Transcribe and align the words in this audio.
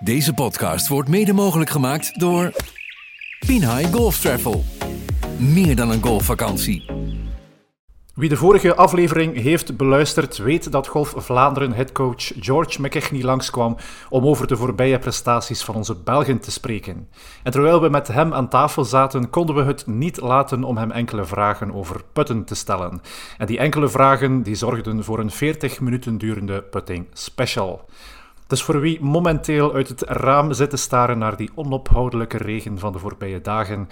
Deze 0.00 0.34
podcast 0.34 0.88
wordt 0.88 1.08
mede 1.08 1.32
mogelijk 1.32 1.70
gemaakt 1.70 2.20
door 2.20 2.52
Pinhai 3.46 3.86
Golf 3.86 4.20
Travel. 4.20 4.64
Meer 5.38 5.76
dan 5.76 5.90
een 5.90 6.02
golfvakantie. 6.02 6.84
Wie 8.14 8.28
de 8.28 8.36
vorige 8.36 8.74
aflevering 8.74 9.36
heeft 9.36 9.76
beluisterd, 9.76 10.36
weet 10.36 10.72
dat 10.72 10.86
Golf 10.86 11.14
Vlaanderen 11.16 11.72
headcoach 11.72 12.32
George 12.40 12.80
McKechnie 12.80 13.24
langskwam 13.24 13.76
om 14.08 14.26
over 14.26 14.46
de 14.46 14.56
voorbije 14.56 14.98
prestaties 14.98 15.62
van 15.62 15.74
onze 15.74 15.94
Belgen 15.94 16.40
te 16.40 16.50
spreken. 16.50 17.08
En 17.42 17.52
terwijl 17.52 17.80
we 17.80 17.88
met 17.88 18.08
hem 18.08 18.34
aan 18.34 18.48
tafel 18.48 18.84
zaten, 18.84 19.30
konden 19.30 19.54
we 19.54 19.62
het 19.62 19.86
niet 19.86 20.20
laten 20.20 20.64
om 20.64 20.76
hem 20.76 20.90
enkele 20.90 21.24
vragen 21.24 21.74
over 21.74 22.04
putten 22.12 22.44
te 22.44 22.54
stellen. 22.54 23.00
En 23.38 23.46
die 23.46 23.58
enkele 23.58 23.88
vragen 23.88 24.42
die 24.42 24.54
zorgden 24.54 25.04
voor 25.04 25.18
een 25.18 25.30
40 25.30 25.80
minuten 25.80 26.18
durende 26.18 26.62
putting 26.62 27.06
special. 27.12 27.88
Dus 28.48 28.62
voor 28.62 28.80
wie 28.80 29.00
momenteel 29.00 29.74
uit 29.74 29.88
het 29.88 30.02
raam 30.02 30.52
zit 30.52 30.70
te 30.70 30.76
staren 30.76 31.18
naar 31.18 31.36
die 31.36 31.50
onophoudelijke 31.54 32.36
regen 32.36 32.78
van 32.78 32.92
de 32.92 32.98
voorbije 32.98 33.40
dagen, 33.40 33.88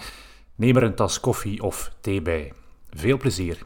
neem 0.55 0.75
er 0.75 0.83
een 0.83 0.95
tas 0.95 1.19
koffie 1.19 1.63
of 1.63 1.91
thee 2.01 2.21
bij. 2.21 2.53
Veel 2.89 3.17
plezier. 3.17 3.57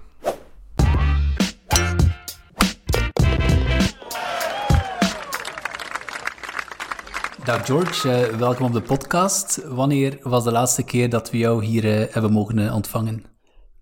Dag 7.44 7.66
George, 7.66 8.30
uh, 8.32 8.38
welkom 8.38 8.66
op 8.66 8.74
de 8.74 8.82
podcast. 8.82 9.64
Wanneer 9.68 10.20
was 10.24 10.44
de 10.44 10.52
laatste 10.52 10.84
keer 10.84 11.10
dat 11.10 11.32
we 11.32 11.38
jou 11.38 11.66
hier 11.66 11.86
uh, 11.86 12.14
hebben 12.14 12.32
mogen 12.32 12.58
uh, 12.58 12.76
ontvangen? 12.76 13.26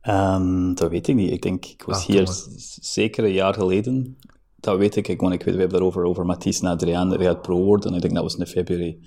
Um, 0.03 0.75
dat 0.75 0.89
weet 0.89 1.07
ik 1.07 1.16
niet. 1.16 1.31
Ik 1.31 1.41
denk, 1.41 1.66
ik 1.66 1.83
was 1.83 1.97
ah, 1.97 2.05
hier 2.05 2.27
zeker 2.81 3.23
een 3.23 3.33
jaar 3.33 3.53
geleden. 3.53 4.17
Dat 4.59 4.77
weet 4.77 4.95
ik, 4.95 5.07
ik, 5.07 5.21
want 5.21 5.33
ik 5.33 5.43
weet, 5.43 5.53
we 5.53 5.59
hebben 5.59 5.77
daarover 5.77 6.03
over 6.03 6.25
Mathies 6.25 6.59
en 6.61 6.67
Adriaan, 6.67 7.09
die 7.09 7.19
gaat 7.19 7.41
pro 7.41 7.63
worden. 7.63 7.93
Ik 7.93 8.01
denk 8.01 8.13
dat 8.13 8.23
was 8.23 8.35
in 8.35 8.45
februari 8.45 8.99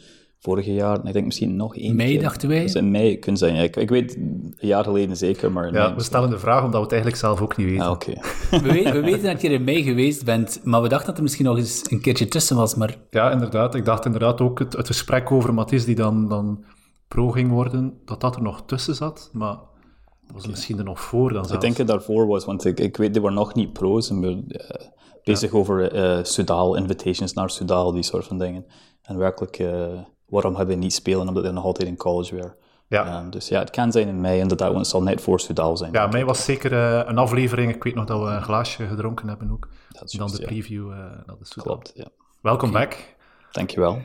vorig 0.43 0.67
jaar. 0.67 1.01
En 1.01 1.07
ik 1.07 1.13
denk 1.13 1.25
misschien 1.25 1.57
nog 1.57 1.77
één 1.77 1.97
mei, 1.97 2.13
keer. 2.13 2.23
dachten 2.23 2.49
wij? 2.49 2.63
Dus 2.63 2.75
in 2.75 2.91
mei 2.91 3.19
kunnen 3.19 3.39
zijn. 3.39 3.55
Ja, 3.55 3.63
ik, 3.63 3.77
ik, 3.77 3.89
weet 3.89 4.17
een 4.17 4.55
jaar 4.59 4.85
geleden 4.85 5.17
zeker, 5.17 5.53
maar... 5.53 5.73
Ja, 5.73 5.95
we 5.95 6.03
stellen 6.03 6.31
de 6.31 6.39
vraag 6.39 6.65
omdat 6.65 6.75
we 6.75 6.81
het 6.81 6.93
eigenlijk 6.93 7.23
zelf 7.23 7.41
ook 7.41 7.57
niet 7.57 7.67
weten. 7.67 7.85
Ah, 7.85 7.91
oké. 7.91 8.15
Okay. 8.51 8.61
we, 8.83 8.93
we, 8.93 9.01
weten 9.01 9.23
dat 9.23 9.41
je 9.41 9.49
in 9.49 9.65
mei 9.65 9.83
geweest 9.83 10.25
bent, 10.25 10.61
maar 10.65 10.83
we 10.83 10.89
dachten 10.89 11.07
dat 11.07 11.17
er 11.17 11.23
misschien 11.23 11.45
nog 11.45 11.57
eens 11.57 11.91
een 11.91 12.01
keertje 12.01 12.29
tussen 12.29 12.57
was, 12.57 12.75
maar... 12.75 12.97
Ja, 13.11 13.31
inderdaad. 13.31 13.75
Ik 13.75 13.85
dacht 13.85 14.05
inderdaad 14.05 14.41
ook 14.41 14.59
het, 14.59 14.73
het 14.73 14.87
gesprek 14.87 15.31
over 15.31 15.55
Mathies 15.55 15.85
die 15.85 15.95
dan, 15.95 16.29
dan 16.29 16.65
pro 17.09 17.31
ging 17.31 17.51
worden, 17.51 17.95
dat 18.05 18.21
dat 18.21 18.37
er 18.37 18.43
nog 18.43 18.63
tussen 18.67 18.95
zat, 18.95 19.31
maar... 19.33 19.57
Dat 20.27 20.41
was 20.41 20.51
misschien 20.51 20.79
er 20.79 20.85
nog 20.85 21.01
voor 21.01 21.33
dan 21.33 21.45
zelfs. 21.45 21.53
Ik 21.53 21.61
denk 21.61 21.77
het 21.77 21.87
daarvoor 21.87 22.27
was, 22.27 22.45
want 22.45 22.65
ik, 22.65 22.81
ik 22.81 22.97
weet, 22.97 23.13
die 23.13 23.23
waren 23.23 23.37
nog 23.37 23.55
niet 23.55 23.73
pro's. 23.73 24.11
En 24.11 24.21
we, 24.21 24.45
uh, 24.49 24.87
bezig 25.25 25.53
ja. 25.53 25.59
over 25.59 25.95
uh, 25.95 26.25
Sudal, 26.25 26.77
invitations 26.77 27.33
naar 27.33 27.51
Sudal, 27.51 27.93
die 27.93 28.03
soort 28.03 28.25
van 28.25 28.39
dingen. 28.39 28.67
En 29.03 29.19
werkelijk, 29.19 29.59
uh, 29.59 29.87
waarom 30.27 30.57
hebben 30.57 30.75
we 30.75 30.83
niet 30.83 30.95
spelen, 30.95 31.29
omdat 31.29 31.43
hij 31.43 31.53
nog 31.53 31.65
altijd 31.65 31.89
in 31.89 31.97
college 31.97 32.35
weer. 32.35 32.57
Ja. 32.89 33.21
Um, 33.21 33.31
dus 33.31 33.49
ja, 33.49 33.59
het 33.59 33.71
kan 33.71 33.93
zijn 33.93 34.09
in 34.09 34.21
mei 34.21 34.41
inderdaad, 34.41 34.67
want 34.67 34.81
het 34.81 34.89
zal 34.89 35.03
net 35.03 35.21
voor 35.21 35.41
Sudal 35.41 35.77
zijn. 35.77 35.93
Ja, 35.93 36.07
mei 36.07 36.25
was 36.25 36.45
zeker 36.45 36.73
uh, 36.73 37.09
een 37.09 37.19
aflevering. 37.19 37.75
Ik 37.75 37.83
weet 37.83 37.95
nog 37.95 38.05
dat 38.05 38.21
we 38.21 38.27
een 38.27 38.43
glaasje 38.43 38.87
gedronken 38.87 39.29
hebben 39.29 39.51
ook. 39.51 39.69
Dat 39.89 40.03
is 40.05 40.13
dan 40.13 40.27
just, 40.27 40.41
de 40.41 40.47
preview 40.47 40.89
ja. 40.91 41.23
naar 41.27 41.37
de 41.39 41.45
Sudal. 41.45 41.65
Klopt, 41.65 41.93
ja. 41.95 42.07
Welkom 42.41 42.69
okay. 42.69 42.87
back. 42.87 43.15
Dankjewel. 43.53 44.01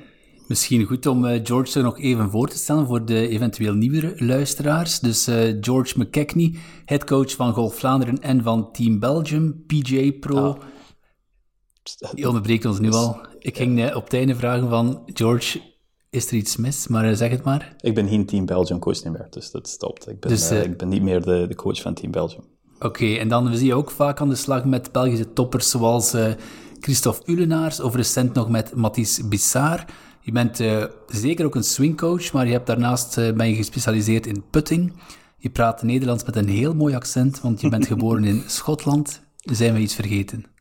Misschien 0.47 0.85
goed 0.85 1.05
om 1.05 1.25
uh, 1.25 1.39
George 1.43 1.77
er 1.77 1.83
nog 1.83 1.99
even 1.99 2.29
voor 2.29 2.47
te 2.47 2.57
stellen 2.57 2.87
voor 2.87 3.05
de 3.05 3.27
eventueel 3.27 3.73
nieuwere 3.73 4.13
luisteraars. 4.17 4.99
Dus 4.99 5.27
uh, 5.27 5.57
George 5.61 5.99
McKechnie, 5.99 6.59
headcoach 6.85 7.31
van 7.31 7.53
Golf 7.53 7.75
Vlaanderen 7.75 8.21
en 8.21 8.43
van 8.43 8.71
Team 8.71 8.99
Belgium, 8.99 9.63
PGA 9.67 10.11
Pro. 10.19 10.57
Je 12.15 12.27
onderbreekt 12.27 12.65
ons 12.65 12.79
nu 12.79 12.91
al. 12.91 13.21
Ik 13.39 13.57
ging 13.57 13.79
uh, 13.79 13.95
op 13.95 14.03
het 14.03 14.13
einde 14.13 14.35
vragen 14.35 14.69
van 14.69 15.01
George, 15.05 15.61
is 16.09 16.27
er 16.27 16.33
iets 16.33 16.57
mis? 16.57 16.87
Maar 16.87 17.15
zeg 17.15 17.31
het 17.31 17.43
maar. 17.43 17.75
Ik 17.81 17.95
ben 17.95 18.07
geen 18.07 18.25
Team 18.25 18.45
Belgium 18.45 18.79
coach 18.79 19.03
meer, 19.03 19.27
dus 19.29 19.51
dat 19.51 19.67
stopt. 19.67 20.09
Ik 20.09 20.19
ben, 20.19 20.29
dus, 20.29 20.51
ik 20.51 20.77
ben 20.77 20.87
niet 20.87 21.01
meer 21.01 21.21
de, 21.21 21.45
de 21.47 21.55
coach 21.55 21.81
van 21.81 21.93
Team 21.93 22.11
Belgium. 22.11 22.43
Oké, 22.75 22.85
okay, 22.85 23.19
en 23.19 23.27
dan 23.27 23.55
zie 23.55 23.67
je 23.67 23.73
ook 23.73 23.91
vaak 23.91 24.21
aan 24.21 24.29
de 24.29 24.35
slag 24.35 24.65
met 24.65 24.91
Belgische 24.91 25.33
toppers 25.33 25.69
zoals 25.69 26.15
Christophe 26.79 27.31
Ulenaars, 27.31 27.79
of 27.79 27.95
recent 27.95 28.33
nog 28.33 28.49
met 28.49 28.75
Mathis 28.75 29.27
Bissar. 29.27 29.85
Je 30.21 30.31
bent 30.31 30.63
zeker 31.07 31.45
ook 31.45 31.55
een 31.55 31.63
swingcoach, 31.63 32.31
maar 32.33 32.45
je 32.45 32.51
hebt 32.51 32.67
daarnaast 32.67 33.15
ben 33.15 33.49
je 33.49 33.55
gespecialiseerd 33.55 34.25
in 34.25 34.43
putting. 34.49 34.93
Je 35.37 35.49
praat 35.49 35.83
Nederlands 35.83 36.23
met 36.23 36.35
een 36.35 36.49
heel 36.49 36.73
mooi 36.73 36.95
accent, 36.95 37.41
want 37.41 37.61
je 37.61 37.69
bent 37.69 37.87
geboren 37.93 38.23
in 38.23 38.43
Schotland. 38.47 39.21
Zijn 39.37 39.73
we 39.73 39.79
iets 39.79 39.95
vergeten? 39.95 40.56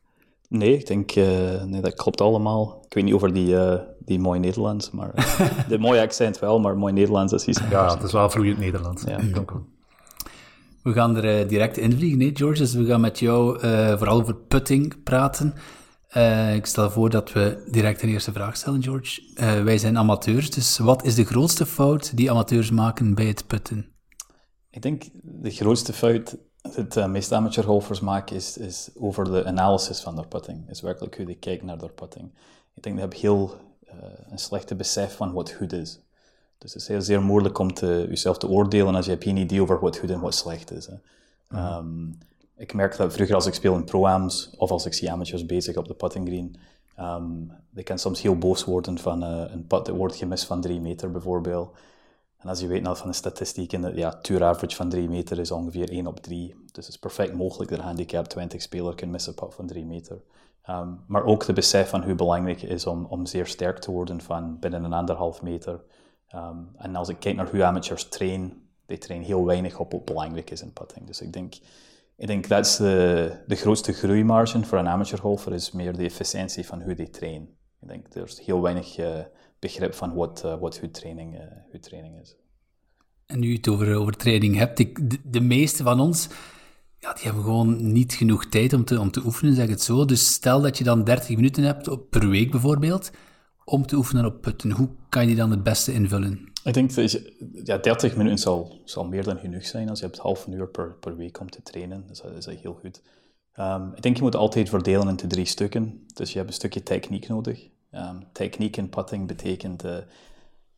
Nee, 0.48 0.78
ik 0.78 0.86
denk, 0.86 1.16
uh, 1.16 1.62
nee, 1.64 1.80
dat 1.80 1.94
klopt 1.94 2.20
allemaal. 2.20 2.82
Ik 2.84 2.94
weet 2.94 3.04
niet 3.04 3.14
over 3.14 3.32
die, 3.32 3.56
die 3.98 4.18
mooi 4.18 4.40
Nederlands, 4.40 4.90
maar 4.90 5.12
de 5.68 5.78
mooie 5.78 6.00
accent 6.00 6.38
wel, 6.38 6.60
maar 6.60 6.76
mooi 6.76 6.92
Nederlands 6.92 7.32
is 7.32 7.44
iets 7.44 7.60
Ja, 7.70 7.94
het 7.94 8.02
is 8.02 8.12
wel 8.12 8.30
vloeiend 8.30 8.58
Nederlands. 8.58 9.02
Ja. 9.02 9.18
We 10.82 10.92
gaan 10.92 11.16
er 11.16 11.48
direct 11.48 11.76
in 11.76 11.92
vliegen, 11.92 12.18
nee, 12.18 12.30
George? 12.34 12.58
Dus 12.58 12.74
we 12.74 12.84
gaan 12.84 13.00
met 13.00 13.18
jou 13.18 13.58
vooral 13.98 14.20
over 14.20 14.34
putting 14.34 15.02
praten. 15.02 15.54
Uh, 16.16 16.54
ik 16.54 16.66
stel 16.66 16.90
voor 16.90 17.10
dat 17.10 17.32
we 17.32 17.68
direct 17.70 18.02
een 18.02 18.08
eerste 18.08 18.32
vraag 18.32 18.56
stellen, 18.56 18.82
George. 18.82 19.22
Uh, 19.34 19.62
wij 19.62 19.78
zijn 19.78 19.98
amateurs, 19.98 20.50
dus 20.50 20.78
wat 20.78 21.04
is 21.04 21.14
de 21.14 21.24
grootste 21.24 21.66
fout 21.66 22.16
die 22.16 22.30
amateurs 22.30 22.70
maken 22.70 23.14
bij 23.14 23.26
het 23.26 23.46
putten? 23.46 23.86
Ik 24.70 24.82
denk 24.82 25.02
de 25.22 25.50
grootste 25.50 25.92
fout 25.92 26.36
de 26.88 27.06
meeste 27.06 27.34
amateurgolfers 27.34 28.00
maken 28.00 28.36
is, 28.36 28.56
is 28.56 28.90
over 28.98 29.24
de 29.24 29.44
analysis 29.44 30.00
van 30.00 30.16
de 30.16 30.26
putting. 30.26 30.70
Is 30.70 30.80
werkelijk 30.80 31.16
hoe 31.16 31.26
die 31.26 31.36
kijken 31.36 31.66
naar 31.66 31.78
de 31.78 31.88
putting. 31.88 32.30
Ik 32.74 32.82
denk 32.82 32.98
dat 32.98 33.12
je 33.12 33.18
heel 33.20 33.54
uh, 33.84 33.92
een 34.30 34.38
slechte 34.38 34.74
besef 34.74 35.16
van 35.16 35.32
wat 35.32 35.50
goed 35.50 35.72
is. 35.72 36.00
Dus 36.58 36.72
het 36.72 36.82
is 36.82 36.88
heel 36.88 37.02
zeer 37.02 37.22
moeilijk 37.22 37.58
om 37.58 37.74
te, 37.74 38.06
jezelf 38.08 38.38
te 38.38 38.48
oordelen 38.48 38.94
als 38.94 39.04
je 39.04 39.10
hebt 39.10 39.24
geen 39.24 39.36
idee 39.36 39.62
over 39.62 39.80
wat 39.80 39.98
goed 39.98 40.10
en 40.10 40.20
wat 40.20 40.34
slecht 40.34 40.70
is. 40.70 40.86
Hè. 40.86 40.94
Mm. 41.48 41.58
Um, 41.58 42.18
ik 42.56 42.74
merk 42.74 42.96
dat 42.96 43.12
vroeger 43.12 43.34
als 43.34 43.46
ik 43.46 43.54
speel 43.54 43.74
in 43.74 43.84
pro-ams 43.84 44.54
of 44.56 44.70
als 44.70 44.86
ik 44.86 44.94
zie 44.94 45.10
amateurs 45.10 45.46
bezig 45.46 45.76
op 45.76 45.88
de 45.88 45.94
putting 45.94 46.26
green, 46.26 46.56
um, 47.00 47.52
ik 47.74 47.84
kan 47.84 47.98
soms 47.98 48.22
heel 48.22 48.38
boos 48.38 48.64
worden 48.64 48.98
van 48.98 49.22
uh, 49.24 49.44
een 49.52 49.66
put 49.66 49.84
dat 49.84 49.96
wordt 49.96 50.16
gemist 50.16 50.44
van 50.44 50.60
3 50.60 50.80
meter 50.80 51.10
bijvoorbeeld. 51.10 51.76
En 52.38 52.48
als 52.48 52.60
je 52.60 52.66
weet 52.66 52.82
nou 52.82 52.96
van 52.96 53.08
de 53.08 53.14
statistieken, 53.14 53.96
ja, 53.96 54.10
tour 54.10 54.44
average 54.44 54.76
van 54.76 54.88
3 54.88 55.08
meter 55.08 55.38
is 55.38 55.50
ongeveer 55.50 55.90
1 55.90 56.06
op 56.06 56.20
3. 56.20 56.48
Dus 56.48 56.84
het 56.84 56.94
is 56.94 56.98
perfect 56.98 57.34
mogelijk 57.34 57.70
dat 57.70 57.78
een 57.78 57.84
handicap 57.84 58.26
20 58.26 58.62
speler 58.62 58.94
kan 58.94 59.10
missen 59.10 59.32
een 59.32 59.44
put 59.44 59.54
van 59.54 59.66
3 59.66 59.84
meter. 59.84 60.22
Um, 60.70 61.04
maar 61.06 61.24
ook 61.24 61.44
de 61.44 61.52
besef 61.52 61.88
van 61.88 62.02
hoe 62.02 62.14
belangrijk 62.14 62.60
het 62.60 62.70
is 62.70 62.86
om, 62.86 63.04
om 63.04 63.26
zeer 63.26 63.46
sterk 63.46 63.78
te 63.78 63.90
worden 63.90 64.20
van 64.20 64.58
binnen 64.58 64.84
een 64.84 64.92
anderhalf 64.92 65.42
meter. 65.42 65.84
Um, 66.34 66.70
en 66.76 66.96
als 66.96 67.08
ik 67.08 67.18
kijk 67.18 67.36
naar 67.36 67.50
hoe 67.50 67.64
amateurs 67.64 68.08
trainen, 68.08 68.68
die 68.86 68.98
trainen 68.98 69.26
heel 69.26 69.44
weinig 69.44 69.78
op 69.78 69.92
wat 69.92 70.04
belangrijk 70.04 70.50
is 70.50 70.62
in 70.62 70.72
putting. 70.72 71.06
Dus 71.06 71.20
ik 71.20 71.32
denk, 71.32 71.54
ik 72.16 72.26
denk 72.26 72.48
dat 72.48 72.66
is 72.66 72.76
de, 72.76 73.32
de 73.46 73.54
grootste 73.54 73.92
groeimarge 73.92 74.64
voor 74.64 74.78
een 74.78 74.88
amateurgolfer, 74.88 75.52
is 75.52 75.72
meer 75.72 75.96
de 75.96 76.04
efficiëntie 76.04 76.66
van 76.66 76.82
hoe 76.82 76.94
die 76.94 77.10
trainen. 77.10 77.48
Ik 77.80 77.88
denk 77.88 78.14
er 78.14 78.22
is 78.22 78.40
heel 78.40 78.62
weinig 78.62 78.98
uh, 78.98 79.18
begrip 79.58 79.94
van 79.94 80.14
wat, 80.14 80.42
uh, 80.44 80.58
wat 80.60 80.80
training, 80.92 81.34
uh, 81.34 81.40
hun 81.70 81.80
training 81.80 82.20
is. 82.20 82.36
En 83.26 83.38
nu 83.38 83.48
je 83.48 83.56
het 83.56 83.68
over, 83.68 83.96
over 83.96 84.16
training 84.16 84.56
hebt, 84.56 84.78
ik, 84.78 85.10
de, 85.10 85.18
de 85.24 85.40
meeste 85.40 85.82
van 85.82 86.00
ons, 86.00 86.28
ja, 86.98 87.12
die 87.12 87.24
hebben 87.24 87.42
gewoon 87.42 87.92
niet 87.92 88.12
genoeg 88.12 88.46
tijd 88.46 88.72
om 88.72 88.84
te, 88.84 89.00
om 89.00 89.10
te 89.10 89.24
oefenen, 89.24 89.54
zeg 89.54 89.68
het 89.68 89.82
zo. 89.82 90.04
Dus 90.04 90.32
stel 90.32 90.60
dat 90.60 90.78
je 90.78 90.84
dan 90.84 91.04
30 91.04 91.36
minuten 91.36 91.62
hebt 91.62 92.10
per 92.10 92.28
week 92.28 92.50
bijvoorbeeld, 92.50 93.10
om 93.64 93.86
te 93.86 93.96
oefenen 93.96 94.24
op 94.24 94.40
putten. 94.40 94.70
Hoe 94.70 94.88
kan 95.08 95.22
je 95.22 95.28
die 95.28 95.36
dan 95.36 95.50
het 95.50 95.62
beste 95.62 95.92
invullen? 95.92 96.52
Ik 96.64 96.74
denk 96.74 96.94
dat 96.94 97.12
je, 97.12 97.60
ja, 97.64 97.78
30 97.78 98.16
minuten 98.16 98.38
zal, 98.38 98.80
zal 98.84 99.04
meer 99.04 99.24
dan 99.24 99.38
genoeg 99.38 99.66
zijn. 99.66 99.88
Als 99.88 99.98
je 99.98 100.04
hebt 100.04 100.18
half 100.18 100.46
een 100.46 100.52
uur 100.52 100.68
per, 100.68 100.94
per 100.94 101.16
week 101.16 101.40
om 101.40 101.50
te 101.50 101.62
trainen, 101.62 102.04
is 102.10 102.20
dat, 102.20 102.46
is 102.46 102.60
heel 102.60 102.78
goed. 102.80 103.02
Um, 103.58 103.92
ik 103.94 104.02
denk 104.02 104.16
je 104.16 104.22
moet 104.22 104.36
altijd 104.36 104.68
verdelen 104.68 105.08
into 105.08 105.26
drie 105.26 105.44
stukken. 105.44 106.06
Dus 106.14 106.30
je 106.30 106.36
hebt 106.36 106.50
een 106.50 106.56
stukje 106.56 106.82
techniek 106.82 107.28
nodig. 107.28 107.68
Um, 107.96 108.26
techniek 108.32 108.76
in 108.76 108.88
putting 108.88 109.26
betekent... 109.26 109.84
Uh, 109.84 109.96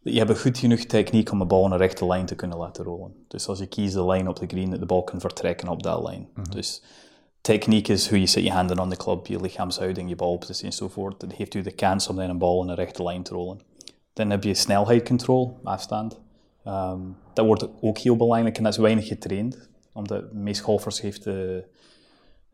je 0.03 0.19
hebt 0.19 0.41
goed 0.41 0.59
genoeg 0.59 0.81
techniek 0.81 1.31
om 1.33 1.41
een 1.41 1.49
bal 1.49 1.65
in 1.65 1.71
een 1.71 1.79
rechte 1.79 2.07
lijn 2.07 2.27
te 2.27 2.35
kunnen 2.35 2.59
laten 2.59 2.85
rollen. 2.85 3.25
Dus 3.29 3.49
als 3.49 3.59
je 3.59 3.67
kiest 3.67 3.95
de 3.95 4.05
lijn 4.05 4.29
op 4.29 4.39
de 4.39 4.47
green, 4.47 4.71
de 4.71 4.87
bal 4.87 5.05
kan 5.05 5.21
vertrekken 5.21 5.69
op 5.69 5.83
dat 5.83 6.03
lijn. 6.03 6.21
Mm 6.21 6.29
-hmm. 6.35 6.51
Dus 6.51 6.83
techniek 7.41 7.89
is 7.89 8.09
hoe 8.09 8.21
je 8.21 8.27
zet 8.27 8.43
je 8.43 8.51
handen 8.51 8.81
aan 8.81 8.91
de 8.91 8.97
klap, 8.97 9.27
je 9.27 9.41
lichaamshouding, 9.41 10.09
je 10.09 10.17
balpositie 10.17 10.65
enzovoort. 10.65 11.21
Dat 11.21 11.33
geeft 11.33 11.55
u 11.55 11.63
de 11.63 11.73
kans 11.73 12.09
om 12.09 12.19
een 12.19 12.39
bal 12.39 12.63
in 12.63 12.69
een 12.69 12.75
rechte 12.75 13.03
lijn 13.03 13.23
te 13.23 13.35
rollen. 13.35 13.61
Dan 14.13 14.31
heb 14.31 14.45
je 14.45 14.55
snelheidscontrole, 14.55 15.53
afstand. 15.65 16.21
Um, 16.67 17.17
dat 17.33 17.47
wordt 17.47 17.69
ook 17.81 17.99
heel 17.99 18.17
belangrijk 18.17 18.57
en 18.57 18.63
dat 18.63 18.73
is 18.73 18.79
weinig 18.79 19.07
getraind. 19.07 19.69
Omdat 19.93 20.31
de 20.31 20.39
meeste 20.39 20.63
golfers 20.63 21.01
heeft 21.01 21.25
de, 21.25 21.65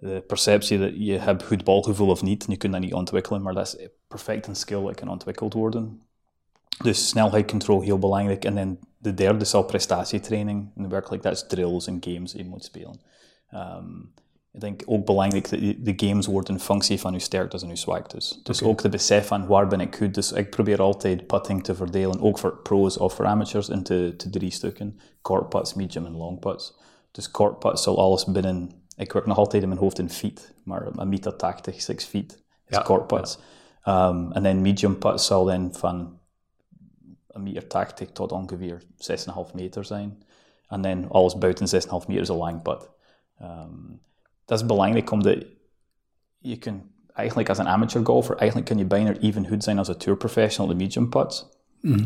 de, 0.09 0.25
perceptie 0.27 0.79
dat 0.79 0.93
je 0.97 1.19
hebt 1.19 1.43
goed 1.43 1.65
balgevoel 1.65 2.09
of 2.09 2.23
niet. 2.23 2.45
En 2.45 2.51
je 2.51 2.57
kunt 2.57 2.73
dat 2.73 2.81
niet 2.83 2.95
ontwikkelen, 2.95 3.43
maar 3.43 3.55
dat 3.55 3.67
is 3.67 3.89
perfect 4.09 4.47
een 4.47 4.57
skill 4.57 4.83
dat 4.83 4.95
kan 4.95 5.09
ontwikkeld 5.09 5.53
worden. 5.53 6.03
Dus 6.83 7.09
snelheidscontrole 7.09 7.85
heel 7.85 7.99
belangrijk. 7.99 8.45
En 8.45 8.55
dan 8.55 8.79
de 8.99 9.15
derde 9.15 9.45
is 9.45 9.55
al 9.55 9.65
prestatietraining. 9.65 10.71
En 10.77 10.89
werkelijk, 10.89 11.23
dat 11.23 11.33
is 11.33 11.47
drills 11.47 11.87
en 11.87 11.97
games 12.01 12.33
die 12.33 12.43
je 12.43 12.49
moet 12.49 12.65
spelen. 12.65 13.01
Um, 13.55 14.13
ik 14.53 14.61
denk 14.61 14.83
ook 14.87 15.05
belangrijk 15.05 15.51
dat 15.51 15.61
de 15.61 16.07
games 16.09 16.27
worden 16.27 16.55
in 16.55 16.61
functie 16.61 17.01
van 17.01 17.13
uw 17.13 17.19
sterktes 17.19 17.63
en 17.63 17.69
uw 17.69 17.77
zwaktes. 17.77 18.41
Dus 18.43 18.63
ook 18.63 18.83
de 18.83 18.89
besef 18.89 19.27
van 19.27 19.47
waar 19.47 19.67
ben 19.67 19.81
ik 19.81 19.97
goed. 19.97 20.15
Dus 20.15 20.33
ik 20.33 20.51
probeer 20.51 20.81
altijd 20.81 21.27
putting 21.27 21.65
te 21.65 21.75
verdelen, 21.75 22.21
ook 22.21 22.39
voor 22.39 22.57
pros 22.63 22.99
of 22.99 23.15
voor 23.15 23.27
amateurs, 23.27 23.69
into 23.69 24.17
te 24.17 24.31
drie 24.31 24.51
stukken. 24.51 24.99
Court 25.23 25.49
putts, 25.49 25.75
medium 25.75 26.07
en 26.07 26.17
long 26.17 26.41
putts. 26.41 26.75
Dus 27.11 27.31
court 27.31 27.59
putts 27.59 27.83
zal 27.83 27.99
alles 27.99 28.25
binnen... 28.25 28.71
Ik 28.97 29.13
werk 29.13 29.27
nog 29.27 29.39
altijd 29.39 29.63
in 29.63 29.69
mijn 29.69 29.81
hoofd 29.81 29.99
in 29.99 30.11
feet, 30.11 30.55
maar 30.65 30.87
een 30.97 31.09
meter 31.09 31.37
80, 31.37 31.83
6 31.83 32.05
feet 32.05 32.43
is 32.67 32.77
Ja, 32.77 32.99
putts. 32.99 33.39
Um, 33.89 34.33
en 34.33 34.43
dan 34.43 34.61
medium 34.61 34.99
putts 34.99 35.27
zal 35.27 35.45
dan 35.45 35.75
van 35.75 36.19
een 37.29 37.43
meter 37.43 37.67
80 37.67 38.11
tot 38.11 38.33
ongeveer 38.33 38.83
6,5 39.49 39.55
meter 39.55 39.85
zijn. 39.85 40.23
En 40.67 40.83
dan 40.83 41.11
alles 41.11 41.39
buiten 41.39 41.83
6,5 41.83 41.89
meter 42.07 42.23
is 42.23 42.29
een 42.29 42.37
lang 42.37 42.63
put. 42.63 42.91
Um, 43.43 44.01
dat 44.45 44.59
is 44.59 44.67
belangrijk 44.67 45.11
omdat 45.11 45.45
je 46.39 46.57
kunt 46.57 46.83
eigenlijk 47.13 47.49
als 47.49 47.59
een 47.59 47.69
amateur 47.69 48.05
golfer, 48.05 48.37
eigenlijk 48.37 48.69
kun 48.69 48.79
je 48.79 48.85
bijna 48.85 49.13
even 49.13 49.49
goed 49.49 49.65
zijn 49.65 49.79
als 49.79 49.89
een 49.89 49.97
tour 49.97 50.19
professional 50.19 50.71
de 50.71 50.83
medium 50.85 51.09
putts. 51.09 51.49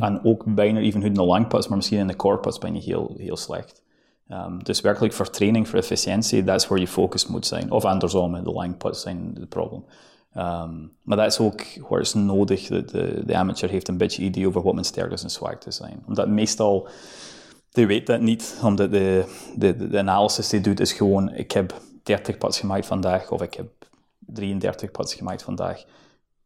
En 0.00 0.24
ook 0.24 0.54
bijna 0.54 0.78
even 0.78 1.00
goed 1.00 1.08
in 1.08 1.14
de 1.14 1.24
long 1.24 1.48
putts, 1.48 1.68
maar 1.68 1.76
misschien 1.76 1.98
in 1.98 2.06
de 2.06 2.16
core 2.16 2.38
putts 2.38 2.58
ben 2.58 2.74
je 2.74 2.80
heel, 2.80 3.14
heel 3.16 3.36
slecht. 3.36 3.82
Um, 4.30 4.64
dus 4.64 4.80
werkelijk 4.80 5.12
voor 5.14 5.30
training, 5.30 5.68
voor 5.68 5.78
efficiëntie, 5.78 6.44
dat 6.44 6.60
is 6.60 6.68
waar 6.68 6.78
je 6.78 6.88
focus 6.88 7.26
moet 7.26 7.46
zijn. 7.46 7.70
Of 7.70 7.84
andersom, 7.84 8.44
de 8.44 8.52
long 8.52 8.76
putts 8.76 9.00
zijn 9.02 9.36
het 9.40 9.48
probleem. 9.48 9.84
Um, 10.36 10.92
maar 11.02 11.16
dat 11.16 11.26
is 11.26 11.38
ook 11.38 11.62
waar 11.88 12.00
het 12.00 12.14
nodig. 12.14 12.66
De, 12.66 12.84
de, 12.84 13.22
de 13.24 13.36
amateur 13.36 13.70
heeft 13.70 13.88
een 13.88 13.96
beetje 13.96 14.22
idee 14.22 14.46
over 14.48 14.62
wat 14.62 14.72
mijn 14.72 14.84
sterktes 14.84 15.22
en 15.22 15.30
zwaktes 15.30 15.76
zijn. 15.76 16.02
Omdat 16.06 16.28
meestal, 16.28 16.88
die 17.70 17.86
weet 17.86 18.06
dat 18.06 18.20
niet, 18.20 18.60
omdat 18.62 18.90
de, 18.90 19.24
de, 19.56 19.88
de 19.88 19.98
analysis 19.98 20.48
die 20.48 20.60
doet 20.60 20.80
is 20.80 20.92
gewoon, 20.92 21.34
ik 21.34 21.52
heb 21.52 21.80
30 22.02 22.38
putts 22.38 22.60
gemaakt 22.60 22.86
vandaag, 22.86 23.30
of 23.30 23.42
ik 23.42 23.54
heb 23.54 23.68
33 24.18 24.90
putts 24.90 25.14
gemaakt 25.14 25.42
vandaag. 25.42 25.84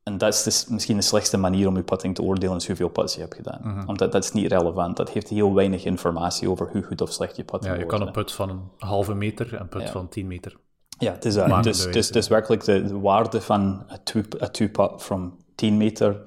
En 0.02 0.18
dat 0.18 0.32
is 0.34 0.42
dus 0.42 0.66
misschien 0.66 0.96
de 0.96 1.02
slechtste 1.02 1.36
manier 1.36 1.68
om 1.68 1.76
je 1.76 1.82
putting 1.82 2.14
te 2.14 2.22
oordelen, 2.22 2.56
is 2.56 2.66
hoeveel 2.66 2.88
putts 2.88 3.14
je 3.14 3.20
hebt 3.20 3.34
gedaan. 3.34 3.84
Omdat 3.86 4.12
dat 4.12 4.24
is 4.24 4.32
niet 4.32 4.52
relevant. 4.52 4.96
Dat 4.96 5.10
heeft 5.10 5.28
heel 5.28 5.54
weinig 5.54 5.84
informatie 5.84 6.50
over 6.50 6.68
hoe 6.72 6.82
goed 6.82 7.00
of 7.00 7.12
slecht 7.12 7.36
je 7.36 7.44
putting 7.44 7.72
Ja, 7.72 7.78
je 7.78 7.84
wordt. 7.84 7.98
kan 7.98 8.06
een 8.06 8.12
put 8.12 8.32
van 8.32 8.48
een 8.50 8.60
halve 8.78 9.14
meter 9.14 9.54
en 9.54 9.60
een 9.60 9.68
put 9.68 9.82
Ja. 9.82 9.88
van 9.90 10.08
10 10.08 10.26
meter. 10.26 10.56
Ja, 10.98 11.12
het 11.12 11.24
is 11.24 11.34
dat. 11.34 11.62
Dus, 11.62 11.90
dus, 11.90 12.10
dus 12.10 12.28
werkelijk 12.28 12.64
de, 12.64 12.82
de 12.84 12.98
waarde 13.00 13.40
van 13.40 13.84
een 13.88 13.98
two- 14.04 14.22
een 14.38 14.50
two-putt 14.50 15.02
van 15.02 15.36
10 15.54 15.76
meter 15.76 16.22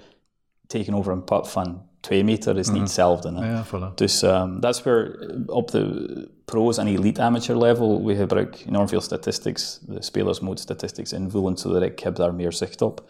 tegenover 0.68 1.12
een 1.12 1.24
putt 1.24 1.50
van 1.50 1.82
2 2.00 2.24
meter 2.24 2.58
is 2.58 2.70
niet 2.70 2.82
hetzelfde. 2.82 3.32
Hè? 3.34 3.52
Ja, 3.52 3.66
voilà. 3.66 3.94
Dus 3.96 4.22
ehm, 4.22 4.60
dat 4.60 4.76
is 4.76 4.84
weer 4.84 5.34
op 5.46 5.72
de 5.72 6.28
pro's 6.46 6.78
en 6.78 6.88
elite 6.88 7.22
amateur 7.22 7.58
level. 7.58 8.06
We 8.06 8.16
gebruiken 8.16 8.68
enorm 8.68 8.88
veel 8.88 9.02
statistics. 9.02 9.80
De 9.88 10.04
spelers 10.04 10.40
moeten 10.40 10.64
statistics 10.64 11.14
invullen, 11.14 11.58
zodat 11.58 11.82
ik 11.82 12.00
heb 12.00 12.16
daar 12.16 12.34
meer 12.34 12.54
zicht 12.54 12.82
op. 12.82 13.04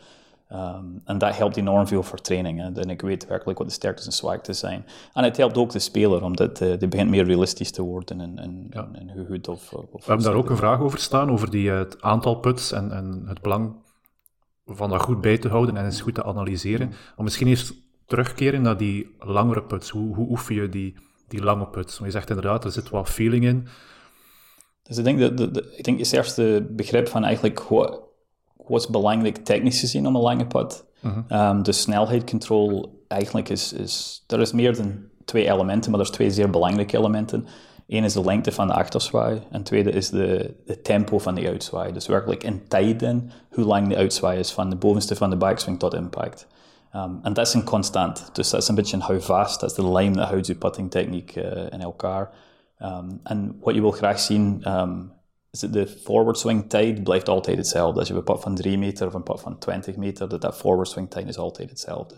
Ehm, 0.48 0.86
en 1.06 1.18
dat 1.18 1.38
helpt 1.38 1.58
enorm 1.58 1.88
veel 1.88 2.04
voor 2.04 2.22
training. 2.22 2.60
Hè. 2.60 2.82
En 2.82 2.90
ik 2.90 3.02
weet 3.02 3.28
werkelijk 3.28 3.58
wat 3.58 3.68
de 3.68 3.74
sterktes 3.74 4.06
en 4.06 4.12
zwaktes 4.12 4.60
zijn. 4.60 4.86
En 5.14 5.24
het 5.24 5.38
helpt 5.38 5.58
ook 5.58 5.70
de 5.72 5.80
speler, 5.80 6.24
omdat 6.24 6.62
eh, 6.62 6.78
die 6.80 6.88
begint 6.88 7.10
meer 7.10 7.26
realistisch 7.26 7.72
te 7.72 7.82
worden 7.82 8.22
en, 8.22 8.40
en, 8.40 8.68
en, 8.70 8.96
en 8.96 9.10
hoe 9.10 9.26
goed 9.26 9.48
of, 9.48 9.74
of 9.74 9.92
We 9.92 10.00
hebben 10.06 10.26
daar 10.26 10.36
ook 10.36 10.50
een 10.50 10.58
vraag 10.58 10.80
over 10.80 11.00
staan, 11.00 11.32
over 11.32 11.50
die, 11.50 11.72
eh, 11.72 11.78
het 11.78 12.02
aantal 12.02 12.36
puts 12.36 12.72
en, 12.72 12.92
en 12.92 13.24
het 13.28 13.42
belang 13.42 13.76
van 14.66 14.90
dat 14.90 15.02
goed 15.02 15.22
bij 15.22 15.38
te 15.38 15.48
houden 15.50 15.78
en 15.78 15.86
eens 15.86 16.02
goed 16.02 16.16
te 16.16 16.24
analyseren. 16.24 16.88
Maar 16.90 17.24
misschien 17.24 17.48
eerst 17.48 17.74
terugkeren 18.06 18.62
naar 18.62 18.78
die 18.78 19.16
langere 19.20 19.64
puts. 19.64 19.90
Hoe, 19.90 20.16
hoe 20.16 20.30
oefen 20.30 20.56
je 20.56 20.70
die, 20.70 20.96
die 21.28 21.44
lange 21.44 21.68
puts? 21.68 21.94
Want 22.00 22.12
je 22.12 22.18
zegt 22.18 22.30
inderdaad, 22.30 22.64
er 22.64 22.72
zit 22.72 22.90
wat 22.90 23.10
feeling 23.10 23.44
in. 23.46 23.68
Dus 24.84 24.98
ik 24.98 25.04
denk 25.04 25.20
dat 25.20 25.38
de, 25.38 25.52
de- 25.52 25.74
ik 25.78 25.84
denk 25.84 26.00
het 26.00 26.14
eerste 26.14 26.68
begrip 26.72 27.08
van 27.08 27.24
eigenlijk 27.24 27.60
wat, 28.68 28.90
belangrijk 28.90 29.38
technisch 29.38 29.80
gezien 29.80 30.08
om 30.08 30.16
een 30.16 30.22
lange 30.22 30.46
put. 30.48 30.84
Ehm, 31.28 31.62
de 31.64 31.72
snelheidscontrole 31.72 32.90
eigenlijk 33.08 33.50
is, 33.50 33.74
is, 33.74 34.24
er 34.28 34.40
is 34.42 34.52
meer 34.52 34.76
dan 34.76 34.94
twee 35.26 35.52
elementen, 35.52 35.92
maar 35.92 36.00
er 36.00 36.06
zijn 36.06 36.18
twee 36.18 36.32
zeer 36.32 36.50
belangrijke 36.50 36.98
elementen. 36.98 37.48
Eén 37.88 38.04
is 38.04 38.14
de 38.14 38.24
lengte 38.24 38.52
van 38.52 38.68
de 38.68 38.74
achterzwaai 38.74 39.42
en 39.52 39.64
tweede 39.64 39.92
is 39.92 40.10
de, 40.10 40.56
de 40.66 40.82
tempo 40.82 41.20
van 41.20 41.36
de 41.36 41.48
uitzwaai. 41.48 41.94
Dus 41.94 42.08
werkelijk 42.08 42.44
in 42.44 42.68
tijden 42.68 43.32
hoe 43.52 43.66
lang 43.66 43.88
de 43.88 43.96
uitzwaai 43.96 44.40
is 44.40 44.52
van 44.52 44.70
de 44.70 44.76
bovenste 44.76 45.16
van 45.16 45.30
de 45.30 45.36
backswing 45.36 45.80
tot 45.80 45.94
impact. 45.94 46.48
Ehm, 46.92 47.12
en 47.22 47.34
dat 47.34 47.48
is 47.48 47.54
een 47.54 47.64
constant. 47.64 48.30
Dus 48.34 48.50
dat 48.50 48.62
is 48.62 48.68
een 48.68 48.76
beetje 48.76 48.96
een 48.96 49.02
houvast. 49.02 49.60
Dat 49.60 49.70
is 49.70 49.76
de 49.76 49.92
lijm 49.92 50.14
dat 50.14 50.28
houdt 50.28 50.48
je 50.48 50.56
puttingtechniek 50.56 51.36
eh 51.36 51.72
in 51.72 51.82
elkaar. 51.82 52.30
Ehm, 52.78 53.10
en 53.24 53.58
wat 53.62 53.76
je 53.76 53.82
wil 53.82 53.92
graag 53.92 54.20
zien, 54.20 54.60
dat 54.62 54.98
de 55.60 55.88
forward 55.88 56.38
swing 56.38 56.69
tijd 56.69 57.04
blijft 57.04 57.30
altijd 57.30 57.57
hetzelfde. 57.57 58.00
Als 58.00 58.07
je 58.07 58.13
een 58.13 58.24
pad 58.24 58.42
van 58.42 58.56
3 58.56 58.78
meter 58.78 59.07
of 59.07 59.13
een 59.13 59.24
pad 59.24 59.42
van 59.42 59.57
20 59.57 59.96
meter, 59.96 60.30
dat 60.30 60.42
dat 60.42 60.56
forward 60.56 60.88
swing 60.88 61.10
tijd 61.10 61.28
is 61.28 61.38
altijd 61.38 61.69
hetzelfde. 61.69 62.16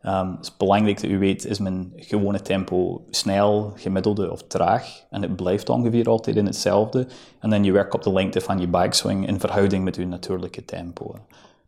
Ehm, 0.00 0.30
het 0.30 0.40
is 0.40 0.56
belangrijk 0.56 1.00
dat 1.00 1.10
u 1.10 1.18
weet, 1.18 1.44
is 1.44 1.58
mijn 1.58 1.92
gewone 1.96 2.40
tempo 2.42 3.04
snel, 3.10 3.72
gemiddelde 3.76 4.30
of 4.30 4.42
traag? 4.42 5.04
En 5.10 5.22
het 5.22 5.36
blijft 5.36 5.68
ongeveer 5.68 6.08
altijd 6.08 6.36
in 6.36 6.46
hetzelfde. 6.46 7.06
En 7.38 7.50
dan 7.50 7.64
je 7.64 7.72
werkt 7.72 7.94
op 7.94 8.02
de 8.02 8.12
lengte 8.12 8.40
van 8.40 8.58
je 8.58 8.68
backswing 8.68 9.26
in 9.28 9.40
verhouding 9.40 9.84
met 9.84 9.96
uw 9.96 10.06
natuurlijke 10.06 10.64
tempo. 10.64 11.14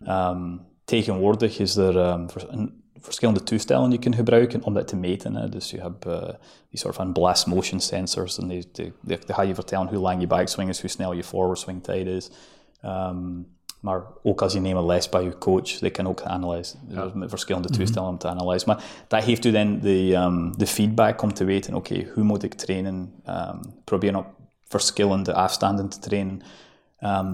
Ehm, 0.05 0.57
tegenwoordig 0.85 1.59
is 1.59 1.77
er 1.77 1.99
ehm, 1.99 2.27
een- 2.49 2.85
verschillende 3.01 3.43
toestellen 3.43 3.85
die 3.85 3.93
je 3.93 4.05
kunt 4.05 4.15
gebruiken 4.15 4.63
om 4.63 4.75
dat 4.75 4.89
te 4.89 4.97
meten. 4.97 5.35
Hè. 5.35 5.49
Dus 5.49 5.71
je 5.71 5.81
hebt 5.81 6.07
eh, 6.07 6.23
die 6.71 6.79
soort 6.79 6.95
van 6.95 7.13
blast 7.13 7.47
motion 7.47 7.81
sensors 7.81 8.39
en 8.39 8.49
die, 8.49 8.69
die, 8.73 8.93
die, 9.01 9.19
die 9.19 9.35
gaan 9.35 9.47
je 9.47 9.55
vertellen 9.55 9.89
hoe 9.89 9.99
lang 9.99 10.21
je 10.21 10.27
backswing 10.27 10.69
is, 10.69 10.81
hoe 10.81 10.91
snel 10.91 11.13
je 11.13 11.25
forward 11.25 11.59
swing 11.59 11.83
tijd 11.83 12.07
is. 12.07 12.31
Ehm, 12.81 13.41
maar 13.81 14.03
ook 14.23 14.43
als 14.43 14.53
je 14.53 14.61
neemt 14.61 14.79
een 14.79 14.87
les 14.87 15.09
bij 15.09 15.25
je 15.25 15.39
coach, 15.39 15.79
die 15.79 15.91
kan 15.91 16.09
ook 16.09 16.23
analysen. 16.23 16.81
Er 16.91 17.11
zijn 17.11 17.29
verschillende 17.29 17.69
toestellen 17.69 18.09
om 18.09 18.19
te 18.19 18.29
analyseren. 18.29 18.75
Maar 18.77 18.85
dat 19.09 19.23
geeft 19.23 19.45
u 19.45 19.51
dan 19.51 19.81
de, 19.81 20.15
ehm, 20.15 20.53
de 20.53 20.67
feedback 20.67 21.23
om 21.23 21.35
te 21.35 21.45
weten, 21.45 21.75
oké, 21.75 22.07
hoe 22.15 22.25
moet 22.25 22.43
ik 22.43 22.55
trainen? 22.55 23.13
Ehm 23.25 23.59
proberen 23.85 24.19
op 24.19 24.27
verschillende 24.65 25.35
afstanden 25.35 25.89
te 25.89 25.99
trainen. 25.99 26.43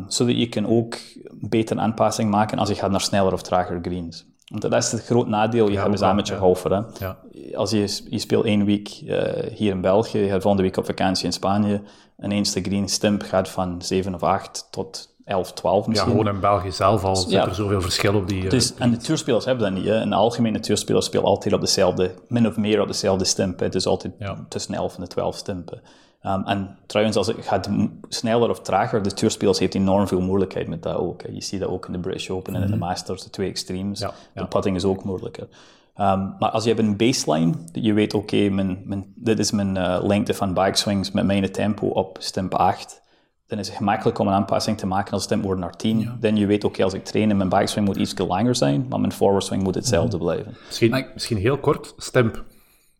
Zodat 0.09 0.37
je 0.37 0.49
kan 0.49 0.67
ook 0.67 0.99
beter 1.31 1.79
aanpassing 1.79 2.31
maken 2.31 2.59
als 2.59 2.69
je 2.69 2.75
gaat 2.75 2.91
naar 2.91 3.01
sneller 3.01 3.33
of 3.33 3.43
trager 3.43 3.79
greens. 3.83 4.27
Want 4.53 4.63
dat 4.63 4.83
is 4.83 4.93
het 4.93 5.05
groot 5.05 5.27
nadeel 5.27 5.69
je 5.69 5.77
hebt 5.77 5.85
als 5.87 5.95
ook 5.95 6.01
wel, 6.01 6.11
amateur 6.11 6.35
ja. 6.35 6.41
golfer. 6.41 6.73
Hè? 6.73 6.81
Ja. 6.99 7.17
Als 7.55 7.71
je, 7.71 8.01
je 8.11 8.19
speelt 8.19 8.45
één 8.45 8.65
week 8.65 8.89
eh, 8.89 9.57
hier 9.57 9.71
in 9.71 9.81
België, 9.81 10.19
je 10.19 10.29
gaat 10.29 10.43
volgende 10.43 10.67
week 10.67 10.77
op 10.77 10.85
vakantie 10.85 11.25
in 11.25 11.33
Spanje, 11.33 11.83
ineens 12.23 12.53
de 12.53 12.61
green 12.61 12.89
stimp 12.89 13.23
gaat 13.23 13.49
van 13.49 13.83
7 13.83 14.15
of 14.15 14.23
8 14.23 14.69
tot 14.71 15.12
11, 15.25 15.53
12 15.53 15.83
Ja, 15.85 15.91
misschien. 15.91 16.11
gewoon 16.11 16.29
in 16.35 16.41
België 16.41 16.73
zelf 16.73 17.05
al 17.05 17.17
zit 17.17 17.31
Ja. 17.31 17.47
er 17.47 17.55
zoveel 17.55 17.81
verschil 17.81 18.15
op 18.15 18.29
die... 18.29 18.45
eh, 18.45 18.51
Dus, 18.51 18.75
en 18.75 18.91
de 18.91 18.97
tourspelers 18.97 19.45
hebben 19.45 19.65
dat 19.65 19.75
niet. 19.83 19.89
Hè. 19.93 20.09
De 20.09 20.15
algemene 20.15 20.61
tourspelers 20.61 21.07
spelen 21.07 21.27
altijd 21.27 21.55
op 21.55 21.61
dezelfde, 21.61 22.15
min 22.29 22.47
of 22.47 22.57
meer 22.57 22.81
op 22.81 22.87
dezelfde 22.87 23.25
stimp. 23.25 23.59
hè. 23.59 23.65
Het 23.65 23.75
is 23.75 23.87
altijd 23.87 24.13
Ja. 24.19 24.45
tussen 24.49 24.73
de 24.73 24.79
11 24.79 24.95
en 24.97 25.01
de 25.03 25.09
12 25.09 25.37
stimpen. 25.37 25.81
Um, 26.27 26.43
en 26.47 26.77
trouwens, 26.87 27.17
als 27.17 27.27
het 27.27 27.37
gaat 27.41 27.69
sneller 28.09 28.51
of 28.51 28.61
trager, 28.61 29.03
de 29.03 29.13
tourspelers 29.15 29.59
heeft 29.59 29.75
enorm 29.75 30.09
veel 30.09 30.21
moeilijkheid 30.21 30.69
met 30.69 30.83
dat 30.83 30.97
ook. 30.97 31.23
hè. 31.23 31.29
Je 31.33 31.43
ziet 31.43 31.61
dat 31.61 31.69
ook 31.69 31.87
in 31.87 31.93
de 31.93 31.99
British 31.99 32.29
Open 32.31 32.55
en 32.55 32.63
in 32.63 32.71
de 32.71 32.77
Masters, 32.77 33.23
de 33.23 33.31
twee 33.31 33.49
extremes. 33.49 34.01
Mhm. 34.01 34.09
Ja, 34.09 34.15
ja. 34.35 34.43
De 34.43 34.49
putting 34.49 34.77
is 34.77 34.85
ook 34.85 35.05
moeilijker. 35.05 35.49
Um, 35.97 36.35
maar 36.39 36.51
als 36.51 36.63
je 36.65 36.69
hebt 36.69 36.83
een 36.83 36.97
baseline, 36.97 37.53
dat 37.73 37.85
je 37.85 37.93
weet, 37.93 38.15
oké, 38.15 38.51
dit 39.15 39.39
is 39.39 39.51
mijn 39.51 39.77
eh, 39.77 39.99
lengte 40.03 40.35
van 40.35 40.55
backswings 40.55 41.11
met 41.11 41.25
mijn 41.25 41.53
tempo 41.53 41.87
op 41.87 42.17
stimp 42.21 42.55
8, 42.55 43.02
dan 43.53 43.61
is 43.61 43.69
het 43.69 43.77
gemakkelijk 43.77 44.19
om 44.19 44.27
een 44.27 44.33
aanpassing 44.35 44.79
te 44.79 44.87
maken 44.87 45.13
als 45.13 45.23
stimp 45.23 45.43
wordt 45.45 45.61
naar 45.61 45.77
10. 45.77 46.11
Dan 46.21 46.37
je 46.37 46.47
weet, 46.47 46.65
oké, 46.65 46.85
als 46.85 46.93
ik 46.95 47.05
train, 47.05 47.37
mijn 47.37 47.49
backswing 47.49 47.87
moet 47.87 47.97
iets 47.97 48.15
langer 48.19 48.55
zijn, 48.55 48.87
maar 48.89 49.01
mijn 49.01 49.13
forward 49.13 49.45
swing 49.45 49.63
moet 49.63 49.75
hetzelfde 49.75 50.17
Mhm. 50.17 50.25
blijven. 50.27 50.57
misschien, 50.67 50.91
Maar 50.91 50.99
ik- 50.99 51.11
misschien 51.15 51.37
heel 51.37 51.59
kort, 51.59 51.95
stemp. 51.97 52.45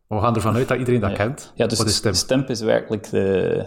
We 0.07 0.19
gaan 0.19 0.35
ervan 0.35 0.55
uit 0.55 0.67
dat 0.67 0.77
iedereen 0.77 0.99
dat 1.01 1.13
kent. 1.13 1.51
Ja, 1.55 1.67
dus 1.67 1.77
Wat 1.77 1.87
is 1.87 2.01
de 2.01 2.13
stemp? 2.13 2.49
is 2.49 2.61
werkelijk 2.61 3.09
de, 3.09 3.65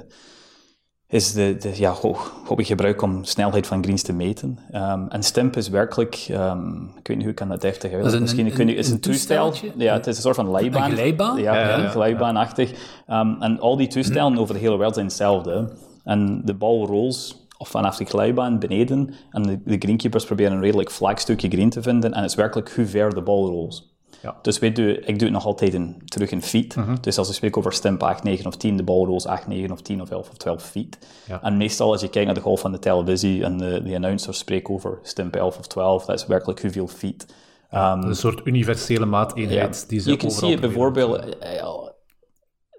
is 1.08 1.32
de, 1.32 1.56
de 1.58 1.72
ja, 1.78 1.90
ho- 1.92 2.16
wat 2.48 2.56
we 2.56 2.64
gebruiken 2.64 3.08
om 3.08 3.24
snelheid 3.24 3.66
van 3.66 3.82
greens 3.84 4.02
te 4.02 4.12
meten. 4.12 4.58
Ehm, 4.70 5.06
en 5.08 5.22
stimp 5.22 5.56
is 5.56 5.68
werkelijk, 5.68 6.26
ehm, 6.30 6.74
ik 6.82 7.06
weet 7.06 7.16
niet 7.16 7.20
hoe 7.20 7.28
ik 7.28 7.34
kan 7.34 7.48
dat 7.48 7.60
deftig 7.60 7.92
uitleggen. 7.92 8.20
Misschien 8.20 8.46
een- 8.46 8.52
kun 8.52 8.68
je, 8.68 8.74
is 8.74 8.90
een 8.90 9.00
toestel. 9.00 9.54
Ja, 9.76 9.92
het 9.94 10.06
is 10.06 10.16
een 10.16 10.22
soort 10.22 10.36
van 10.36 10.50
leibaan. 10.50 10.90
Een 10.90 10.96
glijbaan? 10.96 11.36
Ja, 11.36 11.54
Ja, 11.54 11.60
ja, 11.60 11.76
ja, 11.76 11.82
ja. 11.82 11.88
glijbaanachtig. 11.88 12.72
Ehm, 13.06 13.42
en 13.42 13.60
al 13.60 13.76
die 13.76 13.86
toestellen 13.88 14.38
over 14.38 14.54
de 14.54 14.60
hele 14.60 14.76
wereld 14.76 14.94
zijn 14.94 15.06
hetzelfde. 15.06 15.72
En 16.06 16.42
de 16.44 16.54
bal 16.54 16.86
rolls 16.86 17.46
of 17.58 17.68
vanaf 17.68 17.96
de 17.96 18.04
glijbaan 18.04 18.58
beneden 18.58 19.14
en 19.30 19.42
de, 19.42 19.58
de 19.64 19.76
greenkeepers 19.78 20.24
proberen 20.24 20.52
een 20.52 20.60
redelijk 20.60 20.90
vlak 20.90 21.18
stukje 21.18 21.48
green 21.48 21.70
te 21.70 21.82
vinden 21.82 22.12
en 22.12 22.22
het 22.22 22.30
is 22.30 22.36
werkelijk 22.36 22.72
hoe 22.74 22.86
ver 22.86 23.14
de 23.14 23.22
bal 23.22 23.46
rolls. 23.46 23.94
Ja. 24.22 24.36
Dus 24.42 24.58
weet 24.58 24.78
u, 24.78 24.90
ik 24.90 25.18
doe 25.18 25.28
het 25.28 25.32
nog 25.32 25.46
altijd 25.46 25.74
in, 25.74 26.02
terug 26.04 26.30
in 26.30 26.42
feet. 26.42 26.76
Mhm. 26.76 26.96
Dus 27.00 27.18
als 27.18 27.28
ik 27.28 27.34
spreek 27.34 27.56
over 27.56 27.72
stimp 27.72 28.02
8, 28.02 28.22
9 28.22 28.46
of 28.46 28.56
10, 28.56 28.76
de 28.76 28.82
bal 28.82 29.06
rolls 29.06 29.26
8, 29.26 29.46
9 29.46 29.70
of 29.70 29.82
10 29.82 30.00
of 30.00 30.10
11 30.10 30.28
of 30.30 30.36
12 30.36 30.62
feet. 30.62 30.98
Ja. 31.26 31.42
En 31.42 31.56
meestal 31.56 31.92
als 31.92 32.00
je 32.00 32.08
kijkt 32.08 32.26
naar 32.26 32.34
de 32.34 32.42
golf 32.42 32.60
van 32.60 32.72
de 32.72 32.78
televisie 32.78 33.44
en 33.44 33.58
de, 33.58 33.82
de 33.82 33.94
announcers 33.94 34.38
spreken 34.38 34.74
over 34.74 34.98
stimp 35.02 35.36
11 35.36 35.58
of 35.58 35.66
12, 35.66 36.04
dat 36.04 36.18
is 36.18 36.26
werkelijk 36.26 36.62
hoeveel 36.62 36.88
feet. 36.88 37.26
Ehm, 37.70 38.02
Een 38.02 38.16
soort 38.16 38.40
universele 38.44 39.06
maateenheid 39.06 39.88
die 39.88 40.00
ze 40.00 40.10
je 40.10 40.16
kunt 40.16 40.32
zien 40.32 40.60
bijvoorbeeld, 40.60 41.36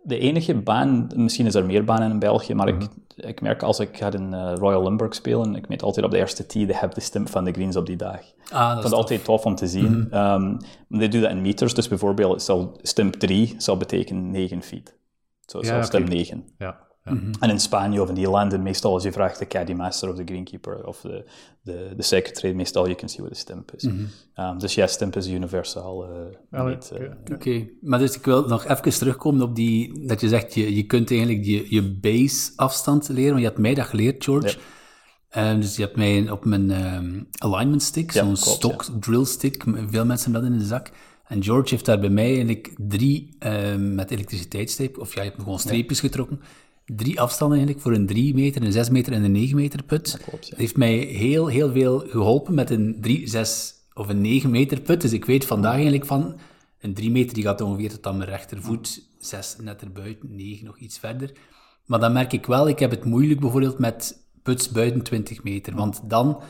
de 0.07 0.17
enige 0.19 0.55
baan, 0.55 1.07
misschien 1.15 1.45
is 1.45 1.55
er 1.55 1.65
meer 1.65 1.83
banen 1.83 2.11
in 2.11 2.19
België, 2.19 2.53
maar 2.53 2.67
ik, 2.67 2.87
ik 3.15 3.41
merk 3.41 3.63
als 3.63 3.79
ik 3.79 3.97
ga 3.97 4.11
in 4.11 4.33
eh, 4.33 4.53
Royal 4.55 4.83
Limburg 4.83 5.15
spelen, 5.15 5.55
ik 5.55 5.67
meet 5.67 5.83
altijd 5.83 6.05
op 6.05 6.11
de 6.11 6.17
eerste 6.17 6.45
tee, 6.45 6.65
die 6.65 6.75
heb 6.75 6.93
de 6.93 7.01
stimp 7.01 7.29
van 7.29 7.43
de 7.43 7.51
greens 7.51 7.75
op 7.75 7.85
die 7.85 7.95
dag. 7.95 8.19
Ah, 8.51 8.75
dat 8.75 8.83
is 8.85 8.91
altijd 8.91 9.23
tof 9.23 9.45
om 9.45 9.55
te 9.55 9.67
zien. 9.67 10.07
Ehm, 10.11 10.55
die 10.87 11.07
doen 11.07 11.21
dat 11.21 11.31
in 11.31 11.41
meters, 11.41 11.73
dus 11.73 11.87
bijvoorbeeld 11.87 12.41
zal 12.41 12.79
stimp 12.81 13.13
3 13.13 13.55
zal 13.57 13.77
betekenen 13.77 14.31
9 14.31 14.61
feet. 14.61 14.95
Zo 15.45 15.57
Ja, 15.59 15.65
zal 15.65 15.75
oké. 15.77 15.85
stimp 15.85 16.07
9. 16.07 16.45
Ja. 16.57 16.77
Ja. 17.09 17.17
En 17.39 17.49
in 17.49 17.59
Spanje 17.59 18.01
of 18.01 18.09
in 18.09 18.15
die 18.15 18.29
landen, 18.29 18.63
meestal 18.63 18.93
als 18.93 19.03
je 19.03 19.11
vraagt 19.11 19.39
de 19.39 19.47
caddy 19.47 19.73
master 19.73 20.09
of 20.09 20.15
de 20.15 20.23
greenkeeper 20.25 20.85
of 20.87 21.01
de, 21.01 21.25
de, 21.61 21.93
de 21.95 22.03
secretary, 22.03 22.53
meestal 22.53 22.83
you 22.83 22.95
can 22.95 23.09
see 23.09 23.19
what 23.19 23.33
the 23.33 23.39
stimp 23.39 23.71
is. 23.75 23.87
Ehm, 24.33 24.57
dus 24.57 24.75
ja, 24.75 24.87
stimp 24.87 25.15
is 25.15 25.27
universaal. 25.27 26.05
eh, 26.51 26.65
niet, 26.65 26.91
eh. 26.91 27.33
Oké, 27.33 27.67
maar 27.81 27.99
dus 27.99 28.15
ik 28.15 28.25
wil 28.25 28.47
nog 28.47 28.65
even 28.65 28.91
terugkomen 28.91 29.41
op 29.41 29.55
die, 29.55 30.07
dat 30.07 30.21
je 30.21 30.27
zegt, 30.27 30.53
je, 30.53 30.75
je 30.75 30.83
kunt 30.83 31.09
eigenlijk 31.11 31.45
je, 31.45 31.65
je 31.69 31.83
base 32.01 32.51
afstand 32.55 33.09
leren, 33.09 33.29
want 33.29 33.41
je 33.41 33.47
hebt 33.47 33.59
mij 33.59 33.73
dat 33.73 33.85
geleerd, 33.85 34.23
George. 34.23 34.57
Ehm, 35.29 35.59
dus 35.59 35.75
je 35.75 35.81
hebt 35.81 35.95
mij 35.95 36.29
op 36.29 36.45
mijn 36.45 36.71
ehm, 36.71 37.21
alignment 37.37 37.83
stick, 37.83 38.11
Ja, 38.11 38.23
zo'n 38.23 38.35
stok 38.35 38.85
drill 38.99 39.25
stick, 39.25 39.63
veel 39.89 40.05
mensen 40.05 40.31
hebben 40.31 40.49
dat 40.49 40.59
in 40.59 40.65
de 40.65 40.69
zak. 40.73 40.91
En 41.27 41.43
George 41.43 41.69
heeft 41.69 41.85
daar 41.85 41.99
bij 41.99 42.09
mij 42.09 42.25
eigenlijk 42.25 42.75
drie 42.77 43.35
ehm, 43.39 43.95
met 43.95 44.11
elektriciteitstape, 44.11 44.99
of 44.99 45.15
ja, 45.15 45.21
je 45.21 45.29
hebt 45.29 45.41
gewoon 45.41 45.59
streepjes 45.59 45.99
getrokken. 45.99 46.41
Drie 46.95 47.21
afstanden 47.21 47.57
eigenlijk 47.57 47.87
voor 47.87 47.95
een 47.95 48.05
3 48.05 48.33
meter, 48.33 48.61
een 48.61 48.71
6 48.71 48.89
meter 48.89 49.13
en 49.13 49.23
een 49.23 49.31
9 49.31 49.55
meter 49.55 49.83
put. 49.83 50.19
klopt, 50.23 50.43
ja. 50.43 50.49
Dat 50.49 50.59
heeft 50.59 50.77
mij 50.77 50.95
heel, 50.95 51.47
heel 51.47 51.71
veel 51.71 51.99
geholpen 52.07 52.53
met 52.53 52.69
een 52.69 52.97
3, 53.01 53.27
6 53.27 53.73
of 53.93 54.07
een 54.07 54.21
9 54.21 54.49
meter 54.49 54.81
put. 54.81 55.01
Dus 55.01 55.13
ik 55.13 55.25
weet 55.25 55.45
vandaag 55.45 55.73
eigenlijk 55.73 56.05
van, 56.05 56.39
een 56.79 56.93
3 56.93 57.11
meter 57.11 57.33
die 57.33 57.43
gaat 57.43 57.61
ongeveer 57.61 57.89
tot 57.89 58.07
aan 58.07 58.17
mijn 58.17 58.29
rechtervoet, 58.29 59.07
6 59.19 59.55
net 59.61 59.81
erbuiten, 59.81 60.35
9 60.35 60.65
nog 60.65 60.77
iets 60.77 60.99
verder. 60.99 61.31
Maar 61.85 61.99
dan 61.99 62.13
merk 62.13 62.33
ik 62.33 62.45
wel, 62.45 62.67
ik 62.67 62.79
heb 62.79 62.91
het 62.91 63.05
moeilijk 63.05 63.39
bijvoorbeeld 63.39 63.79
met 63.79 64.27
puts 64.43 64.69
buiten 64.69 65.01
20 65.01 65.43
meter. 65.43 65.75
Want 65.75 66.01
dan, 66.03 66.41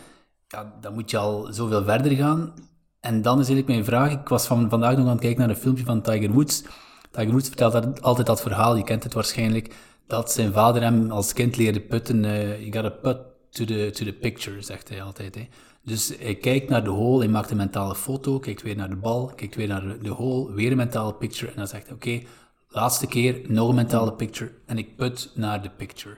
ja, 0.47 0.77
dan 0.81 0.93
moet 0.93 1.11
je 1.11 1.17
al 1.17 1.53
zoveel 1.53 1.83
verder 1.83 2.11
gaan. 2.11 2.53
En 2.99 3.21
dan 3.21 3.39
is 3.39 3.47
eigenlijk 3.47 3.67
mijn 3.67 3.85
vraag, 3.85 4.11
ik 4.11 4.27
was 4.27 4.45
van, 4.45 4.69
vandaag 4.69 4.95
nog 4.95 5.05
aan 5.05 5.11
het 5.11 5.19
kijken 5.19 5.39
naar 5.39 5.49
een 5.49 5.55
filmpje 5.55 5.85
van 5.85 6.01
Tiger 6.01 6.31
Woods. 6.31 6.63
Tiger 7.11 7.31
Woods 7.31 7.47
vertelt 7.47 8.01
altijd 8.01 8.27
dat 8.27 8.41
verhaal, 8.41 8.75
je 8.75 8.83
kent 8.83 9.03
het 9.03 9.13
waarschijnlijk, 9.13 9.75
dat 10.07 10.31
zijn 10.31 10.53
vader 10.53 10.81
hem 10.81 11.11
als 11.11 11.33
kind 11.33 11.57
leerde 11.57 11.81
putten. 11.81 12.25
eh 12.25 12.59
you 12.59 12.71
gotta 12.71 12.89
put 12.89 13.17
to 13.49 13.65
the, 13.65 13.89
to 13.93 14.05
the 14.05 14.13
picture, 14.13 14.61
zegt 14.61 14.89
hij 14.89 15.01
altijd. 15.03 15.35
Hè. 15.35 15.47
Dus 15.83 16.13
hij 16.19 16.35
kijkt 16.35 16.69
naar 16.69 16.83
de 16.83 16.89
hole, 16.89 17.19
hij 17.19 17.27
maakt 17.27 17.51
een 17.51 17.57
mentale 17.57 17.95
foto, 17.95 18.39
kijkt 18.39 18.61
weer 18.61 18.75
naar 18.75 18.89
de 18.89 18.95
bal, 18.95 19.31
kijkt 19.35 19.55
weer 19.55 19.67
naar 19.67 19.81
de, 19.81 19.97
de 19.97 20.09
hole, 20.09 20.53
weer 20.53 20.71
een 20.71 20.77
mentale 20.77 21.13
picture. 21.13 21.51
En 21.51 21.57
dan 21.57 21.67
zegt 21.67 21.87
hij, 21.87 21.95
oké, 21.95 22.21
laatste 22.69 23.07
keer, 23.07 23.41
nog 23.47 23.69
een 23.69 23.75
mentale 23.75 24.13
picture. 24.13 24.51
En 24.65 24.77
ik 24.77 24.95
put 24.95 25.31
naar 25.35 25.61
de 25.61 25.69
picture. 25.69 26.17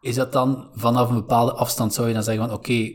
Is 0.00 0.14
dat 0.14 0.32
dan 0.32 0.68
vanaf 0.74 1.08
een 1.08 1.14
bepaalde 1.14 1.52
afstand, 1.52 1.94
zou 1.94 2.08
je 2.08 2.14
dan 2.14 2.22
zeggen 2.22 2.44
van, 2.46 2.54
oké, 2.54 2.92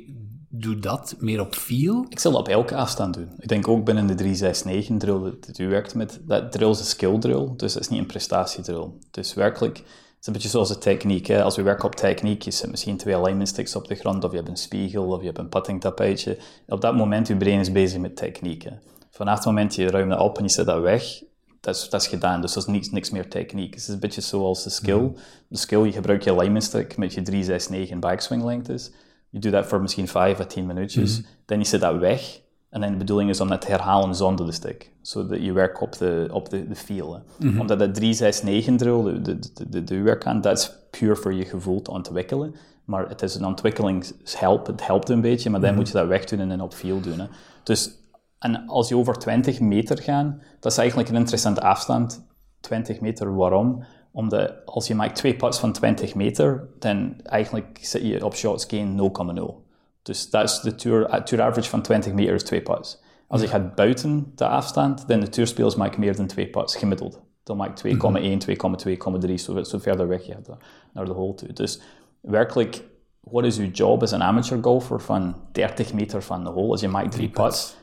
doe 0.59 0.79
dat, 0.79 1.15
meer 1.19 1.39
op 1.39 1.55
feel? 1.55 2.05
Ik 2.09 2.19
zal 2.19 2.31
dat 2.31 2.41
op 2.41 2.47
elke 2.47 2.75
afstand 2.75 3.13
doen. 3.13 3.29
Ik 3.39 3.47
denk 3.47 3.67
ook 3.67 3.85
binnen 3.85 4.07
de 4.07 4.15
369 4.15 4.97
drill 4.97 5.33
dat 5.47 5.57
u 5.57 5.67
werkt 5.67 5.95
met, 5.95 6.19
dat 6.21 6.51
drill 6.51 6.69
is 6.69 6.79
een 6.79 6.85
skill 6.85 7.19
drill, 7.19 7.49
dus 7.55 7.73
dat 7.73 7.81
is 7.81 7.89
niet 7.89 7.99
een 7.99 8.05
prestatiedrill. 8.05 8.87
Dus 9.11 9.33
werkelijk, 9.33 9.77
het 9.77 9.85
is 10.19 10.27
een 10.27 10.33
beetje 10.33 10.49
zoals 10.49 10.69
de 10.69 10.77
techniek. 10.77 11.25
Hè. 11.27 11.43
Als 11.43 11.55
we 11.55 11.61
werken 11.61 11.85
op 11.85 11.95
techniek, 11.95 12.41
je 12.41 12.51
zet 12.51 12.69
misschien 12.69 12.97
twee 12.97 13.15
alignment 13.15 13.47
sticks 13.47 13.75
op 13.75 13.87
de 13.87 13.95
grond, 13.95 14.23
of 14.23 14.31
je 14.31 14.37
hebt 14.37 14.49
een 14.49 14.57
spiegel, 14.57 15.05
of 15.05 15.19
je 15.19 15.25
hebt 15.25 15.37
een 15.37 15.49
putting 15.49 15.81
tapijtje. 15.81 16.37
Op 16.67 16.81
dat 16.81 16.95
moment, 16.95 17.27
je 17.27 17.37
brein 17.37 17.59
is 17.59 17.71
bezig 17.71 17.99
met 17.99 18.15
techniek. 18.15 18.63
Hè. 18.63 18.71
Vanaf 19.11 19.35
het 19.35 19.45
moment 19.45 19.75
je 19.75 19.89
ruimt 19.89 20.09
dat 20.09 20.19
op 20.19 20.37
en 20.37 20.43
je 20.43 20.49
zet 20.49 20.65
dat 20.65 20.81
weg, 20.81 21.21
dat 21.61 21.75
is, 21.75 21.89
dat 21.89 22.01
is 22.01 22.07
gedaan. 22.07 22.41
Dus 22.41 22.53
dat 22.53 22.67
is 22.67 22.73
niks, 22.73 22.89
niks 22.89 23.09
meer 23.09 23.29
techniek. 23.29 23.73
Het 23.73 23.83
is 23.83 23.87
een 23.87 23.99
beetje 23.99 24.21
zoals 24.21 24.63
de 24.63 24.69
skill. 24.69 25.11
De 25.47 25.57
skill, 25.57 25.83
je 25.83 25.91
gebruikt 25.91 26.23
je 26.23 26.31
alignment 26.31 26.63
stick 26.63 26.97
met 26.97 27.13
je 27.13 27.21
369 27.21 27.99
backswing 27.99 28.43
lengtes. 28.43 28.91
Je 29.29 29.39
doet 29.39 29.51
dat 29.51 29.65
voor 29.65 29.81
misschien 29.81 30.07
5 30.07 30.39
à 30.39 30.43
10 30.45 30.65
minuutjes. 30.65 31.21
Dan 31.45 31.59
is 31.59 31.69
je 31.71 31.77
dat 31.77 31.97
weg. 31.97 32.41
En 32.69 32.81
dan 32.81 32.91
de 32.91 32.97
bedoeling 32.97 33.29
is 33.29 33.41
om 33.41 33.47
dat 33.47 33.61
te 33.61 33.67
herhalen 33.71 34.15
zonder 34.15 34.45
de 34.45 34.51
stick. 34.51 34.91
Zodat 35.01 35.41
je 35.43 35.51
werkt 35.51 35.81
op 35.81 35.97
de, 35.97 36.27
op 36.31 36.49
de, 36.49 36.67
de 36.67 36.75
feel. 36.75 37.13
hè. 37.13 37.19
Omdat 37.59 37.79
dat 37.79 37.93
369 37.95 38.75
drill, 38.77 39.03
de, 39.03 39.21
de, 39.21 39.39
de, 39.53 39.69
de, 39.69 39.83
de 39.83 40.01
werk 40.01 40.25
aan, 40.25 40.41
dat 40.41 40.57
is 40.57 40.71
puur 40.91 41.17
voor 41.17 41.33
je 41.33 41.45
gevoel 41.45 41.81
te 41.81 41.91
ontwikkelen. 41.91 42.55
Maar 42.85 43.09
het 43.09 43.21
is 43.21 43.35
een 43.35 43.45
ontwikkelingshelp. 43.45 44.67
Het 44.67 44.87
helpt 44.87 45.09
een 45.09 45.21
beetje, 45.21 45.49
maar 45.49 45.61
dan 45.61 45.75
moet 45.75 45.87
je 45.87 45.93
dat 45.93 46.07
wegdoen 46.07 46.39
en 46.39 46.49
dan 46.49 46.61
op 46.61 46.73
feel 46.73 47.01
doen. 47.01 47.19
Hè. 47.19 47.25
Dus 47.63 47.91
en 48.39 48.67
als 48.67 48.89
je 48.89 48.97
over 48.97 49.13
20 49.17 49.59
meter 49.59 49.97
gaat, 50.01 50.35
dat 50.59 50.71
is 50.71 50.77
eigenlijk 50.77 51.09
een 51.09 51.15
interessante 51.15 51.61
afstand. 51.61 52.25
20 52.59 52.99
meter, 52.99 53.35
waarom? 53.35 53.83
Omdat 54.11 54.53
als 54.65 54.87
je 54.87 54.95
maakt 54.95 55.15
twee 55.15 55.35
putts 55.35 55.59
van 55.59 55.71
20 55.71 56.15
meter, 56.15 56.67
dan 56.79 57.15
eigenlijk 57.23 57.77
zit 57.81 58.01
je 58.01 58.25
op 58.25 58.35
shots 58.35 58.65
gain 58.65 59.11
0,0. 59.37 59.65
Dus 60.01 60.29
dat 60.29 60.43
is 60.43 60.59
de 60.59 60.75
tour, 60.75 61.05
eh, 61.05 61.21
tour 61.21 61.43
average 61.43 61.69
van 61.69 61.81
20 61.81 62.13
meter 62.13 62.33
is 62.33 62.43
twee 62.43 62.61
putts. 62.61 63.01
Als 63.27 63.41
je 63.41 63.47
gaat 63.47 63.75
buiten 63.75 64.31
de 64.35 64.47
afstand, 64.47 65.07
dan 65.07 65.19
de 65.19 65.29
tourspelers 65.29 65.75
maken 65.75 65.99
meer 65.99 66.15
dan 66.15 66.27
twee 66.27 66.47
putts, 66.47 66.75
gemiddeld. 66.75 67.21
Dan 67.43 67.57
maak 67.57 67.77
je 67.77 67.97
2,1, 67.97 68.39
2,2, 68.39 68.97
2,3, 68.97 69.33
zo, 69.37 69.63
zo 69.63 69.77
verder 69.77 70.07
weg 70.07 70.25
je 70.25 70.33
gaat 70.33 70.45
dan 70.45 70.59
naar 70.93 71.05
de 71.05 71.11
hole 71.11 71.33
toe. 71.33 71.53
Dus 71.53 71.81
werkelijk, 72.21 72.83
wat 73.19 73.43
is 73.43 73.57
uw 73.57 73.69
job 73.69 74.01
als 74.01 74.11
een 74.11 74.23
amateur 74.23 74.63
golfer 74.63 75.01
van 75.01 75.35
30 75.51 75.93
meter 75.93 76.23
van 76.23 76.43
de 76.43 76.49
hole? 76.49 76.71
Als 76.71 76.81
je 76.81 76.87
maakt 76.87 77.11
drie 77.11 77.29
putts, 77.29 77.75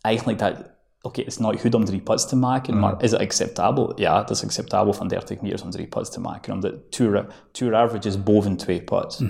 eigenlijk 0.00 0.38
dat, 0.38 0.54
oké, 1.06 1.20
het 1.20 1.30
is 1.30 1.38
nooit 1.38 1.60
goed 1.60 1.74
om 1.74 1.84
drie 1.84 2.00
putts 2.00 2.28
te 2.28 2.36
maken, 2.36 2.78
maar 2.78 3.02
is 3.02 3.10
het 3.10 3.20
acceptabel? 3.20 4.00
Ja, 4.00 4.20
het 4.20 4.30
is 4.30 4.44
acceptabel 4.44 4.92
van 4.92 5.08
30 5.08 5.40
meters 5.40 5.62
om 5.62 5.70
drie 5.70 5.86
putts 5.86 6.10
te 6.10 6.20
maken, 6.20 6.52
omdat 6.52 6.90
tour, 6.90 7.26
tour 7.52 7.74
average 7.74 8.08
is 8.08 8.22
boven 8.22 8.56
twee 8.56 8.82
putts. 8.82 9.22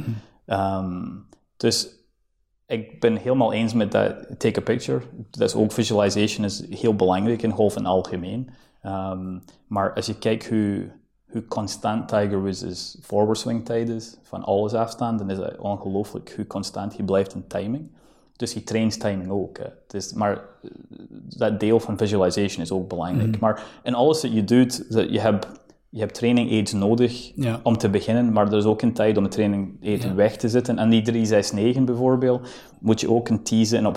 Ehm, 0.46 1.04
dus 1.56 1.88
ik 2.66 3.00
ben 3.00 3.16
helemaal 3.16 3.52
eens 3.52 3.74
met 3.74 3.92
dat 3.92 4.14
take 4.38 4.60
a 4.60 4.62
picture. 4.62 5.02
Dat 5.30 5.48
is 5.48 5.54
ook 5.54 5.72
visualization 5.72 6.44
is 6.44 6.64
heel 6.70 6.94
belangrijk 6.94 7.42
in 7.42 7.50
golf 7.50 7.76
in 7.76 7.86
algemeen. 7.86 8.50
Ehm, 8.82 9.38
maar 9.66 9.94
als 9.94 10.06
je 10.06 10.18
kijkt 10.18 10.48
hoe, 10.48 10.90
hoe 11.30 11.44
constant 11.44 12.08
Tiger 12.08 12.40
Woods' 12.40 12.98
forward 13.02 13.38
swing 13.38 13.64
tijd 13.64 13.88
is, 13.88 14.16
van 14.22 14.44
alles 14.44 14.74
afstaan, 14.74 15.16
dan 15.16 15.30
is 15.30 15.38
het 15.38 15.58
ongelooflijk 15.58 16.32
hoe 16.36 16.46
constant 16.46 16.96
hij 16.96 17.04
blijft 17.04 17.34
in 17.34 17.46
timing. 17.46 17.90
Dus 18.36 18.52
hij 18.52 18.62
traint 18.62 19.00
timing 19.00 19.30
ook. 19.30 19.58
Hè. 19.58 19.64
Dus, 19.86 20.12
maar 20.12 20.32
eh, 20.32 20.70
dat 21.36 21.60
deel 21.60 21.80
van 21.80 21.96
visualization 21.98 22.62
is 22.64 22.70
ook 22.72 22.88
belangrijk. 22.88 23.38
Maar 23.40 23.62
in 23.82 23.94
alles 23.94 24.20
dat 24.20 24.32
je 24.32 24.44
doet, 24.44 24.92
dat 24.92 25.12
je 25.12 25.20
hebt, 25.20 25.46
je 25.88 25.98
hebt 25.98 26.14
training 26.14 26.50
aids 26.50 26.72
nodig 26.72 27.32
Ja. 27.34 27.60
om 27.62 27.76
te 27.78 27.88
beginnen, 27.88 28.32
maar 28.32 28.46
er 28.46 28.58
is 28.58 28.64
ook 28.64 28.82
een 28.82 28.92
tijd 28.92 29.16
om 29.16 29.22
de 29.22 29.30
training 29.30 29.84
aid 29.84 30.14
weg 30.14 30.36
te 30.36 30.48
zetten. 30.48 30.78
En 30.78 30.90
die 30.90 31.02
369 31.02 31.84
bijvoorbeeld, 31.84 32.48
moet 32.80 33.00
je 33.00 33.10
ook 33.10 33.28
een 33.28 33.40
zetten 33.44 33.86
op 33.86 33.96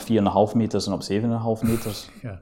4,5 0.51 0.55
meters 0.55 0.87
en 0.87 0.93
op 0.93 1.01
7,5 1.61 1.67
meters. 1.69 2.09
Ja. 2.21 2.39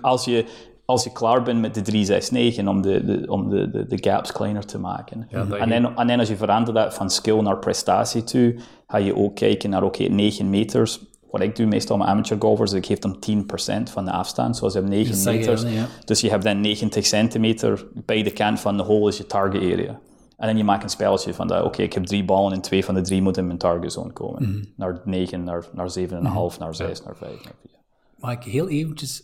Als 0.00 0.24
je, 0.24 0.44
als 0.84 1.04
je 1.04 1.12
klaar 1.12 1.42
bent 1.42 1.60
met 1.60 1.74
de 1.74 1.82
369 1.82 2.66
om 2.66 2.82
de, 2.82 3.04
de, 3.04 3.30
om 3.30 3.48
de, 3.50 3.70
de, 3.70 3.86
de 3.86 4.10
gaps 4.10 4.32
kleiner 4.32 4.64
te 4.66 4.78
maken. 4.78 5.26
En, 5.30 5.48
dan, 5.82 5.96
en 5.96 6.06
dan 6.06 6.18
als 6.18 6.28
je 6.28 6.36
verandert 6.36 6.76
dat 6.76 6.94
van 6.94 7.10
skill 7.10 7.40
naar 7.40 7.58
prestatie 7.58 8.24
toe, 8.24 8.56
ga 8.86 8.96
je 8.96 9.16
ook 9.16 9.34
kijken 9.34 9.70
naar, 9.70 9.82
oké, 9.82 10.02
9 10.02 10.50
meters. 10.50 11.00
Wat 11.30 11.40
ik 11.40 11.56
doe 11.56 11.66
meestal 11.66 11.96
met 11.96 12.06
amateur 12.06 12.36
golfers, 12.40 12.72
ik 12.72 12.86
geef 12.86 12.98
them 12.98 13.14
10% 13.14 13.92
van 13.92 14.04
de 14.04 14.10
afstand. 14.10 14.56
Zoals 14.56 14.72
je 14.72 14.78
hebt 14.78 14.90
9 14.90 15.10
Dat 15.12 15.20
zeg 15.20 15.32
je 15.32 15.38
meters. 15.38 15.62
dan, 15.62 15.72
ja. 15.72 15.86
Dus 16.04 16.20
je 16.20 16.30
hebt 16.30 16.44
dan 16.44 16.60
90 16.60 17.06
centimeter 17.06 17.86
bij 17.92 18.22
de 18.22 18.30
kant 18.32 18.60
van 18.60 18.76
de 18.76 18.82
hole 18.82 19.08
is 19.08 19.16
je 19.16 19.26
target 19.26 19.62
area. 19.62 20.00
En 20.36 20.46
dan 20.46 20.56
je 20.56 20.64
maakt 20.64 20.82
een 20.82 20.88
spelletje 20.88 21.34
van 21.34 21.46
dat, 21.46 21.64
oké, 21.64 21.82
ik 21.82 21.92
heb 21.92 22.04
drie 22.04 22.24
ballen 22.24 22.52
en 22.52 22.60
twee 22.60 22.84
van 22.84 22.94
de 22.94 23.00
drie 23.00 23.22
moeten 23.22 23.42
in 23.42 23.46
mijn 23.46 23.58
target 23.58 23.92
zone 23.92 24.12
komen. 24.12 24.42
Mhm. 24.42 24.64
Naar 24.76 25.00
9, 25.04 25.44
naar, 25.44 25.66
naar 25.72 25.90
7,5, 25.90 26.58
naar 26.58 26.74
6, 26.74 27.02
naar 27.02 27.16
5, 27.16 27.44
naar 27.44 27.54
4. 27.62 27.70
Mag 28.18 28.32
ik 28.32 28.42
heel 28.42 28.68
eventjes 28.68 29.22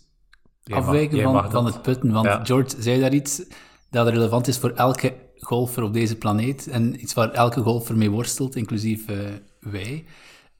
Jij 0.62 0.76
afwijken 0.76 1.22
van, 1.22 1.50
van 1.50 1.66
het 1.66 1.82
putten? 1.82 2.12
Want 2.12 2.26
Ja. 2.26 2.44
George 2.44 2.82
zei 2.82 3.00
daar 3.00 3.12
iets 3.12 3.42
dat 3.90 4.08
relevant 4.08 4.48
is 4.48 4.58
voor 4.58 4.70
elke 4.70 5.14
golfer 5.38 5.82
op 5.82 5.92
deze 5.92 6.16
planeet. 6.16 6.68
En 6.68 7.02
iets 7.02 7.14
waar 7.14 7.30
elke 7.30 7.60
golfer 7.60 7.96
mee 7.96 8.10
worstelt, 8.10 8.56
inclusief 8.56 9.08
eh, 9.08 9.16
wij. 9.60 10.04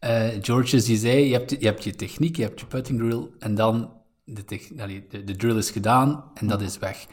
Eh, 0.03 0.29
George, 0.41 0.71
dus 0.71 0.85
die 0.85 0.97
zei, 0.97 1.25
je 1.25 1.33
hebt, 1.33 1.51
je 1.51 1.67
hebt 1.67 1.85
je 1.85 1.95
techniek, 1.95 2.37
je 2.37 2.43
hebt 2.43 2.61
je 2.61 2.67
putting 2.67 2.99
drill, 2.99 3.29
en 3.39 3.55
dan 3.55 3.93
de, 4.25 4.45
de, 5.09 5.25
de 5.25 5.37
drill 5.37 5.57
is 5.57 5.71
gedaan 5.71 6.25
en 6.35 6.47
dat 6.47 6.61
is 6.61 6.79
weg. 6.79 7.07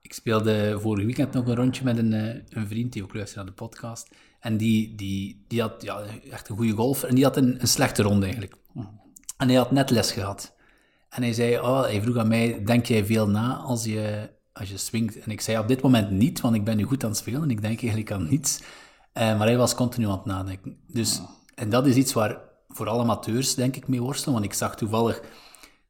Ik 0.00 0.12
speelde 0.12 0.78
vorig 0.80 1.04
weekend 1.04 1.32
nog 1.32 1.46
een 1.46 1.54
rondje 1.54 1.84
met 1.84 1.98
een, 1.98 2.12
eh, 2.12 2.42
een 2.48 2.68
vriend 2.68 2.92
die 2.92 3.02
ook 3.02 3.14
luisterde 3.14 3.44
naar 3.44 3.54
de 3.56 3.62
podcast. 3.62 4.08
En 4.40 4.56
die, 4.56 4.94
die, 4.94 5.44
die 5.48 5.60
had 5.60 5.82
ja, 5.82 6.02
echt 6.30 6.48
een 6.48 6.56
goede 6.56 6.72
golfer 6.72 7.08
en 7.08 7.14
die 7.14 7.24
had 7.24 7.36
een, 7.36 7.60
een 7.60 7.68
slechte 7.68 8.02
ronde 8.02 8.24
eigenlijk. 8.24 8.56
En 9.36 9.48
hij 9.48 9.56
had 9.56 9.70
net 9.70 9.90
les 9.90 10.12
gehad. 10.12 10.54
En 11.08 11.22
hij 11.22 11.32
zei, 11.32 11.58
oh, 11.58 11.82
hij 11.82 12.02
vroeg 12.02 12.16
aan 12.16 12.28
mij, 12.28 12.64
denk 12.64 12.86
jij 12.86 13.04
veel 13.04 13.28
na 13.28 13.56
als 13.56 13.84
je, 13.84 14.30
als 14.52 14.70
je 14.70 14.76
swingt? 14.76 15.18
En 15.18 15.30
ik 15.30 15.40
zei, 15.40 15.58
op 15.58 15.68
dit 15.68 15.82
moment 15.82 16.10
niet, 16.10 16.40
want 16.40 16.54
ik 16.54 16.64
ben 16.64 16.76
nu 16.76 16.84
goed 16.84 17.04
aan 17.04 17.10
het 17.10 17.18
spelen 17.18 17.42
en 17.42 17.50
ik 17.50 17.60
denk 17.60 17.80
eigenlijk 17.80 18.12
aan 18.12 18.28
niets. 18.28 18.60
Eh, 19.12 19.38
maar 19.38 19.46
hij 19.46 19.56
was 19.56 19.74
continu 19.74 20.06
aan 20.06 20.12
het 20.12 20.24
nadenken. 20.24 20.76
Dus, 20.86 21.20
en 21.56 21.70
dat 21.70 21.86
is 21.86 21.94
iets 21.94 22.12
waar 22.12 22.38
vooral 22.68 23.00
amateurs, 23.00 23.54
denk 23.54 23.76
ik, 23.76 23.88
mee 23.88 24.02
worstelen. 24.02 24.34
Want 24.34 24.44
ik 24.46 24.54
zag 24.54 24.76
toevallig, 24.76 25.22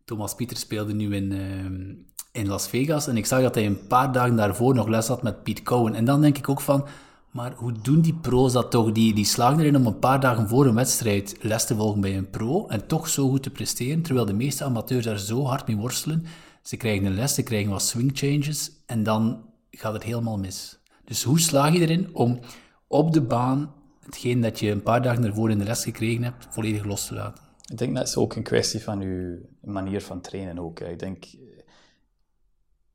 Thomas 0.04 0.34
Pieter 0.34 0.56
speelde 0.56 0.94
nu 0.94 1.14
in, 1.14 1.32
ehm, 1.32 1.94
in 2.32 2.48
Las 2.48 2.68
Vegas 2.68 3.06
en 3.06 3.16
ik 3.16 3.26
zag 3.26 3.42
dat 3.42 3.54
hij 3.54 3.66
een 3.66 3.86
paar 3.86 4.12
dagen 4.12 4.36
daarvoor 4.36 4.74
nog 4.74 4.88
les 4.88 5.06
had 5.06 5.22
met 5.22 5.42
Pete 5.42 5.62
Cohen. 5.62 5.94
En 5.94 6.04
dan 6.04 6.20
denk 6.20 6.38
ik 6.38 6.48
ook 6.48 6.60
van, 6.60 6.86
maar 7.30 7.52
hoe 7.56 7.72
doen 7.82 8.00
die 8.00 8.14
pro's 8.14 8.52
dat 8.52 8.70
toch? 8.70 8.92
Die, 8.92 9.14
die 9.14 9.24
slagen 9.24 9.60
erin 9.60 9.76
om 9.76 9.86
een 9.86 9.98
paar 9.98 10.20
dagen 10.20 10.48
voor 10.48 10.66
een 10.66 10.74
wedstrijd 10.74 11.36
les 11.40 11.66
te 11.66 11.74
volgen 11.74 12.00
bij 12.00 12.16
een 12.16 12.30
pro 12.30 12.66
en 12.66 12.86
toch 12.86 13.08
zo 13.08 13.28
goed 13.28 13.42
te 13.42 13.50
presteren, 13.50 14.02
terwijl 14.02 14.26
de 14.26 14.32
meeste 14.32 14.64
amateurs 14.64 15.04
daar 15.04 15.18
zo 15.18 15.44
hard 15.44 15.66
mee 15.66 15.76
worstelen. 15.76 16.24
Ze 16.62 16.76
krijgen 16.76 17.06
een 17.06 17.14
les, 17.14 17.34
ze 17.34 17.42
krijgen 17.42 17.70
wat 17.70 17.82
swing 17.82 18.10
changes 18.14 18.70
en 18.86 19.02
dan 19.02 19.44
gaat 19.70 19.92
het 19.92 20.02
helemaal 20.02 20.38
mis. 20.38 20.78
Dus 21.04 21.22
hoe 21.22 21.40
slaag 21.40 21.72
je 21.72 21.80
erin 21.80 22.14
om 22.14 22.40
op 22.86 23.12
de 23.12 23.22
baan 23.22 23.74
hetgeen 24.06 24.40
dat 24.40 24.58
je 24.58 24.70
een 24.70 24.82
paar 24.82 25.02
dagen 25.02 25.24
ervoor 25.24 25.50
in 25.50 25.58
de 25.58 25.64
les 25.64 25.84
gekregen 25.84 26.22
hebt, 26.22 26.46
volledig 26.50 26.84
los 26.84 27.06
te 27.06 27.14
laten? 27.14 27.44
Ik 27.70 27.78
denk 27.78 27.94
dat 27.96 28.06
is 28.06 28.16
ook 28.16 28.34
een 28.34 28.42
kwestie 28.42 28.82
van 28.82 29.00
je 29.00 29.40
manier 29.60 30.02
van 30.02 30.20
trainen 30.20 30.58
ook. 30.58 30.80
Ik 30.80 30.98
denk, 30.98 31.24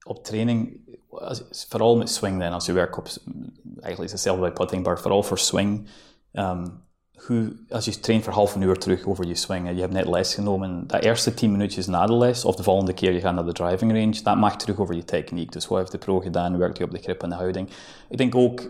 op 0.03 0.23
training, 0.23 0.79
vooral 1.67 1.97
met 1.97 2.09
swing 2.09 2.39
dan, 2.39 2.51
als 2.51 2.65
je 2.65 2.73
werkt 2.73 2.97
op, 2.97 3.07
eigenlijk 3.73 4.03
is 4.03 4.11
hetzelfde 4.11 4.41
bij 4.41 4.51
putting, 4.51 4.85
maar 4.85 4.99
vooral 4.99 5.23
voor 5.23 5.39
swing, 5.39 5.87
um, 6.33 6.83
hoe, 7.25 7.55
als 7.69 7.85
je 7.85 7.99
traint 7.99 8.23
voor 8.23 8.33
half 8.33 8.55
een 8.55 8.61
uur 8.61 8.77
terug 8.77 9.05
over 9.05 9.27
je 9.27 9.35
swing, 9.35 9.67
en 9.67 9.75
je 9.75 9.81
hebt 9.81 9.93
net 9.93 10.07
les 10.07 10.33
genomen, 10.33 10.87
dat 10.87 11.03
eerste 11.03 11.33
tien 11.33 11.51
minuutjes 11.51 11.87
na 11.87 12.05
de 12.05 12.13
les, 12.13 12.45
of 12.45 12.55
de 12.55 12.63
volgende 12.63 12.93
keer 12.93 13.11
je 13.11 13.19
gaat 13.19 13.35
naar 13.35 13.45
de 13.45 13.51
driving 13.51 13.91
range, 13.91 14.21
dat 14.23 14.37
mag 14.37 14.55
terug 14.55 14.79
over 14.79 14.95
je 14.95 15.03
techniek. 15.03 15.51
Dus 15.51 15.67
wat 15.67 15.77
heeft 15.77 15.91
de 15.91 15.97
pro 15.97 16.19
gedaan, 16.19 16.57
werkt 16.57 16.77
hij 16.77 16.87
op 16.87 16.93
de 16.93 17.01
grip 17.01 17.23
en 17.23 17.29
de 17.29 17.35
houding. 17.35 17.69
Ik 18.09 18.17
denk 18.17 18.35
ook, 18.35 18.69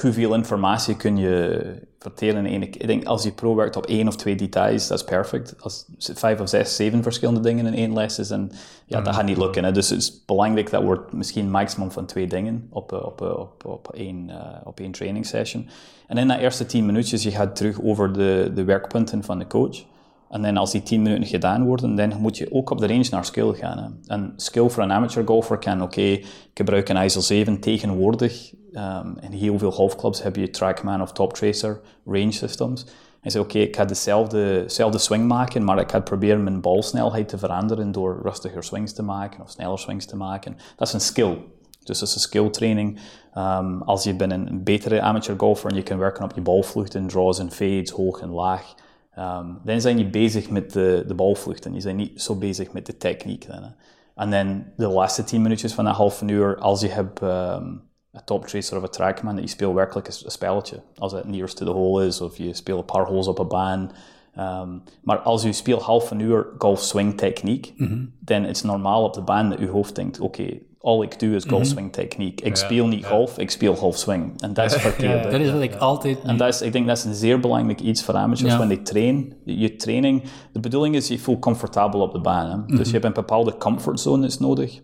hoeveel 0.00 0.34
informatie 0.34 0.96
kun 0.96 1.16
je 1.16 1.62
verteren 1.98 2.46
in 2.46 2.52
één 2.52 2.62
Ik 2.62 2.86
denk, 2.86 3.04
als 3.04 3.22
je 3.22 3.32
pro 3.32 3.54
werkt 3.54 3.76
op 3.76 3.86
één 3.86 4.08
of 4.08 4.16
twee 4.16 4.34
details, 4.34 4.88
dat 4.88 4.98
is 4.98 5.04
perfect. 5.04 5.54
Als 5.58 5.84
vijf 5.98 6.40
of 6.40 6.48
zes, 6.48 6.76
zeven 6.76 7.02
verschillende 7.02 7.40
dingen 7.40 7.66
in 7.66 7.74
één 7.74 7.92
les 7.92 8.18
is, 8.18 8.30
en, 8.30 8.50
ja, 8.86 9.00
dat 9.00 9.14
gaat 9.14 9.24
niet 9.24 9.36
lukken. 9.36 9.64
Hè. 9.64 9.72
Dus 9.72 9.88
het 9.88 9.98
is 9.98 10.24
belangrijk 10.24 10.70
dat 10.70 10.82
wordt 10.82 11.12
misschien 11.12 11.50
maximum 11.50 11.90
van 11.90 12.06
twee 12.06 12.26
dingen 12.26 12.66
op, 12.70 12.92
eh, 12.92 13.04
op, 13.04 13.22
eh, 13.22 13.38
op, 13.38 13.64
op, 13.64 13.88
één, 13.94 14.28
uh, 14.28 14.36
op 14.64 14.80
één 14.80 14.92
training 14.92 15.26
session. 15.26 15.68
En 16.06 16.16
in 16.16 16.28
dat 16.28 16.38
eerste 16.38 16.66
tien 16.66 16.86
minuutjes, 16.86 17.22
je 17.22 17.30
gaat 17.30 17.56
terug 17.56 17.82
over 17.82 18.12
de, 18.12 18.50
de 18.54 18.64
werkpunten 18.64 19.24
van 19.24 19.38
de 19.38 19.46
coach. 19.46 19.84
En 20.30 20.42
dan 20.42 20.56
als 20.56 20.70
die 20.70 20.82
10 20.82 21.02
minuten 21.02 21.26
gedaan 21.26 21.64
worden, 21.64 21.94
dan 21.94 22.20
moet 22.20 22.36
je 22.36 22.52
ook 22.52 22.70
op 22.70 22.78
de 22.78 22.86
range 22.86 23.06
naar 23.10 23.24
skill 23.24 23.52
gaan. 23.52 23.98
En 24.06 24.32
skill 24.36 24.68
voor 24.68 24.82
een 24.82 24.92
amateur 24.92 25.26
golfer 25.26 25.58
kan, 25.58 25.82
oké, 25.82 26.00
ik 26.00 26.50
gebruik 26.54 26.88
een 26.88 26.96
ISO 26.96 27.20
7 27.20 27.60
tegenwoordig. 27.60 28.52
Um, 28.72 29.16
in 29.20 29.32
heel 29.32 29.58
veel 29.58 29.70
golfclubs 29.70 30.22
heb 30.22 30.36
je 30.36 30.50
Trackman 30.50 31.02
of 31.02 31.12
Top 31.12 31.32
Tracer 31.32 31.80
range 32.04 32.32
systems. 32.32 32.86
En 33.20 33.30
zeg, 33.30 33.42
oké, 33.42 33.58
ik 33.58 33.76
ga 33.76 33.84
dezelfde, 33.84 34.62
dezelfde 34.62 34.98
swing 34.98 35.28
maken, 35.28 35.64
maar 35.64 35.78
ik 35.78 35.90
ga 35.90 36.00
proberen 36.00 36.42
mijn 36.42 36.60
balsnelheid 36.60 37.28
te 37.28 37.38
veranderen 37.38 37.92
door 37.92 38.20
rustiger 38.22 38.64
swings 38.64 38.92
te 38.92 39.02
maken 39.02 39.42
of 39.42 39.50
sneller 39.50 39.78
swings 39.78 40.06
te 40.06 40.16
maken. 40.16 40.56
Dat 40.76 40.88
is 40.88 40.94
een 40.94 41.00
skill. 41.00 41.38
Dus 41.84 41.98
dat 41.98 42.08
is 42.08 42.14
een 42.14 42.20
skill 42.20 42.50
training. 42.50 43.00
Um, 43.36 43.82
als 43.82 44.04
je 44.04 44.14
bent 44.14 44.32
een 44.32 44.64
betere 44.64 45.00
amateur 45.00 45.38
golfer 45.38 45.70
en 45.70 45.76
je 45.76 45.82
kan 45.82 45.98
werken 45.98 46.24
op 46.24 46.32
je 46.34 46.40
balvluchten, 46.40 47.06
draws 47.06 47.38
en 47.38 47.50
fades, 47.50 47.90
hoog 47.90 48.20
en 48.20 48.30
laag, 48.30 48.74
Um, 49.18 49.60
dan 49.64 49.80
zijn 49.80 49.98
je 49.98 50.06
bezig 50.06 50.50
met 50.50 50.72
de, 50.72 51.04
de 51.06 51.14
balvluchten. 51.14 51.74
Je 51.74 51.82
bent 51.82 51.96
niet 51.96 52.22
zo 52.22 52.34
bezig 52.34 52.72
met 52.72 52.86
de 52.86 52.96
techniek. 52.96 53.46
Dan, 53.46 53.74
En 54.14 54.30
dan 54.30 54.64
de 54.76 54.88
laatste 54.88 55.24
tien 55.24 55.42
minuutjes 55.42 55.74
van 55.74 55.86
een 55.86 55.94
half 55.94 56.22
uur, 56.22 56.58
als 56.58 56.80
je 56.80 56.88
hebt 56.88 57.22
um, 57.22 57.82
een 58.10 58.24
top 58.24 58.46
tracer 58.46 58.76
of 58.76 58.82
een 58.82 58.90
trackman, 58.90 59.40
je 59.40 59.46
speelt 59.46 59.74
werkelijk 59.74 60.06
een, 60.06 60.30
spelletje. 60.30 60.82
Als 60.96 61.12
het 61.12 61.28
nearest 61.28 61.56
to 61.56 61.66
the 61.66 61.72
hole 61.72 62.06
is, 62.06 62.20
of 62.20 62.36
je 62.36 62.54
speelt 62.54 62.78
een 62.78 62.84
paar 62.84 63.06
holes 63.06 63.26
op 63.26 63.38
een 63.38 63.48
baan. 63.48 63.90
Um, 64.38 64.82
maar 65.02 65.18
als 65.18 65.42
je 65.42 65.52
speelt 65.52 65.82
half 65.82 66.10
een 66.10 66.20
uur 66.20 66.46
golf 66.58 66.80
swing 66.80 67.16
techniek, 67.16 67.72
mm 67.76 67.86
-hmm. 67.86 68.14
dan 68.20 68.44
is 68.44 68.58
het 68.58 68.70
normaal 68.70 69.04
op 69.04 69.14
de 69.14 69.22
baan 69.22 69.50
dat 69.50 69.58
je 69.58 69.68
hoofd 69.68 69.94
denkt, 69.94 70.20
oké, 70.20 70.40
okay, 70.40 70.62
al 70.80 71.02
ik 71.02 71.18
doe 71.18 71.34
is 71.34 71.44
golfswing 71.44 71.86
mhm. 71.86 72.00
techniek. 72.00 72.40
Ik 72.40 72.56
speel 72.56 72.86
niet 72.86 73.06
golf, 73.06 73.38
ik 73.38 73.50
speel 73.50 73.76
golfswing. 73.76 74.40
En 74.40 74.52
dat 74.52 74.72
is 74.72 74.80
verkeerd. 74.80 75.30
dat 75.30 75.40
is 75.40 75.50
wat 75.50 75.60
ik 75.60 75.74
altijd... 75.74 76.22
En 76.22 76.36
dat 76.36 76.48
is, 76.48 76.62
ik 76.62 76.72
denk 76.72 76.86
dat 76.86 76.96
is 76.96 77.04
een 77.04 77.14
zeer 77.14 77.40
belangrijk 77.40 77.80
iets 77.80 78.02
voor 78.02 78.14
amateurs. 78.14 78.56
Wanneer 78.56 78.76
je 78.76 78.82
train, 78.82 79.34
je 79.44 79.76
training... 79.76 80.22
De 80.52 80.60
bedoeling 80.60 80.94
is, 80.94 81.08
je 81.08 81.18
voelt 81.18 81.40
comfortabel 81.40 82.00
op 82.00 82.12
de 82.12 82.20
baan. 82.20 82.50
Hè? 82.50 82.66
Dus 82.66 82.76
mhm. 82.76 82.84
je 82.84 82.92
hebt 82.92 83.04
een 83.04 83.12
bepaalde 83.12 83.56
comfortzone 83.56 84.26
is 84.26 84.38
nodig. 84.38 84.80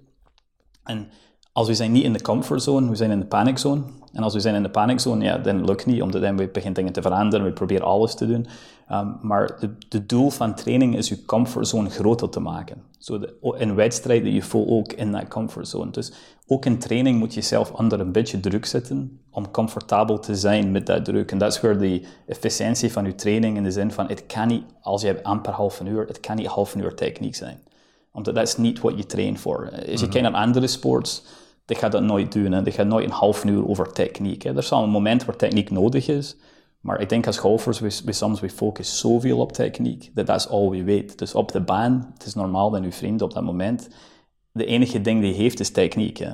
En 0.85 1.09
als 1.55 1.69
we 1.69 1.75
zijn 1.75 1.93
niet 1.93 2.05
in 2.05 2.13
de 2.13 2.23
comfortzone, 2.23 2.89
we 2.89 2.97
zijn 2.97 3.11
in 3.11 3.19
de 3.19 3.27
paniczone. 3.27 3.83
En 4.13 4.23
als 4.23 4.35
we 4.35 4.41
zijn 4.41 4.55
in 4.55 4.63
de 4.63 4.71
paniczone, 4.71 5.25
ja, 5.25 5.39
dan 5.39 5.65
lukt 5.65 5.87
niet, 5.87 6.03
omdat 6.03 6.23
dan 6.23 6.37
we 6.37 6.49
beginnen 6.49 6.75
dingen 6.75 6.93
te 6.93 7.03
veranderen, 7.03 7.47
we 7.47 7.53
proberen 7.53 7.87
alles 7.87 8.15
te 8.15 8.27
doen. 8.27 8.47
Um, 8.93 9.17
maar 9.23 9.59
de, 9.89 10.07
doel 10.07 10.31
van 10.31 10.55
training 10.55 10.97
is 10.97 11.09
je 11.09 11.25
comfortzone 11.25 11.91
groter 11.91 12.29
te 12.29 12.41
maken. 12.41 12.83
Zo 12.99 13.21
so 13.43 13.53
in 13.53 13.75
wedstrijden, 13.75 14.33
je 14.33 14.43
voelt 14.43 14.69
ook 14.69 14.93
in 14.93 15.13
dat 15.13 15.29
comfortzone. 15.29 15.91
Dus 15.91 16.13
ook 16.47 16.65
in 16.65 16.79
training 16.79 17.19
moet 17.19 17.35
je 17.35 17.41
jezelf 17.41 17.73
onder 17.73 18.01
een 18.01 18.13
beetje 18.13 18.41
druk 18.41 18.67
zetten 18.67 19.21
om 19.31 19.51
comfortabel 19.51 20.19
te 20.19 20.35
zijn 20.35 20.71
met 20.71 20.87
dat 20.87 21.05
druk. 21.05 21.31
En 21.31 21.39
dat 21.39 21.53
is 21.53 21.61
waar 21.61 21.79
de 21.79 22.07
efficiëntie 22.27 22.93
van 22.93 23.05
je 23.05 23.15
training 23.15 23.57
in 23.57 23.63
de 23.63 23.71
zin 23.71 23.91
van, 23.93 24.09
het 24.09 24.27
kan 24.27 24.49
niet, 24.49 24.65
als 24.81 25.01
je 25.01 25.07
hebt 25.07 25.25
amper 25.25 25.53
half 25.53 25.81
een 25.81 25.87
uur, 25.87 26.07
het 26.07 26.21
kan 26.21 26.37
niet 26.37 26.47
half 26.47 26.75
een 26.75 26.81
uur 26.81 26.95
techniek 26.95 27.35
zijn. 27.35 27.59
Omdat 28.13 28.35
dat 28.35 28.47
is 28.47 28.57
niet 28.57 28.81
wat 28.81 28.97
je 28.97 29.07
traint 29.07 29.41
voor. 29.41 29.71
Als 29.73 29.85
je 29.85 29.97
-hmm. 29.97 30.09
kijkt 30.09 30.31
naar 30.31 30.43
andere 30.43 30.67
sports, 30.67 31.23
die 31.65 31.77
gaat 31.77 31.93
dat 31.93 32.03
nooit 32.03 32.33
doen. 32.33 32.53
Hè. 32.53 32.71
Gaat 32.71 32.87
nooit 32.87 33.05
een 33.05 33.11
half 33.11 33.45
uur 33.45 33.69
over 33.69 33.93
techniek. 33.93 34.45
Er 34.45 34.63
zal 34.63 34.83
een 34.83 34.91
moment 34.91 35.25
waar 35.25 35.37
techniek 35.37 35.71
nodig 35.71 36.09
is, 36.09 36.37
maar 36.81 37.01
ik 37.01 37.09
denk 37.09 37.27
als 37.27 37.39
golfers, 37.39 37.81
we, 37.81 38.13
soms 38.13 38.41
we 38.41 38.51
focussen 38.51 38.97
zoveel 38.97 39.39
op 39.39 39.53
techniek, 39.53 40.11
dat 40.15 40.27
dat 40.27 40.37
is 40.37 40.49
al 40.49 40.71
we 40.71 40.85
weet. 40.85 41.19
Dus 41.19 41.35
op 41.35 41.53
de 41.53 41.61
baan, 41.61 42.11
het 42.13 42.27
is 42.27 42.35
normaal 42.35 42.71
dat 42.71 42.83
uw 42.83 42.93
vriend 42.93 43.23
op 43.23 43.35
dat 43.35 43.43
moment, 43.43 43.89
de 44.53 44.65
enige 44.65 45.01
ding 45.01 45.21
die 45.21 45.33
hij 45.33 45.43
heeft 45.43 45.61
is 45.61 45.71
techniek. 45.71 46.27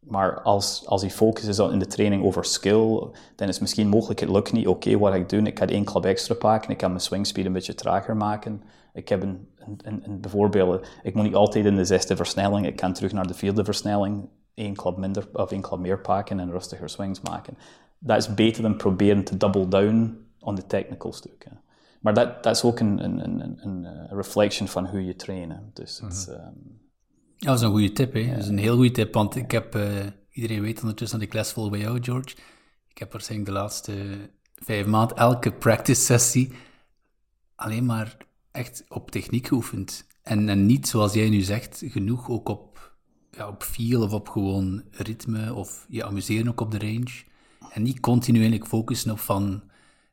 Maar 0.00 0.42
als, 0.42 0.82
als 0.86 1.00
hij 1.00 1.10
focus 1.10 1.44
is 1.44 1.58
in 1.58 1.78
de 1.78 1.86
training 1.86 2.24
over 2.24 2.44
skill, 2.44 2.98
dan 3.36 3.48
is 3.48 3.54
het 3.54 3.60
misschien 3.60 3.88
mogelijk, 3.88 4.20
het 4.20 4.28
lukt 4.28 4.52
niet, 4.52 4.66
oké, 4.66 4.98
wat 4.98 5.12
ga 5.12 5.18
ik 5.18 5.28
doen? 5.28 5.46
Ik 5.46 5.58
ga 5.58 5.66
één 5.66 5.84
klap 5.84 6.04
extra 6.04 6.34
pakken, 6.34 6.70
ik 6.70 6.76
kan 6.76 6.88
mijn 6.88 7.00
swingspeed 7.00 7.44
een 7.44 7.52
beetje 7.52 7.74
trager 7.74 8.16
maken. 8.16 8.62
Ik 8.92 9.08
heb 9.08 9.22
een, 9.22 9.48
een, 9.56 10.02
een, 10.04 10.20
bijvoorbeeld, 10.20 10.86
ik 11.02 11.14
moet 11.14 11.24
niet 11.24 11.34
altijd 11.34 11.64
in 11.64 11.76
de 11.76 11.84
zesde 11.84 12.16
versnelling, 12.16 12.66
ik 12.66 12.76
kan 12.76 12.92
terug 12.92 13.12
naar 13.12 13.26
de 13.26 13.34
vierde 13.34 13.64
versnelling, 13.64 14.28
één 14.56 14.74
klap 14.74 14.96
minder 14.96 15.28
of 15.32 15.50
één 15.50 15.60
klap 15.60 15.78
meer 15.78 16.00
pakken 16.00 16.40
en 16.40 16.50
rustiger 16.50 16.88
swings 16.88 17.20
maken. 17.20 17.58
Dat 17.98 18.16
is 18.16 18.34
beter 18.34 18.62
dan 18.62 18.76
proberen 18.76 19.24
te 19.24 19.36
double 19.36 19.68
down 19.68 20.26
on 20.40 20.54
de 20.54 20.66
technical 20.66 21.12
stukken. 21.12 21.60
Maar 22.00 22.14
dat, 22.14 22.42
dat 22.42 22.56
is 22.56 22.62
ook 22.62 22.80
een, 22.80 23.04
een, 23.04 23.40
een, 23.40 23.58
een 23.66 24.08
reflection 24.08 24.68
van 24.68 24.86
hoe 24.86 25.04
je 25.04 25.16
trainen. 25.16 25.70
Dus 25.72 26.00
mm 26.00 26.08
-hmm. 26.08 26.34
um... 26.34 26.80
ja, 27.36 27.46
dat 27.46 27.56
is 27.56 27.62
een 27.62 27.70
goede 27.70 27.92
tip. 27.92 28.12
Hè? 28.12 28.28
Dat 28.30 28.38
is 28.38 28.48
een 28.48 28.58
heel 28.58 28.74
goede 28.74 28.90
tip, 28.90 29.14
want 29.14 29.36
ik 29.36 29.50
heb, 29.50 29.76
uh, 29.76 30.06
iedereen 30.30 30.62
weet 30.62 30.80
ondertussen 30.80 31.18
dat 31.18 31.28
ik 31.28 31.34
les 31.34 31.52
volg 31.52 31.70
bij 31.70 31.80
jou, 31.80 32.02
George. 32.02 32.36
Ik 32.88 32.98
heb 32.98 33.12
waarschijnlijk 33.12 33.50
de 33.50 33.56
laatste 33.56 34.16
vijf 34.54 34.86
maanden 34.86 35.16
elke 35.16 35.52
practice 35.52 36.00
sessie 36.00 36.52
alleen 37.54 37.86
maar 37.86 38.16
echt 38.50 38.84
op 38.88 39.10
techniek 39.10 39.46
geoefend. 39.46 40.06
En, 40.22 40.48
en 40.48 40.66
niet, 40.66 40.88
zoals 40.88 41.12
jij 41.12 41.28
nu 41.28 41.40
zegt, 41.40 41.82
genoeg 41.86 42.28
ook 42.28 42.48
op 42.48 42.95
ja, 43.36 43.48
op 43.48 43.62
feel 43.62 44.02
of 44.02 44.12
op 44.12 44.28
gewoon 44.28 44.82
ritme 44.90 45.54
of 45.54 45.86
je 45.88 46.04
amuseren 46.04 46.48
ook 46.48 46.60
op 46.60 46.70
de 46.70 46.78
range. 46.78 47.24
En 47.72 47.82
niet 47.82 48.00
continu 48.00 48.60
focussen 48.64 49.10
op 49.10 49.18
van... 49.18 49.62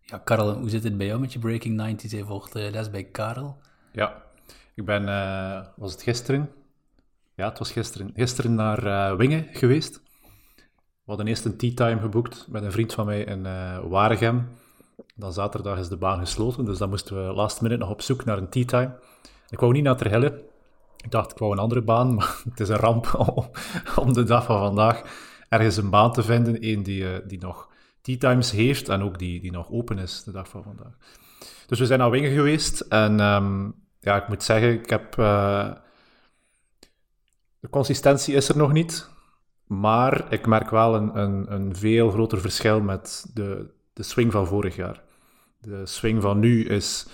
Ja, 0.02 0.18
Karel, 0.18 0.54
hoe 0.54 0.70
zit 0.70 0.84
het 0.84 0.98
bij 0.98 1.08
jou 1.08 1.20
met 1.20 1.34
je 1.34 1.40
Breaking 1.40 2.02
90s? 2.02 2.10
Je 2.10 2.26
volgt 2.26 2.56
uh, 2.56 2.72
les 2.72 2.90
bij 2.90 3.04
Karel. 3.04 3.58
Ja, 3.92 4.24
ik 4.76 4.86
ben... 4.86 5.04
Uh, 5.04 5.62
was 5.76 5.92
het 5.92 6.02
gisteren? 6.02 6.50
Ja, 7.36 7.50
het 7.50 7.60
was 7.60 7.72
gisteren. 7.72 8.12
Gisteren 8.16 8.56
naar 8.56 8.86
uh, 8.86 9.16
Wingen 9.16 9.48
geweest. 9.52 10.02
We 10.56 11.10
hadden 11.10 11.28
eerst 11.28 11.46
een 11.46 11.58
tea 11.58 11.74
time 11.74 12.02
geboekt 12.02 12.48
met 12.50 12.64
een 12.64 12.72
vriend 12.72 12.94
van 12.94 13.06
mij 13.06 13.24
in 13.24 13.44
Waregem. 13.90 14.50
Dan 15.16 15.34
zaterdag 15.34 15.80
is 15.80 15.88
de 15.88 15.98
baan 15.98 16.20
gesloten, 16.20 16.66
dus 16.66 16.78
dan 16.78 16.90
moesten 16.90 17.28
we 17.28 17.34
last 17.34 17.62
minute 17.62 17.82
nog 17.82 17.92
op 17.92 18.02
zoek 18.02 18.26
naar 18.26 18.38
een 18.38 18.50
tea 18.50 18.66
time. 18.66 19.00
Ik 19.50 19.60
wou 19.60 19.74
niet 19.74 19.84
naar 19.84 19.98
Terhelle, 19.98 20.44
ik 21.04 21.12
dacht, 21.12 21.32
ik 21.32 21.38
wou 21.38 21.52
een 21.52 21.60
andere 21.60 21.82
baan, 21.82 22.14
maar 22.14 22.42
het 22.50 22.60
is 22.60 22.70
een 22.70 22.76
ramp 22.76 23.14
om 24.04 24.14
de 24.14 24.24
dag 24.24 24.46
van 24.46 24.60
vandaag 24.60 25.02
ergens 25.50 25.78
een 25.78 25.90
baan 25.90 26.12
te 26.12 26.24
vinden. 26.24 26.58
Een 26.60 26.84
die, 26.84 27.02
uh, 27.02 27.10
die 27.28 27.40
nog 27.40 27.70
tea 28.02 28.18
times 28.18 28.52
heeft 28.52 28.90
en 28.90 29.02
ook 29.02 29.20
die, 29.20 29.42
die 29.42 29.52
nog 29.52 29.72
open 29.72 29.98
is 29.98 30.24
de 30.24 30.32
dag 30.32 30.48
van 30.50 30.64
vandaag. 30.64 30.98
Dus 31.68 31.80
we 31.80 31.86
zijn 31.86 32.00
naar 32.00 32.10
Wingen 32.10 32.32
geweest 32.32 32.80
en 32.80 33.20
um, 33.20 33.76
ja, 34.00 34.22
ik 34.22 34.28
moet 34.28 34.44
zeggen, 34.44 34.74
ik 34.74 34.90
heb... 34.90 35.18
Uh, 35.18 35.72
de 37.60 37.70
consistentie 37.70 38.36
is 38.36 38.50
er 38.50 38.58
nog 38.58 38.72
niet, 38.72 39.10
maar 39.68 40.34
ik 40.34 40.48
merk 40.48 40.70
wel 40.70 40.96
een, 40.96 41.20
een, 41.20 41.54
een 41.54 41.76
veel 41.76 42.10
groter 42.10 42.42
verschil 42.42 42.82
met 42.82 43.26
de, 43.34 43.70
de 43.94 44.04
swing 44.04 44.32
van 44.32 44.48
vorig 44.48 44.76
jaar. 44.76 45.04
De 45.60 45.86
swing 45.86 46.22
van 46.22 46.40
nu 46.40 46.66
is 46.66 47.08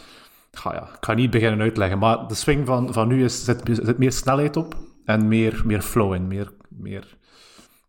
ja, 0.52 0.82
ik 0.82 1.06
ga 1.06 1.14
niet 1.14 1.30
beginnen 1.30 1.62
uitleggen, 1.62 2.00
maar 2.00 2.28
de 2.28 2.36
swing 2.36 2.66
van, 2.66 2.94
van 2.94 3.08
nu 3.08 3.24
is, 3.24 3.44
zit, 3.44 3.62
zit 3.72 3.98
meer 3.98 4.12
snelheid 4.12 4.58
op 4.58 4.76
en 5.06 5.28
meer, 5.28 5.62
meer 5.66 5.82
flow 5.82 6.14
in. 6.14 6.28
Meer, 6.28 6.54
meer 6.70 7.18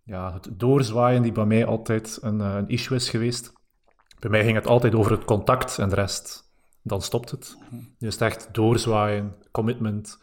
ja, 0.05 0.33
het 0.33 0.49
doorzwaaien 0.53 1.23
die 1.23 1.33
bij 1.33 1.45
mij 1.45 1.67
altijd 1.67 2.19
een, 2.21 2.41
eh, 2.41 2.55
een 2.55 2.69
issue 2.69 2.97
is 2.97 3.11
geweest. 3.11 3.53
Bij 4.19 4.31
mij 4.31 4.45
ging 4.45 4.57
het 4.57 4.67
altijd 4.67 4.95
over 4.95 5.13
het 5.13 5.25
contact 5.25 5.79
en 5.79 5.89
de 5.89 5.95
rest, 5.95 6.53
dan 6.83 7.03
stopt 7.03 7.31
het. 7.31 7.57
Nu 7.71 8.09
is 8.09 8.13
het 8.13 8.23
echt 8.23 8.49
doorzwaaien, 8.53 9.35
commitment, 9.51 10.19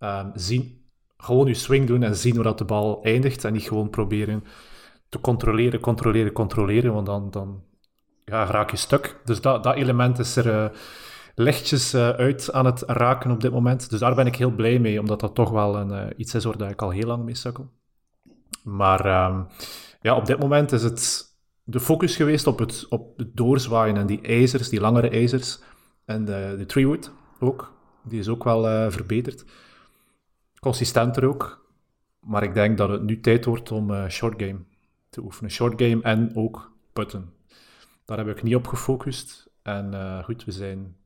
um, 0.00 0.30
zien, 0.34 0.82
gewoon 1.16 1.46
je 1.46 1.54
swing 1.54 1.86
doen 1.86 2.02
en 2.02 2.16
zien 2.16 2.34
waar 2.34 2.44
dat 2.44 2.58
de 2.58 2.64
bal 2.64 3.02
eindigt. 3.02 3.44
En 3.44 3.52
niet 3.52 3.62
gewoon 3.62 3.90
proberen 3.90 4.44
te 5.08 5.20
controleren, 5.20 5.80
controleren, 5.80 6.32
controleren. 6.32 6.92
Want 6.92 7.06
dan, 7.06 7.30
dan 7.30 7.62
ja, 8.24 8.44
raak 8.44 8.70
je 8.70 8.76
stuk. 8.76 9.20
Dus 9.24 9.40
dat, 9.40 9.64
dat 9.64 9.74
element 9.74 10.18
is 10.18 10.36
er 10.36 10.46
uh, 10.46 10.78
lichtjes 11.34 11.94
uh, 11.94 12.08
uit 12.08 12.52
aan 12.52 12.66
het 12.66 12.82
raken 12.86 13.30
op 13.30 13.40
dit 13.40 13.52
moment. 13.52 13.90
Dus 13.90 14.00
daar 14.00 14.14
ben 14.14 14.26
ik 14.26 14.36
heel 14.36 14.50
blij 14.50 14.78
mee, 14.78 15.00
omdat 15.00 15.20
dat 15.20 15.34
toch 15.34 15.50
wel 15.50 15.76
een, 15.76 15.90
uh, 15.90 16.06
iets 16.16 16.34
is 16.34 16.44
waar 16.44 16.70
ik 16.70 16.82
al 16.82 16.90
heel 16.90 17.06
lang 17.06 17.24
mee 17.24 17.34
sukkel. 17.34 17.70
Maar 18.62 19.30
um, 19.30 19.46
ja, 20.00 20.16
op 20.16 20.26
dit 20.26 20.38
moment 20.38 20.72
is 20.72 20.82
het 20.82 21.30
de 21.62 21.80
focus 21.80 22.16
geweest 22.16 22.46
op 22.46 22.58
het, 22.58 22.86
op 22.88 23.18
het 23.18 23.36
doorzwaaien 23.36 23.96
en 23.96 24.06
die 24.06 24.20
ijzers, 24.20 24.68
die 24.68 24.80
langere 24.80 25.08
ijzers. 25.08 25.60
En 26.04 26.24
de, 26.24 26.54
de 26.58 26.66
treewood 26.66 27.12
ook. 27.40 27.72
Die 28.04 28.18
is 28.18 28.28
ook 28.28 28.44
wel 28.44 28.90
verbeterd. 28.90 29.44
Consistenter 30.60 31.24
ook. 31.24 31.70
Maar 32.20 32.42
ik 32.42 32.54
denk 32.54 32.78
dat 32.78 32.88
het 32.88 33.02
nu 33.02 33.20
tijd 33.20 33.44
wordt 33.44 33.70
om 33.70 34.08
short 34.08 34.42
game 34.42 34.58
te 35.10 35.20
oefenen. 35.20 35.50
Short 35.50 35.82
game 35.82 36.02
en 36.02 36.36
ook 36.36 36.72
putten. 36.92 37.32
Daar 38.04 38.18
heb 38.18 38.28
ik 38.28 38.42
niet 38.42 38.54
op 38.54 38.66
gefocust. 38.66 39.50
En 39.62 39.94
goed, 40.24 40.44
we 40.44 40.52
zijn 40.52 40.96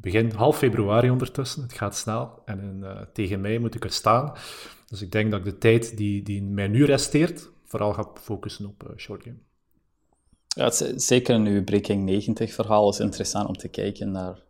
begin 0.00 0.30
half 0.30 0.58
februari 0.58 1.10
ondertussen. 1.10 1.62
Het 1.62 1.72
gaat 1.72 1.96
snel. 1.96 2.42
En 2.44 2.80
uh, 2.82 3.00
tegen 3.12 3.40
mei 3.40 3.58
moet 3.58 3.74
ik 3.74 3.84
er 3.84 3.92
staan. 3.92 4.32
Dus 4.88 5.02
ik 5.02 5.12
denk 5.12 5.30
dat 5.30 5.38
ik 5.38 5.44
de 5.44 5.58
tijd 5.58 5.96
die, 5.96 6.22
die 6.22 6.42
mij 6.42 6.68
nu 6.68 6.84
resteert, 6.84 7.50
vooral 7.64 7.92
ga 7.92 8.10
focussen 8.14 8.66
op 8.66 8.82
uh, 8.82 8.96
short 8.96 9.22
game. 9.22 9.38
Ja, 10.46 10.70
zeker 10.96 11.46
in 11.46 11.64
Breaking 11.64 12.04
90 12.04 12.52
verhaal 12.52 12.90
is 12.90 13.00
interessant 13.00 13.48
om 13.48 13.56
te 13.56 13.68
kijken 13.68 14.10
naar 14.10 14.42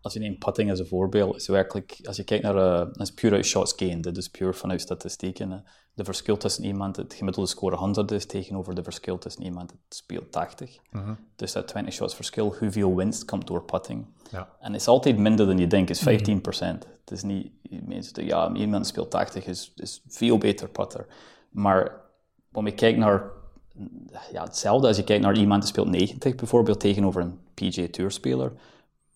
als 0.00 0.12
je 0.12 0.18
neemt 0.18 0.38
putting 0.38 0.70
als 0.70 0.78
een 0.78 0.86
voorbeeld, 0.86 1.36
is 1.36 1.48
werkelijk, 1.48 1.98
als 2.02 2.16
je 2.16 2.24
kijkt 2.24 2.44
naar, 2.44 2.56
uh, 2.56 2.94
is 2.94 3.12
puur 3.12 3.32
uit 3.32 3.44
shots 3.44 3.72
gained, 3.76 4.14
dus 4.14 4.28
puur 4.28 4.54
vanuit 4.54 4.80
statistieken, 4.80 5.64
de 5.94 6.04
verschil 6.04 6.36
tussen 6.36 6.64
iemand, 6.64 6.96
het 6.96 7.14
gemiddelde 7.14 7.48
score 7.48 7.76
100 7.76 8.10
is, 8.10 8.26
tegenover 8.26 8.74
de 8.74 8.82
verschil 8.82 9.18
tussen 9.18 9.42
iemand 9.42 9.68
dat 9.68 9.78
speelt 9.88 10.32
80. 10.32 10.78
Uh-huh. 10.90 11.10
Dus 11.36 11.52
dat 11.52 11.68
20 11.68 11.94
shots 11.94 12.14
verschil, 12.14 12.54
hoeveel 12.58 12.96
winst 12.96 13.24
komt 13.24 13.46
door 13.46 13.62
putting. 13.62 14.06
Ja. 14.30 14.48
En 14.60 14.72
het 14.72 14.80
is 14.80 14.88
altijd 14.88 15.18
minder 15.18 15.46
dan 15.46 15.58
je 15.58 15.66
denkt, 15.66 15.90
is 15.90 16.00
15%. 16.00 16.04
Uh-huh. 16.04 16.70
Het 17.00 17.10
is 17.10 17.22
niet, 17.22 17.52
mensen 17.86 18.24
ja, 18.24 18.54
iemand 18.54 18.86
speelt 18.86 19.10
80 19.10 19.46
is, 19.46 19.72
is 19.76 20.02
veel 20.06 20.38
beter 20.38 20.68
putter. 20.68 21.06
Maar 21.50 22.00
wanneer 22.48 22.72
je 22.72 22.78
kijkt 22.78 22.98
naar 22.98 23.30
ja, 24.32 24.44
hetzelfde 24.44 24.86
als 24.86 24.96
je 24.96 25.04
kijkt 25.04 25.24
naar 25.24 25.36
iemand 25.36 25.62
die 25.62 25.70
speelt 25.70 25.88
90 25.88 26.34
bijvoorbeeld 26.34 26.80
tegenover 26.80 27.22
een 27.22 27.38
PGA 27.54 27.86
Tour 27.90 28.10
speler, 28.10 28.52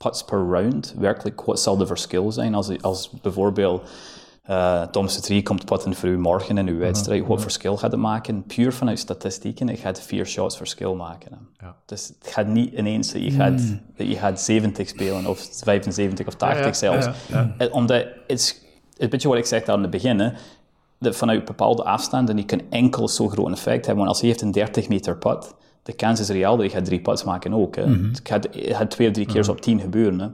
putts 0.02 0.24
per 0.24 0.38
round, 0.38 0.94
werkelijk, 0.98 1.40
wat 1.40 1.60
zal 1.60 1.76
de 1.76 1.86
verschil 1.86 2.32
zijn 2.32 2.54
als, 2.54 2.82
als 2.82 3.10
bijvoorbeeld 3.10 3.90
uh, 4.50 4.82
Tom 4.82 5.06
3 5.06 5.42
komt 5.42 5.64
putten 5.64 5.94
voor 5.94 6.08
u 6.08 6.18
morgen 6.18 6.58
in 6.58 6.68
uw 6.68 6.78
wedstrijd, 6.78 7.20
wat 7.20 7.28
mhm. 7.28 7.40
verschil 7.40 7.76
gaat 7.76 7.92
het 7.92 8.00
maken? 8.00 8.42
Puur 8.42 8.72
vanuit 8.72 8.98
statistieken, 8.98 9.68
het 9.68 9.78
gaat 9.78 10.00
vier 10.00 10.26
shots 10.26 10.56
verschil 10.56 10.94
maken. 10.94 11.48
Ja. 11.60 11.76
Dus 11.86 12.12
het 12.20 12.32
gaat 12.32 12.46
niet 12.46 12.72
ineens 12.72 13.12
dat 13.12 13.22
je, 13.22 13.30
gaat, 13.30 13.60
mm. 13.60 13.80
je 13.96 14.16
gaat 14.16 14.40
70 14.40 14.88
spelen, 14.88 15.26
of 15.26 15.48
75 15.52 16.26
of 16.26 16.34
80 16.34 16.76
zelfs. 16.76 17.08
Eh, 17.58 17.74
omdat, 17.74 18.06
het 18.26 18.62
een 18.96 19.08
beetje 19.08 19.28
wat 19.28 19.38
ik 19.38 19.46
zeg 19.46 19.64
aan 19.64 19.82
het 19.82 19.90
begin, 19.90 20.20
hè, 20.20 20.30
dat 20.98 21.16
vanuit 21.16 21.44
bepaalde 21.44 21.84
afstanden, 21.84 22.36
die 22.36 22.44
kan 22.44 22.60
enkel 22.70 23.08
zo 23.08 23.28
groot 23.28 23.50
effect 23.50 23.86
hebben. 23.86 24.04
Want 24.04 24.08
als 24.08 24.20
je 24.20 24.26
heeft 24.26 24.40
een 24.40 24.50
30 24.50 24.88
meter 24.88 25.16
put, 25.16 25.54
de 25.82 25.92
kans 25.92 26.20
is 26.20 26.28
reëel 26.28 26.56
dat 26.56 26.66
je 26.66 26.72
gaat 26.72 26.84
drie 26.84 27.00
putts 27.00 27.24
maken 27.24 27.52
ook. 27.52 27.76
Hè. 27.76 27.86
Mhm. 27.86 28.08
Het, 28.08 28.20
gaat, 28.22 28.48
gaat, 28.52 28.90
twee 28.90 29.08
of 29.08 29.14
drie 29.14 29.26
keer 29.26 29.42
mm 29.42 29.50
op 29.50 29.60
tien 29.60 29.80
gebeuren. 29.80 30.20
Hè. 30.20 30.28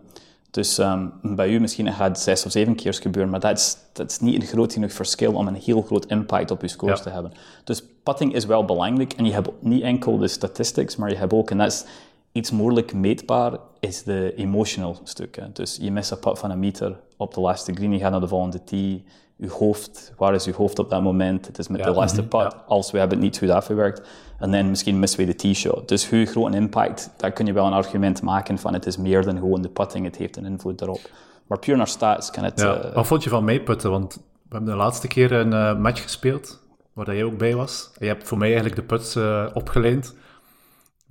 Dus 0.50 0.78
um, 0.78 1.12
bij 1.22 1.50
u 1.50 1.60
misschien 1.60 1.92
gaat 1.92 2.08
het 2.08 2.18
zes 2.18 2.44
of 2.46 2.52
zeven 2.52 2.74
keer 2.74 2.94
gebeuren, 2.94 3.30
maar 3.30 3.40
dat 3.40 3.58
is, 3.58 3.76
dat 3.92 4.10
is 4.10 4.20
niet 4.20 4.42
een 4.42 4.48
groot 4.48 4.72
genoeg 4.72 4.92
verschil 4.92 5.32
om 5.32 5.46
een 5.46 5.54
heel 5.54 5.82
groot 5.82 6.06
impact 6.06 6.50
op 6.50 6.62
je 6.62 6.68
scores 6.68 7.02
te 7.02 7.10
hebben. 7.10 7.32
Dus 7.64 7.82
putting 8.02 8.34
is 8.34 8.44
wel 8.44 8.64
belangrijk 8.64 9.12
en 9.12 9.24
je 9.24 9.32
hebt 9.32 9.50
niet 9.60 9.82
enkel 9.82 10.18
de 10.18 10.28
statistics, 10.28 10.96
maar 10.96 11.10
je 11.10 11.16
hebt 11.16 11.32
ook, 11.32 11.50
en 11.50 11.58
dat 11.58 11.72
is 11.72 11.84
iets 12.32 12.50
moeilijk 12.50 12.92
meetbaar, 12.92 13.58
is 13.80 14.02
de 14.02 14.34
emotional 14.36 14.96
stuk. 15.04 15.36
Hè. 15.36 15.52
Dus 15.52 15.78
je 15.80 15.92
mist 15.92 16.10
een 16.10 16.18
put 16.18 16.38
van 16.38 16.50
een 16.50 16.58
meter 16.58 17.00
op 17.16 17.34
de 17.34 17.40
laatste 17.40 17.72
green, 17.72 17.92
je 17.92 17.98
gaat 17.98 18.10
naar 18.10 18.20
de 18.20 18.28
volgende 18.28 18.64
tee, 18.64 19.04
je 19.38 19.50
hoofd, 19.50 20.12
waar 20.16 20.34
is 20.34 20.44
je 20.44 20.52
hoofd 20.52 20.78
op 20.78 20.90
dat 20.90 21.02
moment? 21.02 21.46
Het 21.46 21.58
is 21.58 21.68
met 21.68 21.82
de 21.82 21.90
laatste 21.90 22.22
mm 22.22 22.28
pad, 22.28 22.56
als 22.66 22.90
we 22.90 22.98
hebben 22.98 23.16
het 23.16 23.26
niet 23.26 23.38
goed 23.38 23.50
afgewerkt. 23.50 24.08
En 24.38 24.50
dan 24.50 24.68
misschien 24.68 24.98
missen 24.98 25.26
we 25.26 25.34
de 25.36 25.50
t-shot. 25.50 25.88
Dus 25.88 26.10
hoe 26.10 26.26
groot 26.26 26.46
een 26.46 26.54
impact, 26.54 27.10
daar 27.16 27.32
kun 27.32 27.46
je 27.46 27.52
wel 27.52 27.66
een 27.66 27.72
argument 27.72 28.22
maken 28.22 28.58
van 28.58 28.72
het 28.72 28.86
is 28.86 28.96
meer 28.96 29.22
dan 29.22 29.38
gewoon 29.38 29.62
de 29.62 29.68
putting, 29.68 30.04
het 30.04 30.16
heeft 30.16 30.36
een 30.36 30.44
invloed 30.44 30.78
daarop. 30.78 31.00
Maar 31.46 31.58
puur 31.58 31.76
naar 31.76 31.88
stats 31.88 32.30
kan 32.30 32.44
het... 32.44 32.60
Ja. 32.60 32.84
Uh, 32.84 32.94
Wat 32.94 33.06
vond 33.06 33.24
je 33.24 33.30
van 33.30 33.44
meeputten? 33.44 33.90
Want 33.90 34.14
we 34.14 34.54
hebben 34.54 34.70
de 34.70 34.76
laatste 34.76 35.08
keer 35.08 35.32
een 35.32 35.52
uh, 35.52 35.78
match 35.78 36.02
gespeeld, 36.02 36.62
waar 36.92 37.14
jij 37.14 37.24
ook 37.24 37.38
bij 37.38 37.54
was. 37.54 37.90
je 37.98 38.06
hebt 38.06 38.28
voor 38.28 38.38
mij 38.38 38.48
eigenlijk 38.48 38.76
de 38.76 38.86
puts 38.86 39.16
uh, 39.16 39.46
opgeleend 39.54 40.14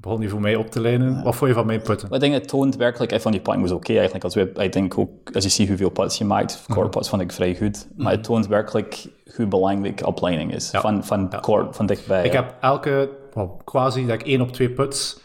begon 0.08 0.30
voor 0.30 0.42
mij 0.42 0.56
op 0.56 0.72
te 0.72 0.82
lijnen. 0.82 1.24
Wat 1.24 1.36
vond 1.36 1.50
je 1.50 1.56
van 1.56 1.66
mijn 1.66 1.82
putten? 1.82 2.12
Ik 2.12 2.20
denk 2.20 2.34
het 2.34 2.48
toont 2.48 2.76
werkelijk, 2.76 3.12
ik 3.12 3.22
vond 3.22 3.34
die 3.34 3.44
putting 3.44 3.64
was 3.64 3.74
oké 3.76 3.82
okay, 3.82 3.96
eigenlijk. 3.96 4.24
Als 4.24 4.36
we, 4.36 4.64
ik 4.64 4.74
denk 4.74 4.98
ook, 4.98 5.10
als 5.34 5.44
je 5.44 5.50
ziet 5.50 5.68
hoeveel 5.68 5.90
putts 5.90 6.18
je 6.18 6.26
maakt, 6.26 6.64
core 6.68 6.82
mhm. 6.82 6.90
putts 6.90 7.10
vond 7.10 7.22
ik 7.22 7.32
vrij 7.32 7.56
goed. 7.56 7.88
Maar 7.96 8.12
het 8.12 8.24
toont 8.24 8.48
werkelijk 8.48 9.08
hoe 9.36 9.48
belangrijk 9.48 10.06
oplining 10.06 10.54
is, 10.54 10.70
van, 10.70 11.06
van, 11.06 11.30
core, 11.42 11.68
van 11.72 11.86
dichtbij. 11.86 12.26
Ik 12.26 12.32
heb 12.32 12.56
elke, 12.62 13.10
well, 13.34 13.50
quasi, 13.64 14.06
dat 14.06 14.16
ik 14.16 14.28
één 14.28 14.42
op 14.42 14.52
twee 14.52 14.70
puts, 14.70 15.20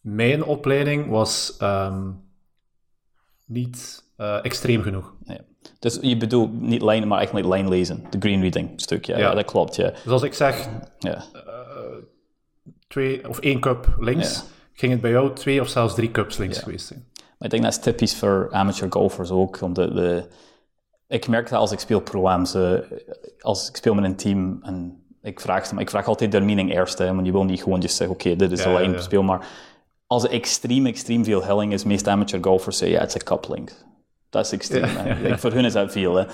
mijn 0.00 0.44
opleiding 0.44 1.08
was 1.08 1.56
um, 1.62 2.20
niet 3.46 4.04
uh, 4.18 4.44
extreem 4.44 4.82
genoeg. 4.82 5.14
Ja. 5.24 5.38
Dus 5.78 5.98
je 6.00 6.16
bedoelt 6.16 6.60
niet 6.60 6.82
lijnen, 6.82 7.08
maar 7.08 7.18
eigenlijk 7.18 7.54
line 7.54 7.68
lezen, 7.68 8.04
de 8.10 8.18
green 8.18 8.40
reading 8.40 8.70
stukje. 8.76 9.16
Ja, 9.16 9.34
dat 9.34 9.44
klopt, 9.44 9.76
ja. 9.76 9.90
Dus 9.90 10.12
als 10.12 10.22
ik 10.22 10.34
zeg, 10.34 10.68
ja. 10.98 11.24
Uh, 11.34 11.42
twee 12.88 13.28
of 13.28 13.38
één 13.38 13.60
cup 13.60 13.96
links, 13.98 14.44
ging 14.72 14.92
het 14.92 15.00
bij 15.00 15.10
jou 15.10 15.34
twee 15.34 15.60
of 15.60 15.68
zelfs 15.68 15.94
drie 15.94 16.10
cups 16.10 16.36
links 16.36 16.58
geweest 16.58 16.86
zijn. 16.86 17.04
Maar 17.14 17.24
ik 17.38 17.50
denk 17.50 17.62
dat 17.62 17.72
is 17.72 17.78
typisch 17.78 18.16
voor 18.16 18.48
amateur 18.50 18.92
golfers 18.92 19.30
ook. 19.30 19.60
Omdat 19.60 19.94
de, 19.94 20.26
ik 21.06 21.28
merk 21.28 21.48
dat 21.48 21.58
als 21.58 21.72
ik 21.72 21.78
speel 21.78 22.00
pro-ams, 22.00 22.56
als 23.40 23.68
ik 23.68 23.76
speel 23.76 23.94
met 23.94 24.04
een 24.04 24.16
team 24.16 24.58
en 24.62 25.04
ik 25.22 25.40
vraag, 25.40 25.72
ik 25.72 25.90
vraag 25.90 26.06
altijd 26.06 26.32
de 26.32 26.40
meaning 26.40 26.72
eerst, 26.72 26.98
hè, 26.98 27.14
want 27.14 27.26
je 27.26 27.32
wil 27.32 27.44
niet 27.44 27.62
gewoon 27.62 27.80
just 27.80 27.96
zeggen, 27.96 28.16
oké, 28.16 28.36
dit 28.36 28.52
is 28.52 28.64
alleen 28.64 28.92
ja, 28.92 29.00
speel, 29.00 29.22
maar 29.22 29.46
als 30.06 30.24
er 30.24 30.30
extreem, 30.30 30.86
extreem 30.86 31.24
veel 31.24 31.44
helling 31.44 31.72
is, 31.72 31.84
meest 31.84 32.08
amateur 32.08 32.44
golfers 32.44 32.76
zeggen, 32.76 32.96
ja, 32.96 33.02
het 33.02 33.14
is 33.14 33.20
een 33.20 33.26
cup 33.26 33.48
length. 33.48 33.86
Dat 34.30 34.44
is 34.44 34.52
extreem. 34.52 35.38
Voor 35.38 35.52
hun 35.52 35.64
is 35.64 35.72
dat 35.72 35.92
veel. 35.92 36.14
Hè. 36.14 36.24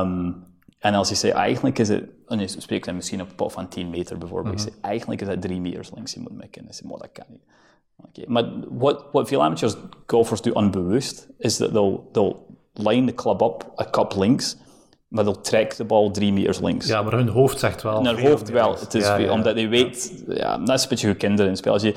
Um, 0.00 0.44
en 0.78 0.94
als 0.94 1.08
je 1.08 1.14
zegt, 1.14 1.34
eigenlijk 1.34 1.78
is 1.78 1.88
het, 1.88 2.04
en 2.30 2.38
je 2.38 2.48
spreekt 2.48 2.84
dan 2.84 2.94
misschien 2.94 3.20
op 3.20 3.28
een 3.28 3.34
pot 3.34 3.52
van 3.52 3.68
10 3.68 3.90
meter 3.90 4.18
bijvoorbeeld, 4.18 4.66
mm 4.66 4.72
-hmm. 4.72 4.82
eigenlijk 4.82 5.20
is 5.20 5.26
dat 5.26 5.42
3 5.42 5.60
meters 5.60 5.90
links 5.94 6.14
je 6.14 6.20
moet 6.20 6.36
maken. 6.36 6.66
En 6.66 6.74
zeg, 6.74 6.90
dat 6.90 7.08
kan 7.12 7.24
niet. 7.28 7.42
Okay. 8.08 8.24
Maar 8.26 8.44
wat, 8.68 9.04
wat 9.12 9.28
veel 9.28 9.42
amateurs 9.42 9.76
golfers 10.06 10.42
doen 10.42 10.54
onbewust, 10.54 11.28
is 11.38 11.56
dat 11.56 11.72
they'll, 11.72 12.00
they'll 12.12 12.36
line 12.72 13.06
de 13.06 13.14
club 13.14 13.40
op, 13.40 13.72
een 13.76 13.90
cup 13.90 14.14
links, 14.16 14.56
maar 15.08 15.24
they'll 15.24 15.40
track 15.40 15.76
de 15.76 15.84
bal 15.84 16.10
3 16.10 16.32
meters 16.32 16.60
links. 16.60 16.86
Ja, 16.86 17.02
maar 17.02 17.12
hun 17.12 17.28
hoofd 17.28 17.58
zegt 17.58 17.82
wel. 17.82 18.04
hun 18.04 18.28
hoofd 18.28 18.50
wel. 18.50 18.78
Het 18.78 18.94
is 18.94 19.04
ja, 19.04 19.16
ja. 19.16 19.32
Omdat 19.32 19.54
hij 19.54 19.68
weet, 19.68 20.24
ja. 20.28 20.58
dat 20.58 20.76
is 20.76 20.82
een 20.82 20.88
beetje 20.88 21.06
hoe 21.06 21.16
kinderen 21.16 21.50
in 21.50 21.56
spel. 21.56 21.72
Als 21.72 21.82
je, 21.82 21.88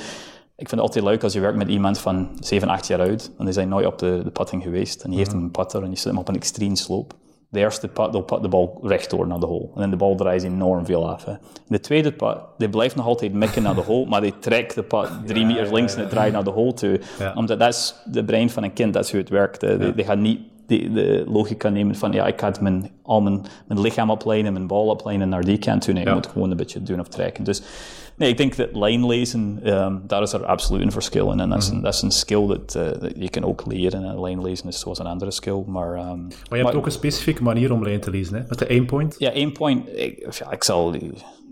ik 0.56 0.70
vind 0.70 0.72
het 0.72 0.80
altijd 0.80 1.04
leuk 1.04 1.24
als 1.24 1.34
je 1.34 1.40
werkt 1.40 1.58
met 1.58 1.68
iemand 1.68 2.00
van 2.00 2.30
7, 2.40 2.68
8 2.68 2.88
jaar 2.88 3.00
oud, 3.00 3.32
en 3.38 3.46
die 3.46 3.54
zijn 3.54 3.70
nooit 3.70 3.86
op 3.86 4.00
de, 4.00 4.22
de 4.24 4.32
putting 4.32 4.64
geweest, 4.64 5.04
en 5.04 5.10
die 5.10 5.20
heeft 5.20 5.34
mhm. 5.34 5.44
een 5.44 5.52
putter, 5.52 5.84
en 5.84 5.90
je 5.90 5.96
zet 5.96 6.06
hem 6.06 6.18
op 6.18 6.28
een 6.28 6.36
extreme 6.36 6.76
slope 6.76 7.16
de 7.54 7.60
eerste 7.60 7.88
put, 7.88 8.12
they'll 8.12 8.24
put 8.24 8.42
de 8.42 8.48
bal 8.48 8.80
rechtdoor 8.84 9.28
naar 9.28 9.40
de 9.40 9.46
hole. 9.46 9.68
En 9.76 9.82
dan 9.82 9.90
de 9.90 9.96
bal 9.96 10.16
draait 10.16 10.44
enorm 10.44 10.86
veel 10.86 11.10
af. 11.10 11.26
Hè. 11.26 11.34
De 11.68 11.80
tweede 11.80 12.12
put, 12.12 12.38
die 12.58 12.70
blijft 12.70 12.96
nog 12.96 13.06
altijd 13.06 13.34
mikken 13.34 13.64
naar 13.64 13.76
de 13.76 13.82
hole, 13.82 14.06
maar 14.06 14.22
die 14.22 14.40
trekt 14.40 14.76
de 14.76 14.84
put 14.84 15.10
drie 15.26 15.46
meter 15.46 15.74
links 15.74 15.96
en 15.96 16.00
het 16.00 16.10
draait 16.10 16.34
naar 16.34 16.44
de 16.44 16.50
hole 16.50 16.74
toe. 16.74 17.00
Omdat 17.36 17.60
dat 17.60 17.70
is 17.70 17.96
de 18.06 18.24
brein 18.24 18.50
van 18.50 18.64
een 18.64 18.74
kind, 18.74 18.94
dat 18.94 19.04
is 19.04 19.12
hoe 19.12 19.20
het 19.20 19.30
werkt. 19.30 19.60
Die 19.96 20.06
gaat 20.06 20.18
niet 20.18 20.40
de, 20.68 20.92
de 20.92 21.24
logica 21.28 21.70
nemen 21.70 21.96
van 21.96 22.12
ja, 22.12 22.28
ik 22.28 22.40
ga 22.40 22.52
mijn, 22.62 22.90
al 23.02 23.22
mijn, 23.22 23.42
mijn 23.68 23.82
lichaam 23.82 24.10
opleiden, 24.10 24.54
mijn 24.54 24.68
bal 24.68 24.88
opleiden 24.88 25.30
naar 25.30 25.44
die 25.44 25.58
kant 25.58 25.82
toe. 25.82 25.94
Nee, 25.94 26.04
je 26.04 26.14
moet 26.14 26.28
gewoon 26.28 26.52
een 26.52 26.58
beetje 26.58 26.84
doen 26.84 27.00
of 27.00 27.08
trekken. 27.08 27.44
Dus 27.44 27.64
Nee, 28.16 28.30
ik 28.30 28.38
denk 28.38 28.56
dat 28.56 28.76
lijnlezen, 28.76 29.60
um, 29.64 30.02
daar 30.08 30.22
is 30.22 30.34
er 30.34 30.46
absoluut 30.46 30.82
een 30.82 30.92
verschil 30.92 31.32
in. 31.32 31.40
En 31.40 31.50
dat 31.50 31.62
is 31.62 31.68
een, 31.68 31.74
mhm. 31.74 31.84
dat 31.84 31.94
is 31.94 32.02
een 32.02 32.12
skill 32.12 32.48
dat, 32.48 32.76
uh, 32.76 32.84
dat 33.00 33.12
je 33.16 33.30
kan 33.30 33.44
ook 33.44 33.66
leren. 33.68 34.04
En 34.04 34.22
lijnlezen 34.22 34.68
is 34.68 34.80
zoals 34.80 35.00
een 35.00 35.06
andere 35.06 35.32
skill. 35.32 35.64
Maar, 35.68 35.90
um, 35.90 36.28
maar 36.50 36.58
je 36.58 36.64
hebt 36.64 36.76
ook 36.76 36.86
een 36.86 36.92
specifieke 36.92 37.44
manier 37.44 37.72
om 37.72 37.84
lijn 37.84 38.00
te 38.00 38.10
lezen, 38.10 38.36
hè? 38.36 38.44
met 38.48 38.60
de 38.60 38.68
aimpoint. 38.68 39.16
Ja, 39.18 39.32
aimpoint. 39.32 39.88
Ik, 39.98 40.34
ja, 40.38 40.52
ik, 40.52 40.64
zal, 40.64 40.96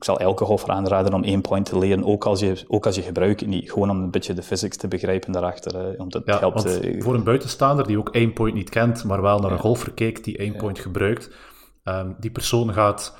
ik 0.01 0.07
zal 0.07 0.19
elke 0.19 0.45
golfer 0.45 0.69
aanraden 0.69 1.13
om 1.13 1.23
aimpoint 1.23 1.65
te 1.65 1.77
leren, 1.77 2.03
ook 2.03 2.25
als, 2.25 2.39
je, 2.39 2.63
ook 2.67 2.85
als 2.85 2.95
je 2.95 3.01
gebruikt 3.01 3.39
het 3.39 3.49
niet. 3.49 3.71
Gewoon 3.71 3.89
om 3.89 4.03
een 4.03 4.11
beetje 4.11 4.33
de 4.33 4.43
physics 4.43 4.77
te 4.77 4.87
begrijpen 4.87 5.31
daarachter. 5.31 5.77
Hè? 5.77 5.91
Omdat 5.97 6.21
ja, 6.25 6.39
helpt, 6.39 6.83
uh, 6.83 7.01
voor 7.01 7.13
een 7.13 7.23
buitenstaander 7.23 7.87
die 7.87 7.97
ook 7.97 8.15
aimpoint 8.15 8.53
niet 8.53 8.69
kent, 8.69 9.03
maar 9.03 9.21
wel 9.21 9.39
naar 9.39 9.51
een 9.51 9.59
golfer 9.59 9.91
kijkt 9.91 10.23
die 10.23 10.39
aimpoint 10.39 10.77
ja. 10.77 10.83
gebruikt, 10.83 11.29
um, 11.83 12.15
die 12.19 12.31
persoon 12.31 12.73
gaat 12.73 13.15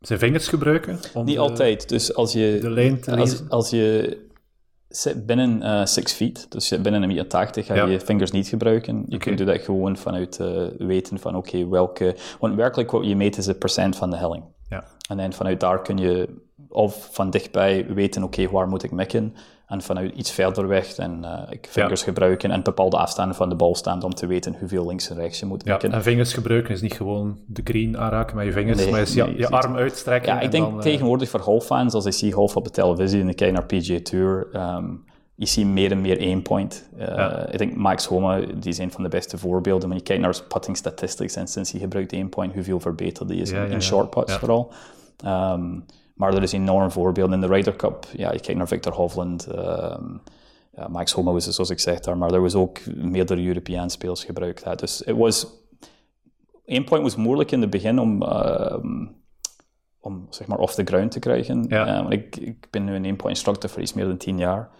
zijn 0.00 0.18
vingers 0.18 0.48
gebruiken? 0.48 0.98
Om 1.14 1.24
Niet 1.24 1.38
altijd. 1.38 1.88
Dus 1.88 2.14
als 2.14 2.32
je, 2.32 2.58
de 2.60 2.70
lijn 2.70 3.00
te 3.00 3.16
als, 3.16 3.42
als, 3.48 3.70
je 3.70 4.18
zit 4.88 5.26
binnen 5.26 5.62
uh, 5.62 5.84
six 5.84 6.12
feet, 6.12 6.50
dus 6.50 6.68
binnen 6.68 7.02
een 7.02 7.08
meter 7.08 7.26
80 7.26 7.66
ga 7.66 7.74
je 7.74 7.90
je 7.90 8.00
vingers 8.00 8.30
niet 8.30 8.48
gebruiken. 8.48 9.04
Je 9.08 9.18
kunt 9.18 9.46
dat 9.46 9.60
gewoon 9.60 9.96
vanuit 9.96 10.38
uh, 10.40 10.66
weten 10.78 11.18
van 11.18 11.36
oké, 11.36 11.68
welke... 11.68 12.16
Want 12.40 12.54
werkelijk 12.54 12.90
wat 12.90 13.06
je 13.06 13.16
meet 13.16 13.36
is 13.36 13.44
de 13.44 13.54
procent 13.54 13.96
van 13.96 14.10
de 14.10 14.16
helling. 14.16 14.44
Ja. 14.72 14.84
En 15.08 15.16
dan 15.16 15.32
vanuit 15.32 15.60
daar 15.60 15.82
kun 15.82 15.98
je 15.98 16.28
of 16.68 17.08
van 17.12 17.30
dichtbij 17.30 17.86
weten, 17.94 18.22
oké, 18.22 18.50
waar 18.50 18.68
moet 18.68 18.82
ik 18.82 18.90
mikken? 18.90 19.34
En 19.66 19.82
vanuit 19.82 20.14
iets 20.14 20.30
verder 20.30 20.68
weg 20.68 20.96
en 20.96 21.20
uh, 21.22 21.42
ik 21.50 21.66
vingers 21.70 22.02
gebruiken 22.02 22.50
en 22.50 22.62
bepaalde 22.62 22.96
afstanden 22.96 23.36
van 23.36 23.48
de 23.48 23.54
bal 23.54 23.74
staan 23.74 24.02
om 24.02 24.14
te 24.14 24.26
weten 24.26 24.56
hoeveel 24.58 24.86
links 24.86 25.10
en 25.10 25.16
rechts 25.16 25.40
je 25.40 25.46
moet 25.46 25.64
mikken. 25.64 25.90
Ja, 25.90 25.96
en 25.96 26.02
vingers 26.02 26.34
gebruiken 26.34 26.74
is 26.74 26.80
niet 26.80 26.92
gewoon 26.92 27.38
de 27.46 27.60
green 27.64 27.98
aanraken 27.98 28.36
met 28.36 28.44
je 28.44 28.52
vingers, 28.52 28.88
maar 28.88 29.00
is 29.00 29.14
je, 29.14 29.34
je 29.36 29.48
arm 29.48 29.76
uitstrekken. 29.76 30.34
Ja, 30.34 30.40
ik 30.40 30.50
denk 30.50 30.82
tegenwoordig 30.82 31.28
voor 31.28 31.40
golffans, 31.40 31.94
als 31.94 32.06
ik 32.06 32.12
zie 32.12 32.32
golf 32.32 32.56
op 32.56 32.64
de 32.64 32.70
televisie 32.70 33.20
en 33.20 33.28
ik 33.28 33.36
kijk 33.36 33.52
naar 33.52 33.66
PGA 33.66 33.98
Tour, 34.02 34.48
um, 34.54 35.04
je 35.34 35.46
ziet 35.46 35.66
meer 35.66 35.90
en 35.90 36.00
meer 36.00 36.18
aim 36.18 36.42
point. 36.42 36.88
Uh, 36.98 37.42
Ik 37.50 37.58
denk 37.58 37.74
Max 37.74 38.06
Homa, 38.06 38.40
die 38.40 38.70
is 38.70 38.78
een 38.78 38.92
van 38.92 39.02
de 39.02 39.08
beste 39.08 39.38
voorbeelden. 39.38 39.88
Maar 39.88 39.96
je 39.96 40.02
kijkt 40.02 40.22
naar 40.22 40.42
putting 40.48 40.76
statistics 40.76 41.36
en 41.36 41.46
sinds 41.46 41.70
hij 41.70 41.80
gebruikt 41.80 42.12
aim 42.12 42.28
point, 42.28 42.54
hoeveel 42.54 42.80
verbeterd 42.80 43.28
die 43.28 43.40
is 43.40 43.50
in, 43.50 43.82
short 43.82 44.10
putts 44.10 44.34
vooral. 44.34 44.72
Um, 45.24 45.84
maar 46.14 46.34
er 46.34 46.42
is 46.42 46.52
enorm 46.52 46.90
voorbeelden 46.90 47.34
in 47.34 47.48
de 47.48 47.54
Ryder 47.54 47.76
Cup. 47.76 48.06
Ja, 48.12 48.32
je 48.32 48.40
kijkt 48.40 48.58
naar 48.58 48.68
Victor 48.68 48.92
Hovland, 48.92 49.48
um, 49.54 50.22
Max 50.88 51.12
Homa 51.12 51.32
was 51.32 51.48
zoals 51.48 51.70
ik 51.70 51.80
zeg 51.80 52.00
daar, 52.00 52.18
maar 52.18 52.32
er 52.32 52.40
was 52.40 52.54
ook 52.54 52.86
meerdere 52.86 53.46
Europeaan 53.46 53.90
spelers 53.90 54.24
gebruikt. 54.24 54.78
Dus 54.78 55.02
het 55.04 55.16
was... 55.16 55.46
Aim 56.66 56.84
point 56.84 57.02
was 57.02 57.16
moeilijk 57.16 57.50
in 57.50 57.60
het 57.60 57.70
begin 57.70 57.98
om... 57.98 58.22
om 60.00 60.26
zeg 60.30 60.46
maar 60.46 60.58
off 60.58 60.74
the 60.74 60.84
ground 60.84 61.10
te 61.10 61.18
krijgen. 61.18 61.64
Ja. 61.68 62.08
ik, 62.08 62.36
ik 62.36 62.66
ben 62.70 62.84
nu 62.84 62.94
een 62.94 63.04
aim 63.04 63.16
point 63.16 63.36
instructor 63.36 63.70
voor 63.70 63.82
iets 63.82 63.92
meer 63.92 64.06
dan 64.06 64.16
tien 64.16 64.38
jaar. 64.38 64.70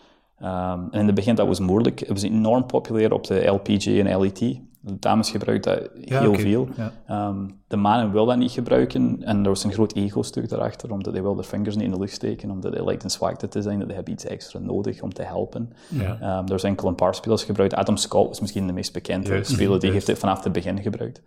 Um, 0.43 0.89
en 0.91 1.01
in 1.01 1.07
het 1.07 1.15
begin 1.15 1.35
dat 1.35 1.47
was 1.47 1.61
moeilijk. 1.61 1.99
Het 1.99 2.09
was 2.09 2.23
enorm 2.23 2.67
populair 2.67 3.13
op 3.13 3.27
de 3.27 3.47
LPG 3.47 3.87
en 3.87 4.21
LET. 4.21 4.39
De 4.85 4.99
dames 4.99 5.31
gebruikten 5.31 5.79
dat 5.79 5.91
heel 6.21 6.35
veel. 6.35 6.69
Um, 7.11 7.61
de 7.67 7.77
mannen 7.77 8.13
wilden 8.13 8.35
dat 8.35 8.43
niet 8.43 8.53
gebruiken. 8.53 9.23
En 9.25 9.43
er 9.43 9.49
was 9.49 9.65
een 9.65 9.73
groot 9.73 9.95
ego-stuk 9.95 10.49
daarachter, 10.49 10.93
omdat 10.93 11.13
hij 11.13 11.23
wel 11.23 11.35
de 11.35 11.43
vingers 11.43 11.77
niet 11.77 11.85
in 11.85 11.91
de 11.91 11.99
lucht 11.99 12.13
steken, 12.13 12.51
omdat 12.51 12.73
hij 12.73 12.85
lijkt 12.85 13.05
een 13.05 13.11
zwakte 13.11 13.49
te 13.49 13.63
zijn, 13.63 13.79
dat 13.79 13.89
hij 13.93 14.03
iets 14.05 14.25
extra 14.25 14.59
nodig 14.59 15.03
om 15.03 15.13
te 15.13 15.23
helpen. 15.23 15.73
Ja. 15.89 16.39
Um, 16.39 16.49
er 16.49 16.61
zijn 16.61 16.73
enkel 16.73 16.89
een 16.89 16.95
paar 16.95 17.15
spelers 17.15 17.45
gebruikt. 17.45 17.75
Adam 17.75 17.97
Scott 17.97 18.29
was 18.29 18.41
misschien 18.41 18.67
de 18.67 18.73
meest 18.73 18.93
bekende 18.93 19.45
speler, 19.45 19.81
die 19.81 19.91
heeft 19.91 20.07
het 20.07 20.19
vanaf 20.19 20.45
het 20.45 20.53
begin 20.53 20.83
gebruikt. 20.83 21.23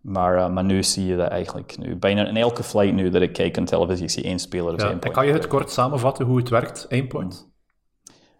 Maar, 0.00 0.36
uh, 0.36 0.50
maar 0.50 0.64
nu 0.64 0.82
zie 0.82 1.06
je 1.06 1.16
dat 1.16 1.28
eigenlijk 1.28 1.78
nu. 1.78 1.96
Bijna 1.96 2.26
in 2.26 2.36
elke 2.36 2.62
flight 2.62 2.94
nu 2.94 3.10
dat 3.10 3.22
ik 3.22 3.32
kijk 3.32 3.58
aan 3.58 3.64
televisie, 3.64 4.04
ik 4.04 4.10
zie 4.10 4.22
één 4.22 4.38
speler 4.38 4.78
ja, 4.78 4.90
En 4.90 5.12
kan 5.12 5.26
je 5.26 5.32
het 5.32 5.46
kort 5.46 5.70
samenvatten 5.70 6.26
hoe 6.26 6.36
het 6.36 6.48
werkt, 6.48 6.86
één 6.88 7.06
point? 7.06 7.49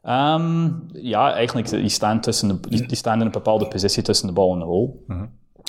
Um, 0.03 0.87
ja, 0.93 1.33
eigenlijk, 1.33 1.69
die 1.69 1.89
staan, 1.89 2.21
tussen 2.21 2.49
de, 2.49 2.87
die, 2.87 2.97
staan 2.97 3.21
in 3.21 3.27
een 3.27 3.33
bepaalde 3.33 3.69
positie 3.69 4.03
tussen 4.03 4.27
de 4.27 4.33
bal 4.33 4.53
en 4.53 4.59
de 4.59 4.65
hole. 4.65 4.91
Mhm. 5.07 5.27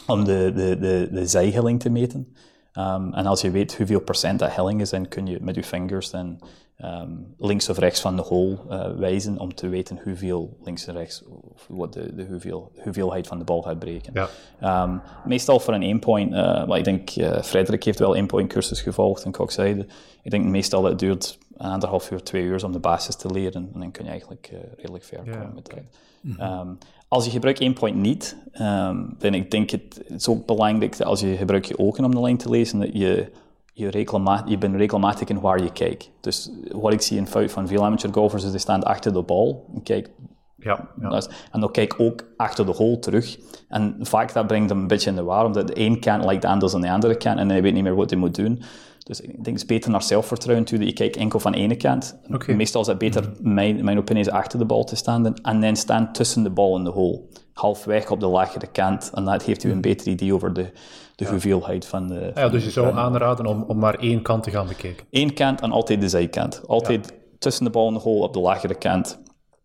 Om 0.08 0.24
de, 0.24 0.52
de, 0.56 0.78
de, 0.80 1.10
de 1.12 1.26
zijhelling 1.26 1.80
te 1.80 1.90
meten. 1.90 2.36
Um, 2.74 3.14
en 3.14 3.26
als 3.26 3.42
je 3.42 3.52
weet 3.52 3.78
hoeveel 3.78 4.02
procent 4.02 4.40
dat 4.40 4.56
helling 4.56 4.82
is, 4.82 4.90
dan 4.90 5.08
kun 5.08 5.26
je 5.28 5.38
met 5.42 5.56
je 5.56 5.64
vingers 5.64 6.10
dan 6.10 6.40
um, 6.86 7.36
links 7.38 7.70
of 7.70 7.78
rechts 7.78 8.02
van 8.02 8.16
de 8.16 8.22
hole 8.22 8.58
uh, 8.70 8.98
wijzen 8.98 9.40
om 9.40 9.56
te 9.56 9.68
weten 9.68 10.00
hoeveel 10.04 10.58
links 10.64 10.88
en 10.88 10.94
rechts, 10.94 11.24
of 11.54 11.66
wat 11.68 11.94
de, 11.94 12.16
de 12.16 12.26
hoeveel, 12.26 12.72
hoeveelheid 12.84 13.28
van 13.28 13.38
de 13.38 13.44
bal 13.44 13.62
gaat 13.62 13.80
breken. 13.80 14.28
Ja. 14.60 14.84
Um, 14.84 15.02
meestal 15.26 15.60
voor 15.60 15.74
een 15.74 15.84
aimpoint, 15.84 16.32
uh, 16.32 16.68
maar 16.68 16.78
ik 16.78 16.84
denk, 16.84 17.16
uh, 17.16 17.42
Frederik 17.42 17.84
heeft 17.84 18.00
wel 18.00 18.16
aimpoint 18.16 18.52
cursus 18.52 18.82
gevolgd 18.82 19.24
en 19.24 19.32
Kok 19.32 19.52
zei, 19.52 19.86
ik 20.22 20.32
denk 20.32 20.46
meestal 20.46 20.82
dat 20.82 20.92
het 20.92 21.00
duurt 21.00 21.38
anderhalf 21.70 22.12
uur, 22.12 22.24
twee 22.24 22.44
uur 22.44 22.66
om 22.66 22.72
de 22.72 22.80
basis 22.80 23.16
te 23.16 23.32
leren 23.32 23.70
en 23.74 23.80
dan 23.80 23.92
kun 23.92 24.04
je 24.04 24.10
eigenlijk 24.10 24.52
redelijk 24.76 25.04
ver 25.04 25.24
komen 25.24 25.52
met 25.54 25.70
dat. 25.70 25.80
Mm 26.22 26.78
als 27.12 27.26
je 27.26 27.32
gebruikt 27.32 27.60
één 27.60 27.74
point 27.74 27.96
niet, 27.96 28.38
um, 28.62 29.16
dan 29.18 29.34
ik 29.34 29.52
denk 29.52 29.70
het, 29.70 30.02
het 30.08 30.20
is 30.20 30.28
ook 30.28 30.46
belangrijk 30.46 30.98
dat 30.98 31.08
als 31.08 31.20
je 31.20 31.36
gebruikt 31.36 31.68
je 31.68 31.78
ogen 31.78 32.06
om 32.06 32.12
de 32.12 32.22
lijn 32.22 32.38
te 32.38 32.50
lezen, 32.50 32.80
dat 32.80 32.90
je, 32.94 33.32
je, 33.74 33.90
regelmatig, 33.90 34.50
je 34.50 34.58
bent 34.58 34.76
regelmatig 34.76 35.28
in 35.28 35.40
waar 35.40 35.64
je 35.64 35.72
kijkt. 35.72 36.10
Dus 36.22 36.52
wat 36.72 36.94
ik 36.94 37.02
zie 37.02 37.18
in 37.18 37.28
fout 37.28 37.52
van 37.52 37.68
veel 37.68 37.86
amateur 37.86 38.14
golfers 38.14 38.44
is, 38.44 38.52
die 38.52 38.60
staan 38.60 38.84
achter 38.84 39.14
de 39.14 39.22
bal 39.22 39.66
en 39.74 39.84
kijk 39.84 40.10
ja, 40.58 40.88
ja. 41.02 41.22
En 41.52 41.60
dan 41.60 41.72
kijk 41.72 41.96
ook 41.98 42.24
achter 42.38 42.66
de 42.66 42.72
hole 42.72 43.00
terug. 43.00 43.38
En 43.68 43.98
vaak 44.00 44.34
dat 44.34 44.48
brengt 44.48 44.70
hem 44.70 44.80
een 44.80 44.88
beetje 44.88 45.10
in 45.10 45.16
de 45.16 45.24
war, 45.24 45.46
omdat 45.46 45.68
de 45.68 45.80
een 45.80 46.00
kant 46.00 46.26
lijkt 46.26 46.46
anders 46.46 46.72
dan 46.72 46.82
de 46.82 46.92
andere 46.92 47.18
kant 47.18 47.40
en 47.40 47.50
hij 47.50 47.62
weet 47.62 47.74
niet 47.74 47.84
meer 47.84 47.96
wat 47.96 48.10
hij 48.10 48.20
moet 48.20 48.36
doen. 48.36 48.62
Dus 49.04 49.22
ik 49.22 49.28
denk 49.28 49.46
het 49.46 49.56
is 49.56 49.66
beter 49.66 49.92
naar 49.92 50.04
zelfvertrouwen 50.04 50.66
toe. 50.66 50.86
Je 50.86 50.94
kijkt 50.94 51.16
enkel 51.16 51.40
van 51.40 51.54
ene 51.54 51.76
kant. 51.76 52.20
Meestal 52.48 52.82
is 52.82 52.88
het 52.88 52.98
beter, 52.98 53.32
mijn, 53.40 53.84
mijn 53.84 53.98
opinie 53.98 54.24
is, 54.24 54.30
achter 54.30 54.60
de 54.60 54.66
bal 54.66 54.84
te 54.84 54.96
staan 54.96 55.36
en 55.36 55.62
dan 55.62 55.76
staan 55.76 56.14
tussen 56.14 56.44
de 56.44 56.50
bal 56.50 56.78
en 56.78 56.84
de 56.84 56.90
hole. 56.90 57.22
Halfweg 57.54 58.12
op 58.12 58.20
de 58.20 58.28
lagere 58.28 58.68
kant. 58.68 59.12
En 59.14 59.26
dat 59.26 59.44
geeft 59.44 59.64
u 59.64 59.70
een 59.70 59.76
mm. 59.76 59.82
beter 59.82 60.08
idee 60.08 60.34
over 60.34 60.54
de, 60.54 60.72
de 61.16 61.26
hoeveelheid 61.26 61.86
van 61.86 62.08
de... 62.08 62.32
Ja, 62.36 62.50
dus 62.50 62.64
je 62.64 62.72
zou 62.72 62.98
aanraden 62.98 63.46
om, 63.46 63.64
om 63.64 63.78
maar 63.78 63.96
één 63.96 64.22
kant 64.22 64.44
te 64.44 64.52
gaan 64.52 64.68
bekijken. 64.68 65.06
Eén 65.12 65.34
kant 65.34 65.62
en 65.62 65.72
altijd 65.72 66.02
de 66.02 66.10
zijkant. 66.10 66.68
Altijd 66.68 67.14
tussen 67.40 67.64
de 67.64 67.70
bal 67.70 67.88
en 67.88 67.94
de 67.94 68.00
hole 68.00 68.24
op 68.24 68.34
de 68.34 68.40
lagere 68.40 68.76
kant. 68.76 69.22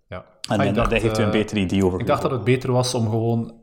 Ja. 0.08 0.24
En 0.48 0.60
ah, 0.60 0.74
dan, 0.74 0.92
heeft 0.92 1.18
u 1.18 1.22
een 1.22 1.26
eh, 1.26 1.32
beter 1.32 1.56
idee 1.56 1.84
over... 1.84 2.00
Ik 2.00 2.06
dacht 2.06 2.22
dat 2.22 2.30
het 2.30 2.44
beter 2.44 2.72
was 2.72 2.94
om 2.94 3.10
gewoon 3.10 3.54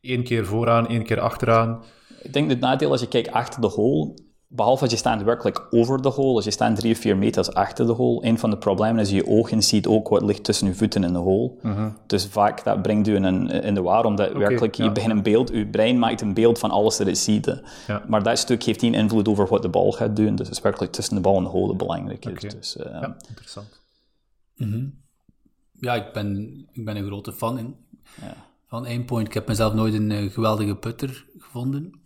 één 0.00 0.24
keer 0.24 0.46
vooraan, 0.46 0.88
één 0.88 1.02
keer 1.02 1.20
achteraan... 1.20 1.82
Ik 2.22 2.32
denk 2.32 2.50
het 2.50 2.60
nadeel 2.60 2.90
als 2.90 3.00
je 3.00 3.08
kijkt 3.08 3.30
achter 3.30 3.60
de 3.60 3.66
hole, 3.66 4.14
behalve 4.48 4.82
als 4.82 4.92
je 4.92 4.98
staat 4.98 5.22
werkelijk 5.22 5.66
over 5.70 6.02
de 6.02 6.08
hole, 6.08 6.34
als 6.34 6.44
je 6.44 6.50
staat 6.50 6.76
drie 6.76 6.92
of 6.92 6.98
vier 6.98 7.16
meters 7.16 7.52
achter 7.54 7.86
de 7.86 7.92
hole, 7.92 8.26
een 8.26 8.38
van 8.38 8.50
de 8.50 8.58
problemen 8.58 9.00
is 9.00 9.10
je 9.10 9.26
ogen 9.26 9.62
ziet 9.62 9.86
ook 9.86 10.08
wat 10.08 10.22
ligt 10.22 10.44
tussen 10.44 10.66
je 10.66 10.74
voeten 10.74 11.04
in 11.04 11.12
de 11.12 11.18
hole. 11.18 11.52
Mhm. 11.62 11.90
Dus 12.06 12.26
vaak 12.26 12.64
dat 12.64 12.82
brengt 12.82 13.08
u 13.08 13.14
in, 13.14 13.24
een, 13.24 13.50
in 13.50 13.74
de 13.74 13.82
war, 13.82 14.04
omdat 14.04 14.32
werkelijk 14.32 14.74
je 14.74 14.92
begint 14.92 15.12
een 15.12 15.22
beeld, 15.22 15.48
je 15.48 15.66
brein 15.66 15.98
maakt 15.98 16.20
een 16.20 16.34
beeld 16.34 16.58
van 16.58 16.70
alles 16.70 16.96
dat 16.96 17.06
het 17.06 17.18
ziet. 17.18 17.62
Maar 18.08 18.22
dat 18.22 18.38
stuk 18.38 18.62
heeft 18.62 18.80
geen 18.80 18.94
invloed 18.94 19.28
over 19.28 19.46
wat 19.46 19.62
de 19.62 19.68
bal 19.68 19.92
gaat 19.92 20.16
doen, 20.16 20.36
dus 20.36 20.46
het 20.46 20.56
is 20.56 20.62
werkelijk 20.62 20.92
tussen 20.92 21.14
de 21.14 21.20
bal 21.20 21.36
en 21.36 21.42
de 21.42 21.48
hole 21.48 21.76
belangrijk. 21.76 22.24
Is. 22.24 22.54
Dus, 22.54 22.76
uh, 22.76 22.84
ja, 22.84 23.16
interessant. 23.28 23.82
Mhm. 24.56 24.86
Ja, 25.72 25.94
ik 25.94 26.12
ben, 26.12 26.58
ik 26.72 26.84
ben 26.84 26.96
een 26.96 27.06
grote 27.06 27.32
fan 27.32 27.58
in, 27.58 27.76
van 28.66 28.86
Aimpoint. 28.86 29.26
Ik 29.26 29.34
heb 29.34 29.48
mezelf 29.48 29.74
nooit 29.74 29.94
een 29.94 30.10
uh, 30.10 30.32
geweldige 30.32 30.76
putter 30.76 31.26
gevonden. 31.38 32.02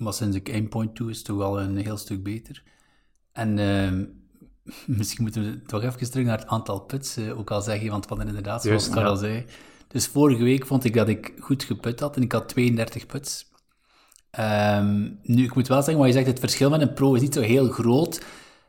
Maar 0.00 0.12
sinds 0.12 0.36
ik 0.36 0.50
aimpoint 0.50 0.94
toe 0.94 1.10
is 1.10 1.16
het 1.16 1.26
toch 1.26 1.36
wel 1.36 1.60
een 1.60 1.76
heel 1.76 1.96
stuk 1.96 2.22
beter. 2.22 2.62
En 3.32 3.58
uh, 3.58 4.06
misschien 4.96 5.22
moeten 5.22 5.42
we 5.42 5.62
toch 5.62 5.82
even 5.82 6.10
terug 6.10 6.26
naar 6.26 6.38
het 6.38 6.48
aantal 6.48 6.80
puts 6.80 7.18
uh, 7.18 7.38
ook 7.38 7.50
al 7.50 7.62
zeggen, 7.62 7.90
want 7.90 8.06
wat 8.06 8.20
inderdaad, 8.20 8.62
zoals 8.62 8.88
Karel 8.88 9.10
al 9.10 9.16
zei. 9.16 9.44
Dus 9.88 10.06
vorige 10.06 10.42
week 10.42 10.66
vond 10.66 10.84
ik 10.84 10.94
dat 10.94 11.08
ik 11.08 11.32
goed 11.38 11.64
geput 11.64 12.00
had 12.00 12.16
en 12.16 12.22
ik 12.22 12.32
had 12.32 12.48
32 12.48 13.06
puts. 13.06 13.52
Um, 14.40 15.18
nu, 15.22 15.44
ik 15.44 15.54
moet 15.54 15.68
wel 15.68 15.82
zeggen, 15.82 15.98
wat 15.98 16.06
je 16.06 16.12
zegt, 16.12 16.26
het 16.26 16.38
verschil 16.38 16.70
met 16.70 16.80
een 16.80 16.92
pro 16.92 17.14
is 17.14 17.20
niet 17.20 17.34
zo 17.34 17.40
heel 17.40 17.68
groot. 17.68 18.24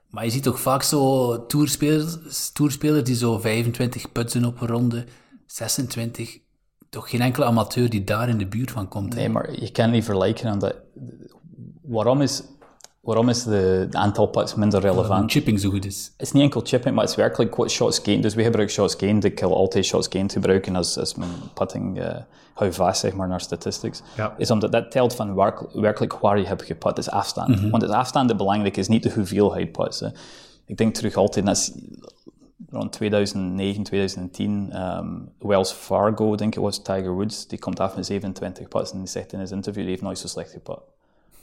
Maar 0.10 0.26
je 0.26 0.32
ziet 0.32 0.44
toch 0.44 0.60
vaak 0.60 0.84
zo 0.84 1.46
tourspelers, 1.46 2.52
tourspelers 2.52 3.04
die 3.04 3.16
zo 3.16 3.40
25 3.40 4.12
putsen 4.12 4.46
op 4.46 4.62
een 4.62 4.68
ronde, 4.68 5.06
26 5.46 6.40
toch 6.90 7.10
geen 7.10 7.22
enkele 7.22 7.46
amateur 7.46 7.90
die 7.90 8.04
daar 8.04 8.30
in 8.30 8.38
de 8.38 8.48
buurt 8.48 8.72
van 8.72 8.88
komt. 8.88 9.16
Nee, 9.16 9.30
maar 9.30 9.60
je 9.60 9.72
kan 9.72 9.92
niet 9.92 10.04
vergelijken 10.04 10.50
aan 10.50 10.60
dat. 10.60 10.76
Waarom 11.82 12.22
is, 12.22 12.44
waarom 13.02 13.30
is 13.30 13.44
de, 13.44 13.88
de 13.90 13.98
aantal 13.98 14.28
putts 14.28 14.56
minder 14.56 14.82
relevant? 14.82 15.32
chipping 15.32 15.60
zo 15.60 15.70
goed 15.70 15.86
is. 15.86 16.14
Het 16.18 16.26
is 16.28 16.32
niet 16.32 16.44
enkel 16.44 16.62
chipping, 16.64 16.96
maar 16.96 17.04
het 17.04 17.12
is 17.12 17.20
werkelijk 17.20 17.56
wat 17.56 17.72
shots 17.72 18.00
gained. 18.00 18.24
Dus 18.24 18.34
we 18.34 18.44
gebruiken 18.44 18.76
shots 18.76 18.96
gained. 18.96 19.24
Ik 19.24 19.40
wil 19.40 19.56
altijd 19.56 19.86
shots 19.86 20.08
gained 20.10 20.32
gebruiken 20.32 20.76
als, 20.76 20.98
als 20.98 21.16
mijn 21.16 21.30
putting 21.54 22.00
uh, 22.00 22.16
hou 22.54 22.74
vast, 22.74 23.00
zeg 23.00 23.14
maar, 23.14 23.28
naar 23.28 23.42
statistics. 23.42 24.02
Ja. 24.16 24.34
Is 24.38 24.52
omdat 24.52 24.72
dat 24.72 24.92
telt 24.92 25.16
van 25.16 25.36
werkelijk 25.74 26.14
waar 26.14 26.40
je 26.40 26.46
hebt 26.46 26.64
geput, 26.64 26.98
is 26.98 27.10
afstand. 27.10 27.48
Mm 27.48 27.56
-hmm. 27.56 27.70
Want 27.70 27.82
het 27.82 27.92
afstand 27.92 28.38
belangrijk 28.38 28.78
is 28.78 28.88
niet 28.88 29.04
de 29.04 29.12
hoeveelheid 29.14 29.72
puts. 29.72 30.04
Ik 30.66 30.78
denk 30.78 30.94
terug 30.94 31.16
altijd 31.16 31.46
naar 31.46 31.58
rond 32.70 32.92
2009, 32.92 33.84
2010, 33.84 34.82
um, 34.82 35.32
Wells 35.40 35.72
Fargo, 35.72 36.36
denk 36.36 36.56
ik 36.56 36.62
was, 36.62 36.82
Tiger 36.82 37.14
Woods, 37.14 37.48
die 37.48 37.60
komt 37.60 37.80
af 37.80 37.96
met 37.96 38.06
27 38.06 38.68
putts 38.68 38.92
en 38.92 38.98
die 38.98 39.08
zegt 39.08 39.34
in 39.34 39.48
zijn 39.48 39.58
interview, 39.60 39.82
die 39.82 39.92
heeft 39.92 40.02
nooit 40.02 40.20
zo 40.20 40.28
slecht 40.28 40.52
geput. 40.52 40.80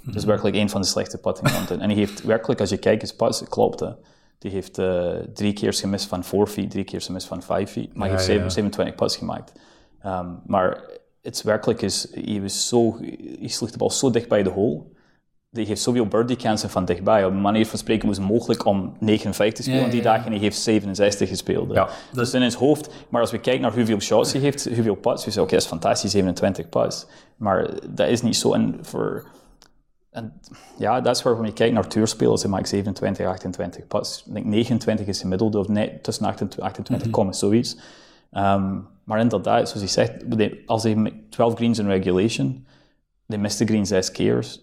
Mm 0.01 0.12
Dus 0.12 0.25
werkelijk 0.25 0.57
een 0.57 0.70
van 0.70 0.81
de 0.81 0.87
slechte 0.87 1.18
puttingkanten. 1.18 1.81
en 1.81 1.88
hij 1.88 1.98
heeft 1.98 2.22
werkelijk, 2.22 2.61
als 2.61 2.70
je 2.70 2.77
kijkt, 2.77 3.03
his 3.03 3.14
putts, 3.14 3.42
klopt 3.48 3.81
hè. 3.81 3.90
Die 4.38 4.51
heeft 4.51 4.79
uh, 4.79 5.14
drie 5.35 5.53
keer 5.53 5.72
gemist 5.72 6.07
van 6.07 6.25
4 6.25 6.46
feet, 6.46 6.70
drie 6.70 6.85
keer 6.85 7.01
gemist 7.01 7.27
van 7.27 7.42
5 7.42 7.70
feet, 7.70 7.94
maar 7.94 8.09
hij 8.09 8.16
heeft 8.16 8.29
27 8.29 8.94
putts 8.94 9.16
gemaakt. 9.16 9.53
Um, 10.07 10.40
maar 10.46 10.83
het 11.22 11.42
werkelijk 11.42 11.83
is, 11.83 12.09
hij, 12.14 12.42
was 12.42 12.68
zo, 12.68 12.96
hij 13.38 13.48
sloeg 13.48 13.70
de 13.70 13.79
bal 13.79 13.90
zo 13.90 14.11
dicht 14.11 14.29
bij 14.29 14.42
de 14.42 14.51
hole, 14.51 14.83
die 15.53 15.67
heeft 15.67 15.83
zoveel 15.83 16.07
birdie 16.07 16.37
kansen 16.37 16.71
van 16.71 16.85
dichtbij. 16.85 17.25
Op 17.25 17.33
een 17.33 17.41
manier 17.41 17.67
van 17.67 17.79
spreken 17.79 18.09
was 18.09 18.17
het 18.17 18.27
mogelijk 18.27 18.65
om 18.65 18.97
59 18.99 19.65
te 19.65 19.71
spelen 19.71 19.91
die 19.91 20.03
dag 20.03 20.25
en 20.25 20.33
hij 20.33 20.41
heeft 20.41 20.59
67 20.59 21.29
gespeeld. 21.29 21.73
Ja, 21.73 21.88
dus 22.12 22.35
in 22.35 22.51
zijn 22.51 22.62
hoofd, 22.62 22.91
maar 23.09 23.21
als 23.21 23.31
we 23.31 23.38
kijken 23.38 23.62
naar 23.62 23.73
hoeveel 23.73 24.01
shots 24.01 24.33
hij 24.33 24.41
heeft, 24.41 24.65
hoeveel 24.75 24.95
putts, 24.95 25.25
we 25.25 25.31
zeggen, 25.31 25.43
oké, 25.43 25.53
dat 25.53 25.62
is 25.62 25.69
fantastisch, 25.69 26.11
27 26.11 26.69
putts. 26.69 27.07
Maar 27.37 27.71
dat 27.88 28.09
is 28.09 28.23
niet 28.23 28.37
zo. 28.37 28.53
En 28.53 28.79
voor, 28.83 29.27
en 30.11 30.41
ja, 30.79 31.01
dat 31.01 31.17
is 31.17 31.23
waar, 31.23 31.33
wanneer 31.33 31.51
je 31.51 31.57
kijkt 31.57 31.75
naar 31.75 31.87
tourspelers, 31.87 32.41
die 32.41 32.51
maken 32.51 32.69
27, 32.69 33.27
28 33.27 33.87
putts. 33.87 34.25
Ik 34.27 34.35
denk 34.35 34.47
29 34.47 35.07
is 35.07 35.21
gemiddeld, 35.21 35.55
of 35.55 35.69
net 35.69 36.03
tussen 36.03 36.27
28, 36.27 36.61
28 36.61 37.11
komen, 37.11 37.35
zoiets. 37.35 37.77
Ehm, 38.31 38.79
maar 39.05 39.21
inderdaad, 39.21 39.69
zoals 39.69 39.83
je 39.83 39.93
zegt, 39.93 40.12
als 40.67 40.83
hij 40.83 41.12
12 41.31 41.55
greens 41.55 41.79
in 41.79 41.87
regulation, 41.87 42.67
de 43.27 43.49
green 43.49 43.87
zes 43.87 44.11
keer. 44.11 44.61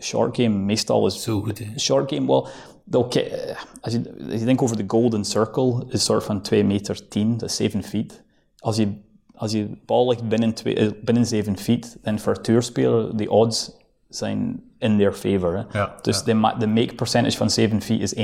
Short 0.00 0.36
game 0.36 0.56
meestal 0.58 1.06
is... 1.06 1.22
Zo 1.22 1.40
goed, 1.40 1.58
hè? 1.58 1.78
Short 1.78 2.12
game, 2.12 2.26
wel... 2.26 2.48
Okay, 2.90 3.56
als, 3.80 3.92
je, 3.92 4.14
als 4.30 4.38
je 4.40 4.44
denkt 4.44 4.62
over 4.62 4.76
de 4.76 4.84
golden 4.86 5.24
circle, 5.24 5.84
is 5.88 6.04
soort 6.04 6.24
van 6.24 6.40
2 6.40 6.64
meter 6.64 7.08
10, 7.08 7.36
dat 7.36 7.48
is 7.48 7.56
7 7.56 7.82
feet. 7.82 8.22
Als 8.58 8.76
je, 8.76 8.92
als 9.34 9.52
je 9.52 9.68
bal 9.86 10.08
ligt 10.08 10.28
binnen, 10.28 10.54
twee, 10.54 10.74
eh, 10.74 10.90
binnen 11.02 11.26
7 11.26 11.58
feet, 11.58 11.98
dan 12.02 12.18
voor 12.18 12.40
tourspeler, 12.40 13.16
de 13.16 13.30
odds 13.30 13.72
zijn 14.08 14.62
in 14.78 14.96
their 14.96 15.12
favor. 15.12 15.56
Hè? 15.56 15.78
Ja, 15.78 15.96
dus 16.02 16.22
de, 16.22 16.34
ma- 16.34 16.54
de 16.54 16.66
make 16.66 16.94
percentage 16.94 17.36
van 17.36 17.50
7 17.50 17.80
feet 17.80 18.00
is 18.00 18.14
51%. 18.14 18.18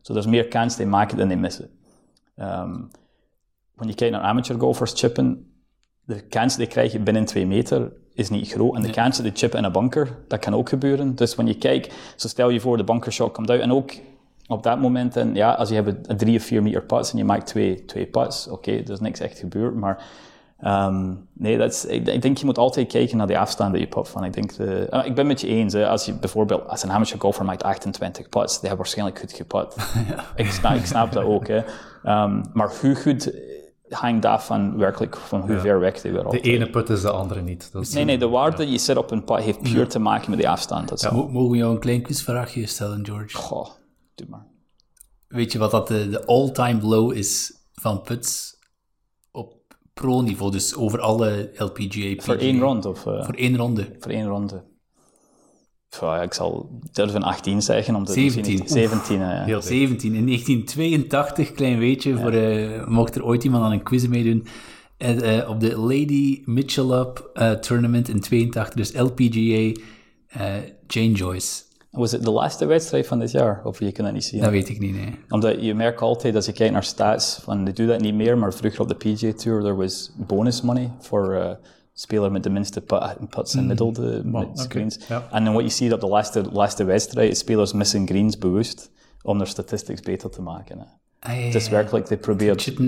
So 0.00 0.12
er 0.12 0.18
is 0.18 0.26
meer 0.26 0.48
kans 0.48 0.76
die 0.76 0.86
maken 0.86 1.16
dan 1.16 1.28
die 1.28 1.36
missen. 1.36 1.70
Um, 2.36 2.90
wanneer 3.74 3.94
je 3.94 3.94
kijkt 3.94 4.14
naar 4.14 4.22
amateur 4.22 4.60
golfers 4.60 4.92
chippen, 4.94 5.52
de 6.04 6.20
kans 6.20 6.56
die 6.56 6.66
krijg 6.66 6.92
je 6.92 7.00
binnen 7.00 7.24
2 7.24 7.46
meter 7.46 7.92
is 8.20 8.30
niet 8.30 8.50
groot. 8.50 8.74
En 8.74 8.82
de 8.82 8.90
kans 8.90 9.16
dat 9.16 9.24
die 9.24 9.36
chippen 9.36 9.58
in 9.58 9.64
een 9.64 9.72
bunker, 9.72 10.16
dat 10.28 10.38
kan 10.38 10.54
ook 10.54 10.68
gebeuren. 10.68 11.14
Dus 11.14 11.34
wanneer 11.34 11.54
je 11.54 11.60
kijkt, 11.60 11.94
zo 12.16 12.28
stel 12.28 12.48
je 12.48 12.60
voor, 12.60 12.76
de 12.76 12.84
bunkershot 12.84 13.32
komt 13.32 13.50
uit. 13.50 13.60
En 13.60 13.72
ook 13.72 13.92
op 14.46 14.62
dat 14.62 14.80
moment, 14.80 15.16
en 15.16 15.34
ja, 15.34 15.52
als 15.52 15.68
je 15.68 15.74
hebt 15.74 16.08
een 16.08 16.16
3 16.16 16.38
of 16.38 16.44
4 16.44 16.62
meter 16.62 16.82
putts 16.82 17.12
en 17.12 17.18
je 17.18 17.24
maakt 17.24 17.46
twee, 17.46 17.84
twee 17.84 18.06
putts, 18.06 18.48
oké, 18.48 18.70
er 18.70 18.90
is 18.90 19.00
niks 19.00 19.20
echt 19.20 19.38
gebeurd, 19.38 19.74
maar 19.74 20.04
um, 20.64 21.28
nee, 21.32 21.58
dat 21.58 21.72
is, 21.72 21.84
ik, 21.84 22.08
ik, 22.08 22.22
denk 22.22 22.38
je 22.38 22.44
moet 22.44 22.58
altijd 22.58 22.86
kijken 22.86 23.16
naar 23.16 23.26
de 23.26 23.38
afstand 23.38 23.72
die 23.72 23.80
je 23.80 23.88
put 23.88 24.08
van. 24.08 24.24
Ik, 24.24 24.32
denk 24.32 24.56
de, 24.56 24.86
uh, 24.90 25.04
ik 25.04 25.14
ben 25.14 25.26
met 25.26 25.40
je 25.40 25.46
eens, 25.46 25.72
hè, 25.72 25.88
als 25.88 26.04
je 26.04 26.12
bijvoorbeeld, 26.12 26.68
als 26.68 26.82
een 26.82 26.92
amateur 26.92 27.20
golfer 27.20 27.44
maakt 27.44 27.62
28 27.62 28.28
putts, 28.28 28.52
die 28.52 28.68
hebben 28.68 28.78
waarschijnlijk 28.78 29.18
goed 29.18 29.32
geput. 29.32 29.74
ja. 30.10 30.24
ik, 30.36 30.50
snap, 30.50 30.74
ik 30.74 30.86
snap 30.86 31.12
dat 31.12 31.24
ook, 31.24 31.46
hè. 31.48 31.56
Um, 32.04 32.42
maar 32.52 32.72
hoe 32.80 32.94
goed 32.94 33.32
hangt 33.90 34.24
af 34.24 34.46
van 34.46 34.76
werkelijk 34.76 35.16
van 35.16 35.40
hoe 35.40 35.52
ja. 35.52 35.60
ver 35.60 35.80
weg 35.80 36.00
die 36.00 36.12
weer 36.12 36.24
De 36.24 36.40
ene 36.40 36.70
put 36.70 36.88
is 36.88 37.00
de 37.00 37.10
andere 37.10 37.40
niet. 37.40 37.72
Dat 37.72 37.82
is 37.82 37.92
nee, 37.92 38.04
nee, 38.04 38.18
de 38.18 38.28
waarde 38.28 38.64
ja. 38.64 38.72
je 38.72 38.78
zet 38.78 38.96
op 38.96 39.10
een 39.10 39.24
put 39.24 39.38
heeft 39.38 39.62
puur 39.62 39.88
te 39.88 39.98
maken 39.98 40.30
met 40.30 40.38
die 40.38 40.48
afstand. 40.48 40.88
Dat 40.88 41.00
ja. 41.00 41.12
Mogen 41.12 41.50
we 41.50 41.56
jou 41.56 41.72
een 41.72 41.80
klein 41.80 42.02
quizvraagje 42.02 42.66
stellen, 42.66 43.06
George? 43.06 43.36
Goh, 43.36 43.68
doe 44.14 44.26
maar. 44.28 44.46
Weet 45.28 45.52
je 45.52 45.58
wat 45.58 45.70
dat 45.70 45.88
de, 45.88 46.08
de 46.08 46.26
all-time 46.26 46.80
low 46.82 47.12
is 47.12 47.54
van 47.72 48.02
puts 48.02 48.58
op 49.30 49.54
pro-niveau, 49.94 50.50
dus 50.50 50.74
over 50.74 51.00
alle 51.00 51.50
LPGA? 51.54 52.14
PGA? 52.14 52.22
Voor 52.22 52.36
één 52.36 52.60
ronde? 52.60 52.88
Of, 52.88 53.06
uh, 53.06 53.24
voor 53.24 53.34
één 53.34 53.56
ronde. 53.56 53.96
Voor 53.98 54.10
één 54.10 54.26
ronde. 54.26 54.62
Ja, 55.98 56.22
ik 56.22 56.34
zal 56.34 56.80
durven 56.92 57.22
18 57.22 57.62
zeggen. 57.62 57.94
Omdat 57.94 58.14
17. 58.14 58.68
17, 58.68 59.18
ja. 59.18 59.44
Heel 59.44 59.62
17. 59.62 60.14
In 60.14 60.26
1982, 60.26 61.52
klein 61.52 61.78
weetje, 61.78 62.10
ja. 62.10 62.20
voor, 62.20 62.32
uh, 62.32 62.86
mocht 62.86 63.14
er 63.14 63.24
ooit 63.24 63.44
iemand 63.44 63.64
aan 63.64 63.72
een 63.72 63.82
quiz 63.82 64.06
meedoen. 64.06 64.46
Uh, 64.98 65.48
op 65.48 65.60
de 65.60 65.78
Lady 65.78 66.42
Mitchell 66.44 66.90
Up 66.90 67.30
uh, 67.34 67.50
tournament 67.50 68.08
in 68.08 68.20
82, 68.20 68.74
dus 68.74 68.92
LPGA, 68.92 69.80
Jane 70.86 71.12
Joyce. 71.12 71.62
Was 71.90 72.12
het 72.12 72.22
de 72.22 72.30
laatste 72.30 72.66
wedstrijd 72.66 73.06
van 73.06 73.18
dit 73.18 73.30
jaar? 73.30 73.60
Of 73.64 73.78
je 73.78 73.92
kan 73.92 74.04
dat 74.04 74.14
niet 74.14 74.24
zien? 74.24 74.40
Dat 74.40 74.50
weet 74.50 74.68
ik 74.68 74.78
niet, 74.78 74.94
nee. 74.94 75.18
Omdat 75.28 75.62
je 75.62 75.74
merkt 75.74 76.00
altijd, 76.00 76.34
als 76.34 76.46
je 76.46 76.52
kijkt 76.52 76.72
naar 76.72 76.84
stats, 76.84 77.38
van 77.42 77.64
die 77.64 77.74
doen 77.74 77.86
dat 77.86 78.00
niet 78.00 78.14
meer, 78.14 78.38
maar 78.38 78.54
vroeger 78.54 78.80
op 78.80 78.88
de 78.88 78.94
PGA 78.94 79.32
Tour, 79.32 79.64
er 79.64 79.76
was 79.76 80.12
bonus 80.16 80.62
money 80.62 80.90
voor 80.98 81.58
speler 81.92 82.32
met 82.32 82.42
de 82.42 82.50
minste 82.50 82.80
putts 83.28 83.54
en 83.54 83.66
middel 83.66 83.92
de 83.92 84.20
Mm. 84.24 84.50
screens. 84.56 84.96
Okay, 84.96 85.18
ja. 85.18 85.28
En 85.30 85.44
dan 85.44 85.54
wat 85.54 85.62
je 85.62 85.68
ziet 85.68 85.92
op 85.92 86.00
de 86.00 86.06
laatste, 86.08 86.42
laatste 86.52 86.84
wedstrijd, 86.84 87.36
spelers 87.38 87.72
missen 87.72 88.06
greens 88.06 88.38
bewust 88.38 88.90
om 89.22 89.36
their 89.36 89.48
statistics 89.50 90.00
beter 90.00 90.30
te 90.30 90.42
maken. 90.42 90.78
Hè. 90.78 90.84
Ah, 91.22 91.44
Het 91.44 91.54
is 91.54 91.68
werkelijk, 91.68 92.06
they 92.06 92.18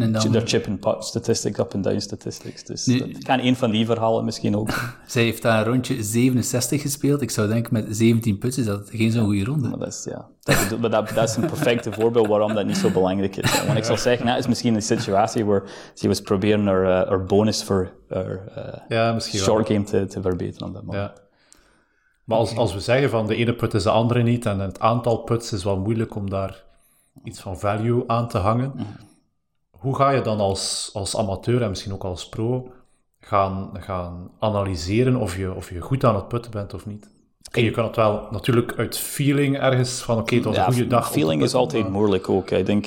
en 0.01 0.13
dan... 0.13 0.33
de 0.33 0.41
chip 0.45 0.67
and 0.67 0.81
putt 0.81 1.05
statistics, 1.05 1.59
up 1.59 1.75
and 1.75 1.85
down 1.85 1.99
statistics. 1.99 2.65
Dus 2.65 2.87
nu, 2.87 3.13
dat 3.13 3.23
kan 3.23 3.39
een 3.39 3.57
van 3.57 3.71
die 3.71 3.87
verhalen 3.87 4.25
misschien 4.25 4.57
ook. 4.57 4.69
Zij 5.07 5.23
heeft 5.23 5.43
daar 5.43 5.59
een 5.59 5.73
rondje 5.73 6.03
67 6.03 6.83
gespeeld. 6.83 7.21
Ik 7.21 7.31
zou 7.31 7.49
denken 7.49 7.73
met 7.73 7.87
17 7.91 8.39
puts 8.39 8.59
is 8.59 8.67
dat 8.67 8.91
geen 8.93 9.11
zo'n 9.11 9.25
goede 9.25 9.45
ronde. 9.45 9.69
Maar 9.69 9.79
dat 9.79 9.89
is, 9.89 10.07
ja, 10.11 10.29
dat, 10.41 10.79
maar 10.81 10.91
dat, 10.91 11.09
dat 11.09 11.29
is 11.29 11.37
een 11.37 11.47
perfecte 11.47 11.93
voorbeeld 11.99 12.27
waarom 12.27 12.55
dat 12.55 12.67
niet 12.67 12.77
zo 12.77 12.91
belangrijk 12.91 13.37
is. 13.37 13.65
Want 13.65 13.79
ik 13.79 13.85
zou 13.85 13.99
zeggen, 13.99 14.27
dat 14.27 14.39
is 14.39 14.47
misschien 14.47 14.75
een 14.75 14.83
situatie 14.83 15.45
waar 15.45 15.63
ze 15.95 16.09
was 16.09 16.21
proberen 16.21 16.67
haar, 16.67 16.83
uh, 16.83 17.09
haar 17.09 17.25
bonus 17.25 17.65
voor 17.65 17.93
haar 18.09 18.41
uh, 18.57 18.75
ja, 18.89 19.13
misschien 19.13 19.41
short 19.41 19.67
game 19.67 19.85
te, 19.85 20.07
te 20.07 20.21
verbeteren 20.21 20.69
op 20.69 20.75
dat 20.75 20.85
moment. 20.85 21.13
Ja. 21.15 21.23
Maar 22.25 22.39
als, 22.39 22.57
als 22.57 22.75
we 22.75 22.81
zeggen 22.81 23.11
van 23.11 23.27
de 23.27 23.37
ene 23.37 23.55
put 23.55 23.75
is 23.75 23.83
de 23.83 23.91
andere 23.91 24.23
niet 24.23 24.47
en 24.47 24.59
het 24.59 24.81
aantal 24.81 25.17
puts 25.17 25.53
is 25.53 25.65
wel 25.65 25.79
moeilijk 25.79 26.15
om 26.15 26.31
daar 26.31 26.65
iets 27.25 27.41
van 27.41 27.59
value 27.59 28.05
aan 28.07 28.29
te 28.29 28.39
hangen. 28.39 28.73
Mm. 28.77 28.87
Hoe 29.71 29.97
ga 29.97 30.11
je 30.11 30.21
dan 30.21 30.41
als, 30.41 30.91
als 30.93 31.17
amateur 31.17 31.63
en 31.63 31.69
misschien 31.69 31.93
ook 31.93 32.05
als 32.05 32.29
pro 32.29 32.73
gaan, 33.21 33.71
gaan 33.73 34.31
analyseren 34.39 35.17
of 35.17 35.37
je, 35.37 35.55
of 35.55 35.71
je 35.71 35.81
goed 35.81 36.05
aan 36.05 36.15
het 36.15 36.29
putten 36.29 36.51
bent 36.51 36.75
of 36.75 36.87
niet? 36.87 37.11
Okay, 37.49 37.65
je 37.65 37.71
kan 37.71 37.85
het 37.85 37.97
wel 37.97 38.27
natuurlijk 38.31 38.75
uit 38.77 38.99
feeling 38.99 39.59
ergens 39.59 40.03
van 40.03 40.19
oké, 40.19 40.23
okay, 40.23 40.37
het 40.37 40.47
was 40.47 40.57
ja, 40.57 40.67
een 40.67 40.73
goede 40.73 40.89
dag. 40.89 41.11
Feeling 41.11 41.43
is 41.43 41.55
altijd 41.55 41.83
maar... 41.83 41.93
moeilijk 41.93 42.29
ook. 42.29 42.51
Ik 42.51 42.67
denk, 42.67 42.87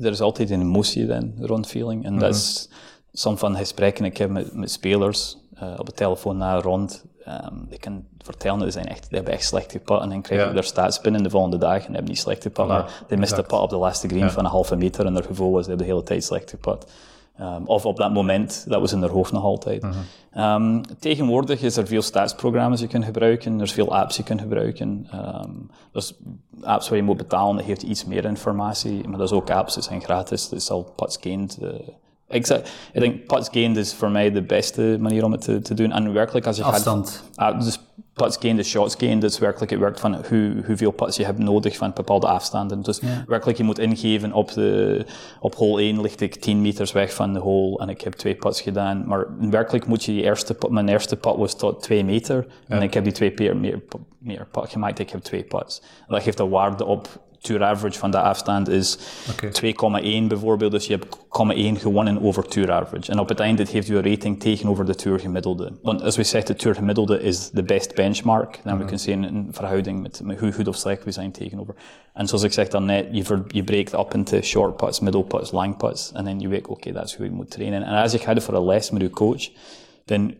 er 0.00 0.10
is 0.10 0.20
altijd 0.20 0.50
een 0.50 0.60
emotie 0.60 1.06
dan 1.06 1.34
rond 1.38 1.66
feeling. 1.66 2.04
En 2.04 2.12
mm 2.12 2.18
-hmm. 2.18 2.26
dat 2.26 2.34
is 2.34 2.70
soms 3.12 3.40
van 3.40 3.56
gesprekken 3.56 4.04
ik 4.04 4.16
heb 4.16 4.30
met, 4.30 4.54
met 4.54 4.70
spelers 4.70 5.36
uh, 5.62 5.74
op 5.78 5.86
de 5.86 5.92
telefoon 5.92 6.36
na 6.36 6.60
rond. 6.60 7.04
Um, 7.28 7.66
ik 7.68 7.80
kan 7.80 8.04
vertellen, 8.18 8.72
zijn 8.72 8.86
echt, 8.86 9.08
die 9.08 9.16
hebben 9.16 9.34
echt 9.34 9.44
slecht 9.44 9.72
geput 9.72 10.00
en 10.00 10.08
dan 10.08 10.22
krijgen 10.22 10.48
ja. 10.48 10.54
daar 10.54 10.64
staats 10.64 11.00
binnen 11.00 11.22
de 11.22 11.30
volgende 11.30 11.58
dag 11.58 11.86
en 11.86 11.92
hebben 11.92 12.04
niet 12.04 12.18
slecht 12.18 12.42
geput, 12.42 12.66
maar 12.66 13.04
die 13.08 13.18
miste 13.18 13.42
put 13.42 13.58
op 13.58 13.70
de 13.70 13.76
laatste 13.76 14.08
green 14.08 14.30
van 14.30 14.44
een 14.44 14.50
halve 14.50 14.76
meter 14.76 15.06
en 15.06 15.14
haar 15.14 15.22
gevoel 15.22 15.52
was, 15.52 15.60
die 15.60 15.68
hebben 15.68 15.86
de 15.86 15.92
hele 15.92 16.04
tijd 16.04 16.24
slecht 16.24 16.50
geput. 16.50 16.86
Um, 17.40 17.66
of 17.66 17.86
op 17.86 17.96
dat 17.96 18.12
moment, 18.12 18.64
dat 18.68 18.80
was 18.80 18.92
in 18.92 19.00
haar 19.00 19.10
hoofd 19.10 19.32
nog 19.32 19.42
altijd. 19.42 19.86
Um, 20.36 20.82
tegenwoordig 20.98 21.62
is 21.62 21.76
er 21.76 21.86
veel 21.86 22.02
staatsprogramma's 22.02 22.78
die 22.78 22.86
je 22.86 22.92
kunt 22.92 23.04
gebruiken, 23.04 23.56
er 23.56 23.62
is 23.62 23.72
veel 23.72 23.96
apps 23.96 24.16
die 24.16 24.24
je 24.24 24.30
kunt 24.30 24.40
gebruiken. 24.40 25.08
Um, 25.14 25.70
dus 25.92 26.14
apps 26.62 26.88
waar 26.88 26.98
je 26.98 27.04
moet 27.04 27.16
betalen, 27.16 27.56
dat 27.56 27.64
geeft 27.64 27.82
iets 27.82 28.04
meer 28.04 28.24
informatie, 28.24 29.08
maar 29.08 29.18
dat 29.18 29.30
is 29.30 29.36
ook 29.36 29.50
apps 29.50 29.74
die 29.74 29.82
zijn 29.82 30.02
gratis, 30.02 30.48
dus 30.48 30.70
al 30.70 30.92
putts 30.96 31.18
gained. 31.20 31.58
Uh, 31.62 31.70
ik, 32.28 32.46
zeg, 32.46 32.58
ik 32.92 33.00
denk 33.00 33.26
putts 33.26 33.48
gained 33.52 33.76
is 33.76 33.94
voor 33.94 34.10
mij 34.10 34.30
de 34.30 34.42
beste 34.42 34.96
manier 35.00 35.24
om 35.24 35.32
het 35.32 35.40
te, 35.40 35.60
te 35.60 35.74
doen. 35.74 35.92
En 35.92 36.12
werkelijk 36.12 36.46
als 36.46 36.56
je 36.56 36.62
Afstand. 36.62 37.24
Gaat, 37.34 37.54
uh, 37.54 37.60
dus 37.60 37.80
putts 38.12 38.36
gained 38.40 38.58
is 38.58 38.68
shots 38.68 38.94
gained. 38.98 39.20
Dus 39.20 39.38
werkelijk, 39.38 39.70
het 39.70 39.80
werkt 39.80 40.00
van 40.00 40.24
hoe, 40.28 40.62
hoeveel 40.66 40.90
putts 40.90 41.16
je 41.16 41.24
hebt 41.24 41.38
nodig 41.38 41.76
van 41.76 41.92
bepaalde 41.94 42.26
afstanden. 42.26 42.82
Dus 42.82 42.98
ja. 42.98 43.24
werkelijk, 43.26 43.58
je 43.58 43.64
moet 43.64 43.78
ingeven 43.78 44.32
op 44.32 44.52
de, 44.52 45.04
op 45.40 45.54
hole 45.54 45.82
1 45.82 46.00
ligt 46.00 46.20
ik 46.20 46.34
10 46.34 46.60
meters 46.60 46.92
weg 46.92 47.14
van 47.14 47.32
de 47.32 47.38
hole 47.38 47.78
en 47.78 47.88
ik 47.88 48.00
heb 48.00 48.12
twee 48.12 48.34
putts 48.34 48.60
gedaan. 48.60 49.06
Maar 49.06 49.26
werkelijk 49.50 49.86
moet 49.86 50.04
je 50.04 50.14
je 50.14 50.22
eerste 50.22 50.54
put, 50.54 50.70
mijn 50.70 50.88
eerste 50.88 51.16
put 51.16 51.36
was 51.36 51.56
tot 51.56 51.82
2 51.82 52.04
meter. 52.04 52.46
Ja. 52.68 52.76
En 52.76 52.82
ik 52.82 52.94
heb 52.94 53.04
die 53.04 53.12
twee 53.12 53.30
keer 53.30 53.56
meer, 53.56 53.82
meer 54.18 54.46
put 54.50 54.70
gemaakt. 54.70 54.98
Ik 54.98 55.10
heb 55.10 55.20
twee 55.20 55.42
putts. 55.42 55.80
En 55.80 56.14
dat 56.14 56.22
geeft 56.22 56.38
een 56.38 56.48
waarde 56.48 56.84
op 56.84 57.08
tour 57.44 57.64
average 57.64 57.98
van 57.98 58.10
de 58.10 58.20
afstand 58.20 58.68
is 58.68 58.98
okay. 59.30 60.22
2,1 60.22 60.26
bijvoorbeeld. 60.26 60.72
Dus 60.72 60.86
je 60.86 60.92
hebt 60.92 61.16
0,1 61.76 61.80
gewonnen 61.80 62.22
over 62.22 62.48
tour 62.48 62.72
average. 62.72 63.10
En 63.10 63.18
op 63.18 63.28
het 63.28 63.40
einde 63.40 63.66
geeft 63.66 63.86
je 63.86 63.94
een 63.94 64.10
rating 64.10 64.40
tegenover 64.40 64.84
de 64.84 64.94
tour 64.94 65.18
gemiddelde. 65.18 65.72
Want 65.82 66.02
als 66.02 66.16
we 66.16 66.22
zeggen, 66.22 66.54
de 66.54 66.60
tour 66.60 66.76
gemiddelde 66.76 67.22
is 67.22 67.50
de 67.50 67.62
best 67.62 67.94
benchmark. 67.94 68.52
Dan 68.52 68.60
mm 68.62 68.70
-hmm. 68.70 68.78
we 68.78 68.84
kunnen 68.84 69.00
zien 69.00 69.22
een 69.22 69.48
verhouding 69.50 70.02
met, 70.02 70.20
met 70.24 70.38
hoe 70.38 70.52
goed 70.52 70.68
of 70.68 70.76
slecht 70.76 71.04
we 71.04 71.10
zijn 71.10 71.32
tegenover. 71.32 71.74
En 72.14 72.26
zoals 72.26 72.42
ik 72.42 72.52
zeg 72.52 72.68
dan 72.68 72.84
net, 72.84 73.06
je, 73.10 73.24
ver, 73.24 73.44
je 73.48 73.64
breekt 73.64 73.94
op 73.94 74.14
into 74.14 74.40
short 74.40 74.76
putts, 74.76 75.00
middle 75.00 75.24
putts, 75.24 75.50
long 75.50 75.76
putts. 75.76 76.12
En 76.12 76.24
dan 76.24 76.40
je 76.40 76.48
weet, 76.48 76.62
oké, 76.62 76.72
okay, 76.72 76.92
dat 76.92 77.04
is 77.04 77.16
hoe 77.16 77.26
je 77.26 77.32
moet 77.32 77.50
trainen. 77.50 77.82
En 77.82 78.02
als 78.02 78.12
je 78.12 78.18
gaat 78.18 78.42
voor 78.42 78.54
een 78.54 78.64
les 78.64 78.90
met 78.90 79.02
je 79.02 79.10
coach, 79.10 79.50
dan... 80.04 80.34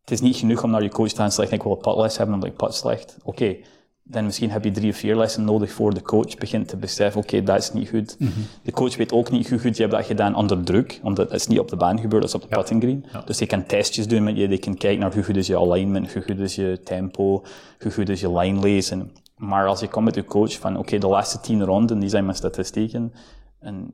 Het 0.00 0.12
is 0.12 0.20
niet 0.20 0.36
genoeg 0.36 0.62
om 0.62 0.70
naar 0.70 0.82
je 0.82 0.88
coach 0.88 1.08
te 1.08 1.16
gaan 1.16 1.32
zeggen, 1.32 1.56
ik 1.56 1.62
wil 1.62 1.72
een 1.72 1.78
putles 1.78 2.16
hebben 2.16 2.34
omdat 2.34 2.50
ik 2.50 2.56
put 2.56 2.74
slecht. 2.74 3.16
Oké, 3.22 3.28
okay 3.28 3.64
dan 4.06 4.24
misschien 4.24 4.50
heb 4.50 4.64
je 4.64 4.70
drie 4.70 4.90
of 4.90 4.96
vier 4.96 5.16
lessen 5.16 5.44
nodig 5.44 5.72
voor 5.72 5.94
de 5.94 6.02
coach 6.02 6.36
begint 6.36 6.68
te 6.68 6.76
beseffen, 6.76 7.20
oké, 7.20 7.34
okay, 7.34 7.46
dat 7.46 7.58
is 7.58 7.72
niet 7.72 7.88
goed. 7.88 8.16
Mm 8.18 8.26
-hmm. 8.26 8.44
De 8.62 8.72
coach 8.72 8.96
weet 8.96 9.12
ook 9.12 9.30
niet 9.30 9.50
hoe 9.50 9.58
goed 9.58 9.76
je 9.76 9.82
hebt 9.82 9.94
dat 9.94 10.04
gedaan 10.04 10.34
onder 10.34 10.64
druk, 10.64 11.00
omdat 11.02 11.30
het 11.30 11.40
is 11.40 11.46
niet 11.46 11.58
op 11.58 11.68
de 11.68 11.76
baan 11.76 12.00
gebeurd, 12.00 12.22
dat 12.22 12.34
is 12.34 12.34
op 12.34 12.42
de 12.42 12.46
ja. 12.50 12.56
putting 12.56 12.82
green. 12.82 13.04
Ja. 13.12 13.20
Dus 13.20 13.38
je 13.38 13.46
kan 13.46 13.66
testjes 13.66 14.08
doen 14.08 14.22
met 14.22 14.36
je, 14.36 14.48
je 14.48 14.58
kan 14.58 14.76
kijken 14.76 15.00
naar 15.00 15.14
hoe 15.14 15.22
goed 15.22 15.36
is 15.36 15.46
je 15.46 15.58
alignment, 15.58 16.12
hoe 16.12 16.22
goed 16.22 16.38
is 16.38 16.54
je 16.54 16.80
tempo, 16.84 17.44
hoe 17.78 17.92
goed 17.92 18.08
is 18.08 18.20
je 18.20 18.38
line 18.38 18.60
lezen. 18.60 19.12
Maar 19.36 19.66
als 19.66 19.80
je 19.80 19.88
komt 19.88 20.04
met 20.04 20.14
je 20.14 20.24
coach 20.24 20.58
van, 20.58 20.70
oké, 20.72 20.80
okay, 20.80 20.98
de 20.98 21.06
laatste 21.06 21.40
tien 21.40 21.64
ronden, 21.64 21.98
die 21.98 22.08
zijn 22.08 22.24
mijn 22.24 22.36
statistieken, 22.36 23.12
en 23.60 23.92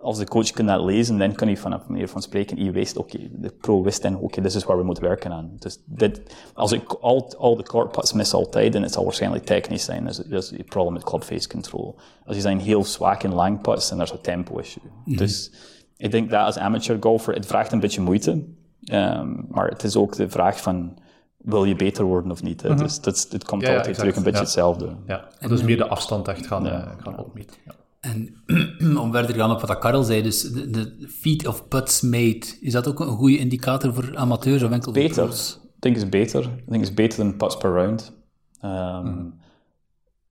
als 0.00 0.18
de 0.18 0.26
coach 0.26 0.50
kan 0.50 0.66
dat 0.66 0.84
lezen, 0.84 1.18
dan 1.18 1.32
kan 1.32 1.46
hij 1.46 1.56
vanaf 1.56 1.86
manier 1.86 2.08
van 2.08 2.22
spreken, 2.22 2.64
je 2.64 2.70
wist, 2.70 2.96
oké, 2.96 3.16
okay, 3.16 3.30
de 3.32 3.48
pro 3.48 3.82
wist 3.82 4.02
dan, 4.02 4.14
oké, 4.14 4.24
okay, 4.24 4.42
dit 4.44 4.54
is 4.54 4.64
waar 4.64 4.78
we 4.78 4.84
moeten 4.84 5.04
werken 5.04 5.32
aan. 5.32 5.50
Dus 5.58 5.78
dit, 5.84 6.20
als 6.54 6.72
ik 6.72 6.92
al, 6.92 7.32
al 7.38 7.56
de 7.56 7.62
court 7.62 7.92
putts 7.92 8.12
mis 8.12 8.32
altijd, 8.32 8.72
dan 8.72 8.82
het 8.82 8.92
zal 8.92 9.04
waarschijnlijk 9.04 9.44
technisch 9.44 9.84
zijn. 9.84 10.04
Dus 10.04 10.16
dat 10.16 10.42
is 10.42 10.50
het 10.50 10.66
probleem 10.66 10.92
met 10.92 11.04
club 11.04 11.22
face 11.22 11.48
control. 11.48 11.96
Als 12.26 12.36
je 12.36 12.42
zijn 12.42 12.58
heel 12.58 12.84
zwak 12.84 13.22
in 13.22 13.34
lang 13.34 13.60
putts, 13.60 13.88
dan 13.88 14.02
is 14.02 14.10
er 14.10 14.16
een 14.16 14.22
tempo 14.22 14.58
issue. 14.58 14.82
Mm 14.84 14.90
-hmm. 15.04 15.16
Dus 15.16 15.52
ik 15.96 16.10
denk 16.10 16.30
dat 16.30 16.44
als 16.44 16.58
amateur 16.58 16.96
golfer, 17.00 17.34
het 17.34 17.46
vraagt 17.46 17.72
een 17.72 17.80
beetje 17.80 18.00
moeite. 18.00 18.44
Um, 18.92 19.46
maar 19.50 19.68
het 19.68 19.84
is 19.84 19.96
ook 19.96 20.16
de 20.16 20.28
vraag 20.28 20.60
van, 20.60 20.98
wil 21.36 21.64
je 21.64 21.76
beter 21.76 22.04
worden 22.04 22.30
of 22.30 22.42
niet. 22.42 22.62
Hè? 22.62 22.74
Dus 22.74 22.98
het, 23.02 23.26
het 23.30 23.44
komt 23.44 23.62
Ja, 23.62 23.76
altijd 23.76 23.94
terug 23.94 24.16
een 24.16 24.22
beetje 24.22 24.38
ja. 24.38 24.44
hetzelfde. 24.44 24.96
Ja, 25.06 25.28
dus 25.48 25.62
meer 25.62 25.76
de 25.76 25.88
afstand 25.88 26.28
echt 26.28 26.46
gaan, 26.46 26.66
eh, 26.66 26.86
gaan 26.98 27.18
opmeten. 27.18 27.56
Ja. 27.64 27.72
En 28.00 28.42
om 29.02 29.12
verder 29.12 29.32
te 29.32 29.38
gaan 29.38 29.50
op 29.50 29.60
wat 29.60 29.78
Karel 29.78 30.02
zei, 30.02 30.22
dus 30.22 30.42
de, 30.42 30.70
de 30.70 31.08
feet 31.08 31.46
of 31.46 31.68
putts 31.68 32.00
made, 32.00 32.46
is 32.60 32.72
dat 32.72 32.88
ook 32.88 33.00
een 33.00 33.06
goede 33.06 33.38
indicator 33.38 33.94
voor 33.94 34.16
amateurs 34.16 34.62
of 34.62 34.70
enkel 34.70 34.92
Beter. 34.92 35.24
Ik 35.28 35.82
denk 35.82 35.96
is 35.96 36.08
beter. 36.08 36.42
Ik 36.44 36.70
denk 36.70 36.82
is 36.82 36.94
beter 36.94 37.18
dan 37.18 37.36
putts 37.36 37.56
per 37.56 37.70
round. 37.72 38.12
Ehm, 38.60 39.24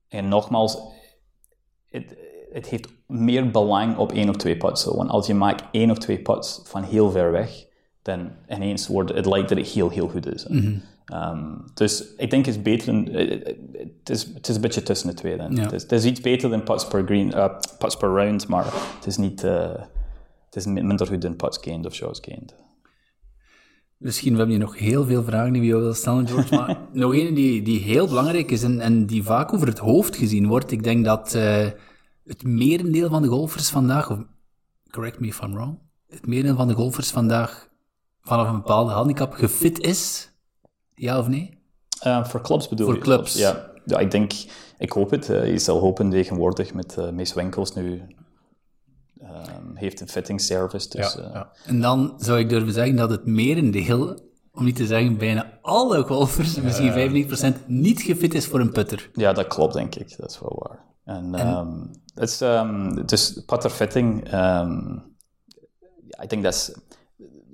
En 0.08 0.28
nogmaals, 0.28 0.78
het, 1.90 2.16
het 2.52 2.66
heeft 2.66 2.88
meer 3.06 3.50
belang 3.50 3.96
op 3.96 4.12
één 4.12 4.28
of 4.28 4.36
twee 4.36 4.56
putts. 4.56 4.84
Want 4.84 5.10
als 5.10 5.26
je 5.26 5.34
maakt 5.34 5.64
één 5.70 5.90
of 5.90 5.98
twee 5.98 6.18
putts 6.22 6.60
van 6.64 6.82
heel 6.82 7.10
ver 7.10 7.32
weg, 7.32 7.66
dan 8.02 8.30
ineens 8.48 8.86
wordt 8.86 9.14
het 9.14 9.26
lijkt 9.26 9.48
dat 9.48 9.58
het 9.58 9.66
heel, 9.66 9.88
heel 9.88 10.08
goed 10.08 10.34
is. 10.34 10.42
hè. 10.42 10.54
Ehm, 11.12 11.54
dus 11.74 12.14
ik 12.16 12.30
denk 12.30 12.46
het 12.46 12.54
is 12.54 12.62
beter, 12.62 12.86
dan- 12.86 13.08
eh, 13.08 13.32
eh, 13.32 13.56
het, 13.72 14.10
is, 14.10 14.24
het 14.34 14.48
is 14.48 14.54
een 14.54 14.60
beetje 14.60 14.82
tussen 14.82 15.08
de 15.08 15.14
twee 15.14 15.36
dan. 15.36 15.54
Ja. 15.54 15.62
Het, 15.62 15.72
is, 15.72 15.82
het 15.82 15.92
is 15.92 16.04
iets 16.04 16.20
beter 16.20 16.50
dan 16.50 16.62
putts 16.62 16.88
per, 16.88 17.04
green, 17.04 17.32
eh, 17.32 17.54
putts 17.78 17.96
per 17.96 18.08
round, 18.08 18.48
maar 18.48 18.64
het 18.96 19.06
is 19.06 19.16
niet... 19.16 19.44
eh, 19.44 19.70
het 20.44 20.56
is 20.56 20.66
mi- 20.66 20.82
minder 20.82 21.06
goed 21.06 21.22
dan 21.22 21.36
putts 21.36 21.58
gained 21.60 21.86
of 21.86 21.94
shots 21.94 22.20
gained. 22.24 22.54
Misschien, 23.96 24.32
we 24.32 24.38
hebben 24.38 24.56
hier 24.56 24.64
nog 24.64 24.78
heel 24.78 25.04
veel 25.04 25.22
vragen 25.24 25.52
die 25.52 25.60
we 25.60 25.66
jou 25.68 25.80
willen 25.80 25.96
stellen, 25.96 26.28
George, 26.28 26.54
maar 26.54 26.80
nog 26.92 27.14
een 27.14 27.34
die, 27.34 27.62
die 27.62 27.80
heel 27.80 28.06
belangrijk 28.06 28.50
is 28.50 28.62
en, 28.62 28.80
en 28.80 29.06
die 29.06 29.22
vaak 29.22 29.52
over 29.54 29.66
het 29.66 29.78
hoofd 29.78 30.16
gezien 30.16 30.46
wordt. 30.46 30.70
Ik 30.70 30.82
denk 30.82 31.04
dat 31.04 31.34
eh, 31.34 31.66
het 32.24 32.42
merendeel 32.44 33.08
van 33.08 33.22
de 33.22 33.28
golfers 33.28 33.70
vandaag, 33.70 34.10
of 34.10 34.18
correct 34.90 35.20
me 35.20 35.26
if 35.26 35.40
I'm 35.42 35.52
wrong, 35.54 35.78
het 36.08 36.26
merendeel 36.26 36.56
van 36.56 36.68
de 36.68 36.74
golfers 36.74 37.10
vandaag 37.10 37.68
vanaf 38.22 38.48
een 38.48 38.56
bepaalde 38.56 38.92
handicap 38.92 39.32
gefit 39.32 39.78
is. 39.80 40.32
Ja 40.98 41.18
of 41.18 41.28
nee? 41.28 41.58
Eh, 42.00 42.24
voor 42.24 42.40
clubs 42.40 42.68
bedoel 42.68 42.86
Voor 42.86 42.94
je? 42.94 43.00
clubs. 43.00 43.34
Ja. 43.34 43.70
ja, 43.84 43.98
ik 43.98 44.10
denk, 44.10 44.32
ik 44.78 44.92
hoop 44.92 45.10
het. 45.10 45.30
Eh, 45.30 45.50
je 45.50 45.58
zal 45.58 45.78
hopen 45.78 46.10
tegenwoordig 46.10 46.74
met 46.74 46.96
uh, 46.98 47.10
Mees 47.10 47.34
Winkels 47.34 47.74
nu 47.74 48.02
ehm, 49.20 49.74
heeft 49.74 50.00
een 50.00 50.08
fitting 50.08 50.40
service. 50.40 50.88
Dus, 50.88 51.14
Ja, 51.14 51.20
eh, 51.20 51.32
ja. 51.32 51.50
En 51.64 51.80
dan 51.80 52.14
zou 52.16 52.38
ik 52.38 52.48
durven 52.48 52.72
zeggen 52.72 52.96
dat 52.96 53.10
het 53.10 53.26
merendeel, 53.26 54.18
om 54.52 54.64
niet 54.64 54.76
te 54.76 54.86
zeggen 54.86 55.16
bijna 55.16 55.58
alle 55.62 56.02
golfers, 56.02 56.60
misschien 56.60 56.92
95%, 56.92 57.66
niet 57.66 58.02
gefit 58.02 58.34
is 58.34 58.46
voor 58.46 58.60
een 58.60 58.72
putter. 58.72 59.10
Ja, 59.12 59.32
dat 59.32 59.46
klopt, 59.46 59.74
denk 59.74 59.94
ik. 59.94 60.16
Dat 60.18 60.30
is 60.30 60.40
wel 60.40 60.66
waar. 60.66 60.84
En, 61.16 61.34
ehm, 61.34 61.80
het 62.14 62.28
is, 62.28 62.40
ehm, 62.40 63.06
dus 63.06 63.42
putterfitting, 63.46 64.24
ehm, 64.24 64.92
ja, 66.06 66.20
ik 66.20 66.30
denk 66.30 66.42
dat 66.42 66.54
is... 66.54 66.72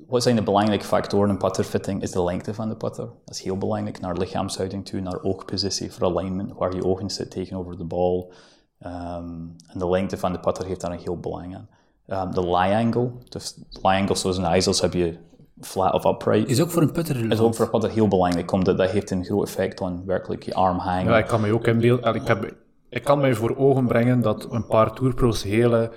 Wat 0.09 0.23
zijn 0.23 0.37
de 0.37 0.43
belangrijke 0.43 0.85
factoren 0.85 1.31
in 1.31 1.37
putterfitting? 1.37 2.03
Is 2.03 2.11
de 2.11 2.25
lengte 2.25 2.55
van 2.55 2.69
de 2.69 2.77
putter. 2.77 3.05
Dat 3.25 3.35
is 3.35 3.43
heel 3.43 3.59
belangrijk. 3.59 4.01
Naar 4.01 4.17
lichaamshouding 4.17 4.87
toe, 4.87 5.01
naar 5.01 5.23
oogpositie, 5.23 5.93
voor 5.93 6.07
alignment, 6.07 6.53
waar 6.59 6.75
je 6.75 6.85
ogen 6.85 7.11
zitten 7.11 7.41
tegenover 7.41 7.77
de 7.77 7.85
bal. 7.85 8.33
Ehm, 8.79 9.25
en 9.67 9.79
de 9.79 9.89
lengte 9.89 10.19
van 10.19 10.33
de 10.33 10.41
putter 10.41 10.67
heeft 10.67 10.81
daar 10.81 10.93
een 10.93 10.99
heel 10.99 11.21
belang 11.21 11.55
aan. 11.57 11.69
Ehm, 12.07 12.31
de 12.31 12.41
lie 12.41 12.75
angle. 12.75 13.11
Dus 13.29 13.57
lie 13.71 14.01
angle 14.01 14.17
zoals 14.17 14.39
in 14.39 14.45
ISO's 14.45 14.81
heb 14.81 14.93
je 14.93 15.17
flat 15.61 15.93
of 15.93 16.05
upright. 16.05 16.49
Is 16.49 16.61
ook 16.61 16.71
voor 16.71 16.83
een 16.83 16.93
putter 16.93 17.15
Dat 17.15 17.23
is 17.23 17.29
relevant. 17.29 17.49
ook 17.49 17.55
voor 17.55 17.65
een 17.65 17.71
putter 17.71 17.91
heel 17.91 18.09
belangrijk, 18.09 18.53
omdat 18.53 18.77
dat 18.77 18.91
heeft 18.91 19.11
een 19.11 19.25
groot 19.25 19.47
effect 19.47 19.81
op 19.81 20.07
werkelijk 20.07 20.43
je 20.43 20.55
arm 20.55 20.79
hangen. 20.79 21.05
Ja, 21.13 21.19
ik 21.19 21.27
kan 21.27 21.41
mij 21.41 21.53
ook 21.53 21.67
inbeelden. 21.67 22.15
Ik, 22.15 22.27
heb, 22.27 22.55
ik 22.89 23.05
kan 23.05 23.21
mij 23.21 23.35
voor 23.35 23.57
ogen 23.57 23.87
brengen 23.87 24.21
dat 24.21 24.47
een 24.51 24.67
paar 24.67 24.93
tourpro's 24.93 25.43
hele 25.43 25.93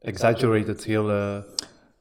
exaggerated, 0.00 0.84
hele 0.84 1.44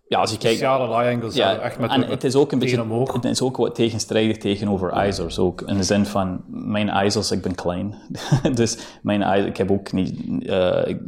Ja, 0.09 0.19
als 0.19 0.31
je 0.31 0.37
kijkt... 0.37 0.57
speciale 0.57 0.97
lie 0.97 1.13
angles 1.15 1.35
Ja, 1.35 1.47
hebben. 1.47 1.65
Echt 1.65 1.79
met 1.79 1.89
en 1.91 2.01
het 2.03 2.23
is 2.23 2.35
ook 2.35 2.51
een 2.51 2.59
beetje, 2.59 2.81
omhoog. 2.81 3.13
het 3.13 3.25
is 3.25 3.41
ook 3.41 3.57
wat 3.57 3.75
tegenstrijdig 3.75 4.37
tegenover 4.37 5.05
ISO's 5.07 5.37
ook. 5.37 5.61
In 5.61 5.77
de 5.77 5.83
zin 5.83 6.05
van, 6.05 6.43
mijn 6.47 7.05
ISO's, 7.05 7.31
ik 7.31 7.41
ben 7.41 7.55
klein. 7.55 7.95
dus 8.53 8.97
mijn 9.01 9.45
ik 9.45 9.57
heb 9.57 9.71
ook 9.71 9.91
niet, 9.91 10.45
eh, 10.47 10.81
ik- 10.87 11.01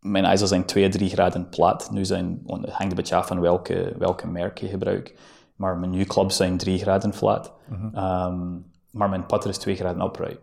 mijn 0.00 0.24
ISO's 0.24 0.48
zijn 0.48 0.64
2, 0.64 0.88
3 0.88 1.08
graden 1.08 1.48
plat. 1.48 1.90
Nu 1.90 2.04
zijn, 2.04 2.42
het 2.46 2.70
hangt 2.70 2.90
een 2.90 2.94
beetje 2.94 3.14
af 3.16 3.26
van 3.26 3.40
welke, 3.40 3.94
welke 3.98 4.26
merk 4.26 4.58
je 4.58 4.68
gebruikt. 4.68 5.12
Maar 5.56 5.76
mijn 5.76 5.94
U-clubs 5.94 6.36
zijn 6.36 6.56
3 6.56 6.78
graden 6.78 7.14
flat. 7.14 7.52
Ehm, 7.92 8.38
maar 8.90 9.08
mijn 9.08 9.26
putter 9.26 9.50
is 9.50 9.58
2 9.58 9.76
graden 9.76 10.04
upright. 10.06 10.38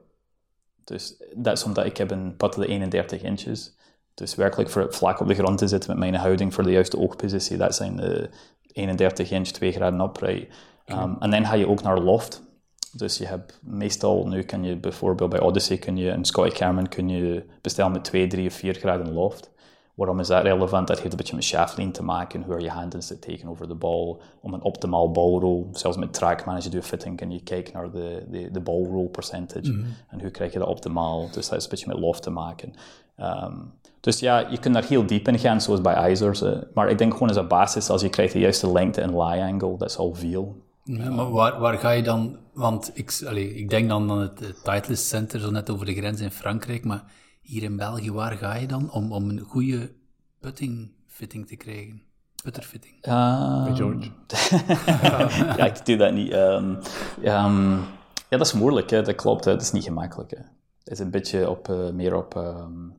Dus 0.83 1.23
dat 1.35 1.57
is 1.57 1.63
omdat 1.63 1.85
ik 1.85 1.97
heb 1.97 2.11
een 2.11 2.35
putter 2.37 2.61
de 2.61 2.67
31 2.67 3.21
inches. 3.21 3.75
Dus 4.13 4.35
werkelijk 4.35 4.69
voor 4.69 4.81
het 4.81 4.95
vlak 4.95 5.19
op 5.19 5.27
de 5.27 5.33
grond 5.33 5.57
te 5.57 5.67
zitten 5.67 5.89
met 5.89 5.99
mijn 5.99 6.15
houding 6.15 6.53
voor 6.53 6.63
de 6.63 6.71
juiste 6.71 6.97
oogpositie, 6.97 7.57
dat 7.57 7.75
zijn 7.75 7.95
de 7.95 8.29
31 8.71 9.31
inch, 9.31 9.47
2 9.47 9.71
graden 9.71 9.99
upright. 9.99 10.55
Um, 10.85 11.15
en 11.19 11.31
dan 11.31 11.45
ga 11.45 11.53
je 11.53 11.67
ook 11.67 11.81
naar 11.81 11.99
loft. 11.99 12.41
Dus 12.91 13.17
je 13.17 13.25
hebt 13.25 13.59
meestal, 13.61 14.27
nu 14.27 14.43
kan 14.43 14.63
je 14.63 14.77
bijvoorbeeld 14.77 15.29
bij 15.29 15.39
Odyssey 15.39 15.77
kun 15.77 15.97
je, 15.97 16.11
en 16.11 16.25
Scotty 16.25 16.55
Cameron 16.55 16.87
kun 16.87 17.09
je 17.09 17.45
bestellen 17.61 17.91
met 17.91 18.03
2, 18.03 18.27
3 18.27 18.47
of 18.47 18.53
4 18.53 18.73
graden 18.73 19.13
loft. 19.13 19.51
Waarom 19.93 20.19
is 20.19 20.27
dat 20.27 20.43
relevant? 20.43 20.87
Dat 20.87 20.99
heeft 20.99 21.11
een 21.11 21.17
beetje 21.17 21.35
met 21.35 21.43
shaftlean 21.43 21.91
te 21.91 22.03
maken, 22.03 22.43
hoe 22.43 22.59
je 22.59 22.69
handen 22.69 23.03
zitten 23.03 23.29
tegenover 23.29 23.67
de 23.67 23.75
bal, 23.75 24.21
om 24.41 24.53
een 24.53 24.61
optimaal 24.61 25.11
balroll. 25.11 25.65
Zelfs 25.71 25.97
met 25.97 26.19
je 26.63 26.69
doet 26.69 26.85
fitting, 26.85 27.17
kun 27.17 27.31
je 27.31 27.43
kijken 27.43 27.73
naar 27.73 27.91
de, 27.91 28.25
de, 28.29 28.51
de 28.51 28.59
ballroll 28.59 29.07
percentage. 29.07 29.83
En 30.07 30.21
hoe 30.21 30.31
krijg 30.31 30.53
je 30.53 30.59
dat 30.59 30.67
optimaal? 30.67 31.29
Dus 31.31 31.49
dat 31.49 31.57
is 31.57 31.63
een 31.63 31.69
beetje 31.69 31.87
met 31.87 31.99
loft 31.99 32.23
te 32.23 32.29
maken. 32.29 32.73
Ehm, 33.15 33.55
dus 33.99 34.19
ja, 34.19 34.39
je 34.49 34.57
kunt 34.59 34.73
daar 34.73 34.83
heel 34.83 35.05
diep 35.05 35.27
in 35.27 35.39
gaan, 35.39 35.61
zoals 35.61 35.81
bij 35.81 36.11
ISO's. 36.11 36.41
eh, 36.41 36.51
maar 36.73 36.89
ik 36.89 36.97
denk 36.97 37.13
gewoon 37.13 37.27
als 37.27 37.37
een 37.37 37.47
basis, 37.47 37.89
als 37.89 38.01
je 38.01 38.09
krijgt 38.09 38.33
de 38.33 38.39
juiste 38.39 38.71
lengte 38.71 39.01
en 39.01 39.17
lie 39.17 39.41
angle, 39.43 39.77
dat 39.77 39.89
is 39.89 39.97
al 39.97 40.13
veel. 40.13 40.61
Ja, 40.83 41.09
maar 41.09 41.31
waar, 41.31 41.59
waar 41.59 41.77
ga 41.77 41.89
je 41.91 42.03
dan... 42.03 42.37
Want 42.53 42.91
ik, 42.93 43.21
allee, 43.25 43.55
ik 43.55 43.69
denk 43.69 43.89
dan 43.89 44.11
aan 44.11 44.19
het 44.19 44.41
eh, 44.41 44.47
Titleist 44.49 45.07
Center, 45.07 45.39
zo 45.39 45.51
net 45.51 45.69
over 45.69 45.85
de 45.85 45.93
grens 45.93 46.21
in 46.21 46.31
Frankrijk, 46.31 46.83
maar 46.85 47.03
hier 47.41 47.63
in 47.63 47.77
België, 47.77 48.11
waar 48.11 48.37
ga 48.37 48.55
je 48.55 48.67
dan 48.67 48.91
om, 48.91 49.11
om 49.11 49.29
een 49.29 49.39
goede 49.39 49.91
putting-fitting 50.39 51.47
te 51.47 51.55
krijgen? 51.55 52.01
Putterfitting. 52.43 52.93
Ehm, 53.01 53.75
George. 53.75 54.09
ja, 55.57 55.65
ik 55.65 55.85
doe 55.85 55.95
dat 55.97 56.13
niet. 56.13 56.31
Ehm, 56.31 56.75
ehm, 57.21 57.71
ja, 58.29 58.37
dat 58.37 58.41
is 58.41 58.53
moeilijk, 58.53 58.89
hè. 58.89 59.01
dat 59.01 59.15
klopt. 59.15 59.45
Hè. 59.45 59.51
Dat 59.51 59.61
is 59.61 59.71
niet 59.71 59.83
gemakkelijk. 59.83 60.31
Hè. 60.31 60.37
Het 60.83 60.93
is 60.93 60.99
een 60.99 61.11
beetje 61.11 61.49
op, 61.49 61.69
eh, 61.69 61.89
meer 61.89 62.15
op 62.15 62.35
ehm, 62.35 62.89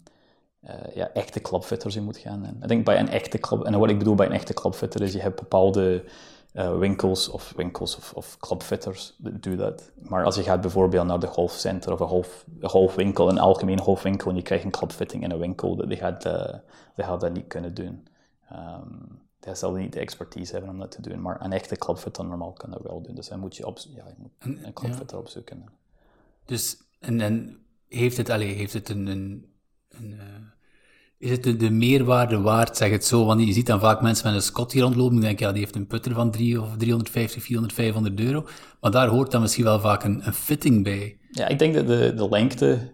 eh, 0.64 0.94
ja, 0.94 1.10
echte 1.12 1.40
clubfitters 1.40 1.94
je 1.94 2.00
moet 2.00 2.18
gaan. 2.18 2.44
En 2.44 2.58
ik 2.62 2.68
denk 2.68 2.84
bij 2.84 2.98
een 2.98 3.08
echte 3.08 3.38
club, 3.38 3.62
en 3.62 3.78
wat 3.78 3.90
ik 3.90 3.98
bedoel 3.98 4.14
bij 4.14 4.26
een 4.26 4.32
echte 4.32 4.54
clubfitter 4.54 5.02
is, 5.02 5.12
je 5.12 5.20
hebt 5.20 5.40
bepaalde 5.40 6.04
eh, 6.52 6.78
winkels 6.78 7.28
of 7.28 7.52
winkels 7.56 7.96
of, 7.96 8.12
of 8.12 8.36
clubfitters, 8.38 9.14
die 9.18 9.38
doen 9.38 9.56
dat. 9.56 9.90
Maar 9.94 10.24
als 10.24 10.36
je 10.36 10.42
gaat 10.42 10.60
bijvoorbeeld 10.60 11.06
naar 11.06 11.20
de 11.20 11.26
golfcenter 11.26 11.92
of 11.92 12.00
een, 12.00 12.08
golf, 12.08 12.44
een 12.60 12.68
golfwinkel, 12.68 13.28
een 13.28 13.38
algemeen 13.38 13.80
golfwinkel, 13.80 14.30
en 14.30 14.36
je 14.36 14.42
krijgt 14.42 14.64
een 14.64 14.70
clubfitting 14.70 15.22
in 15.22 15.30
een 15.30 15.38
winkel, 15.38 15.76
die 15.76 15.96
gaat, 15.96 16.24
eh, 16.24 16.54
die 16.94 17.04
gaat 17.04 17.20
dat 17.20 17.32
niet 17.32 17.46
kunnen 17.46 17.74
doen. 17.74 18.06
Ehm 18.48 19.22
hij 19.44 19.54
zal 19.54 19.72
niet 19.72 19.92
de 19.92 20.00
expertise 20.00 20.52
hebben 20.52 20.70
om 20.70 20.78
dat 20.78 20.90
te 20.90 21.02
doen, 21.02 21.20
maar 21.20 21.44
een 21.44 21.52
echte 21.52 21.76
clubfitter 21.76 22.24
normaal 22.24 22.52
kan 22.52 22.70
dat 22.70 22.82
wel 22.82 23.02
doen. 23.02 23.14
Dus 23.14 23.28
dan 23.28 23.40
moet 23.40 23.56
je, 23.56 23.66
op, 23.66 23.78
ja, 23.78 24.04
je 24.06 24.14
moet 24.16 24.64
een 24.64 24.72
clubfitter 24.72 25.18
opzoeken. 25.18 25.64
Dus, 26.44 26.76
en, 26.98 27.20
en 27.20 27.58
heeft 27.88 28.16
het, 28.16 28.30
allee, 28.30 28.54
heeft 28.54 28.72
het 28.72 28.88
een... 28.88 29.06
een, 29.06 29.52
een 29.96 30.14
eh, 30.18 30.34
is 31.24 31.30
het 31.30 31.42
de, 31.42 31.56
de 31.56 31.70
meerwaarde 31.70 32.40
waard, 32.40 32.76
zeg 32.76 32.90
het 32.90 33.04
zo? 33.04 33.24
Want 33.24 33.40
je 33.40 33.52
ziet 33.52 33.66
dan 33.66 33.80
vaak 33.80 34.00
mensen 34.00 34.26
met 34.26 34.34
een 34.34 34.42
Scott 34.42 34.72
hier 34.72 34.82
rondlopen. 34.82 35.16
Ik 35.16 35.22
denk, 35.22 35.38
ja, 35.38 35.52
die 35.52 35.60
heeft 35.60 35.74
een 35.74 35.86
putter 35.86 36.14
van 36.14 36.30
3 36.30 36.60
of 36.60 36.76
350, 36.76 37.42
400, 37.42 37.74
500 37.74 38.20
euro. 38.20 38.46
Maar 38.80 38.90
daar 38.90 39.08
hoort 39.08 39.30
dan 39.30 39.40
misschien 39.40 39.64
wel 39.64 39.80
vaak 39.80 40.04
een, 40.04 40.26
een 40.26 40.32
fitting 40.32 40.84
bij. 40.84 41.18
Ja, 41.30 41.48
ik 41.48 41.58
denk 41.58 41.74
dat 41.74 41.86
de, 41.86 42.12
de 42.16 42.28
lengte, 42.28 42.92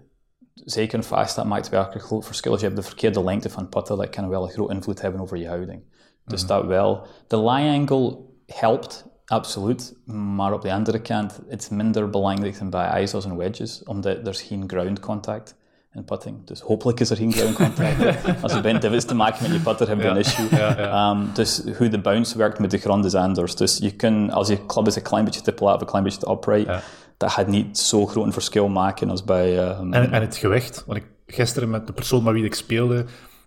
zeker 0.55 0.99
een 0.99 1.05
faststaat, 1.05 1.45
maakt 1.45 1.69
werkelijk 1.69 2.05
groot 2.05 2.27
verschil. 2.27 2.51
Als 2.51 2.61
je 2.61 2.67
hebt 2.67 2.79
de 2.79 2.87
verkeerde 2.87 3.25
lengte 3.25 3.51
van 3.51 3.69
putten, 3.69 3.97
dat 3.97 4.11
kan 4.11 4.29
wel 4.29 4.43
een 4.43 4.51
groot 4.51 4.71
invloed 4.71 5.01
hebben 5.01 5.21
over 5.21 5.37
je 5.37 5.49
houding. 5.49 5.83
Dus 6.25 6.47
dat 6.47 6.65
wel. 6.65 7.07
De 7.27 7.43
lie 7.43 7.79
angle 7.79 8.19
helpt, 8.47 9.07
absoluut. 9.25 9.97
Maar 10.05 10.53
op 10.53 10.63
de 10.63 10.73
andere 10.73 11.01
kant, 11.01 11.41
het 11.49 11.63
is 11.63 11.69
minder 11.69 12.11
belangrijk 12.11 12.59
dan 12.59 12.71
bij 12.71 13.03
ISO's 13.03 13.25
en 13.25 13.37
wedges, 13.37 13.83
omdat 13.83 14.27
er 14.27 14.35
geen 14.35 14.65
ground 14.67 15.01
contact 15.01 15.59
in 15.95 16.05
putting. 16.05 16.47
Dus 16.47 16.61
hopelijk 16.61 17.01
is 17.01 17.11
er 17.11 17.17
geen 17.17 17.33
ground 17.33 17.55
contact. 17.55 18.17
Als 18.43 18.53
je 18.53 18.61
bent 18.61 18.85
is 18.85 19.05
te 19.05 19.15
maken 19.15 19.43
met 19.43 19.53
je 19.53 19.59
putter, 19.61 19.89
heb 19.89 20.01
je 20.01 20.09
een 20.09 20.17
issue. 20.17 20.49
Ehm, 20.49 21.19
dus 21.33 21.63
hoe 21.79 21.89
de 21.89 22.01
bounce 22.01 22.39
werkt 22.39 22.59
met 22.59 22.71
de 22.71 22.79
grond 22.79 23.05
is 23.05 23.15
anders. 23.15 23.55
Dus 23.57 23.79
je 23.79 23.91
kunt, 23.91 24.33
als 24.33 24.49
je 24.49 24.67
club 24.67 24.87
is 24.87 24.97
een 24.97 25.03
klein 25.03 25.25
beetje 25.25 25.41
te 25.41 25.53
plat 25.53 25.75
of 25.75 25.81
een 25.81 25.87
klein 25.87 26.05
beetje 26.05 26.19
te 26.19 26.31
upright, 26.31 26.83
dat 27.17 27.31
gaat 27.31 27.47
niet 27.47 27.79
zo 27.79 28.07
groot 28.07 28.27
een 28.27 28.33
verschil 28.33 28.69
maken 28.69 29.11
als 29.11 29.25
bij... 29.25 29.59
ehm, 29.69 29.93
En, 29.93 30.11
en 30.13 30.21
het 30.21 30.37
gewicht, 30.37 30.85
want 30.87 30.99
ik, 30.99 31.05
gisteren 31.27 31.71
met 31.71 31.87
de 31.87 31.93
persoon 31.93 32.23
met 32.23 32.33
wie 32.33 32.45
ik 32.45 32.55
speelde, 32.55 33.05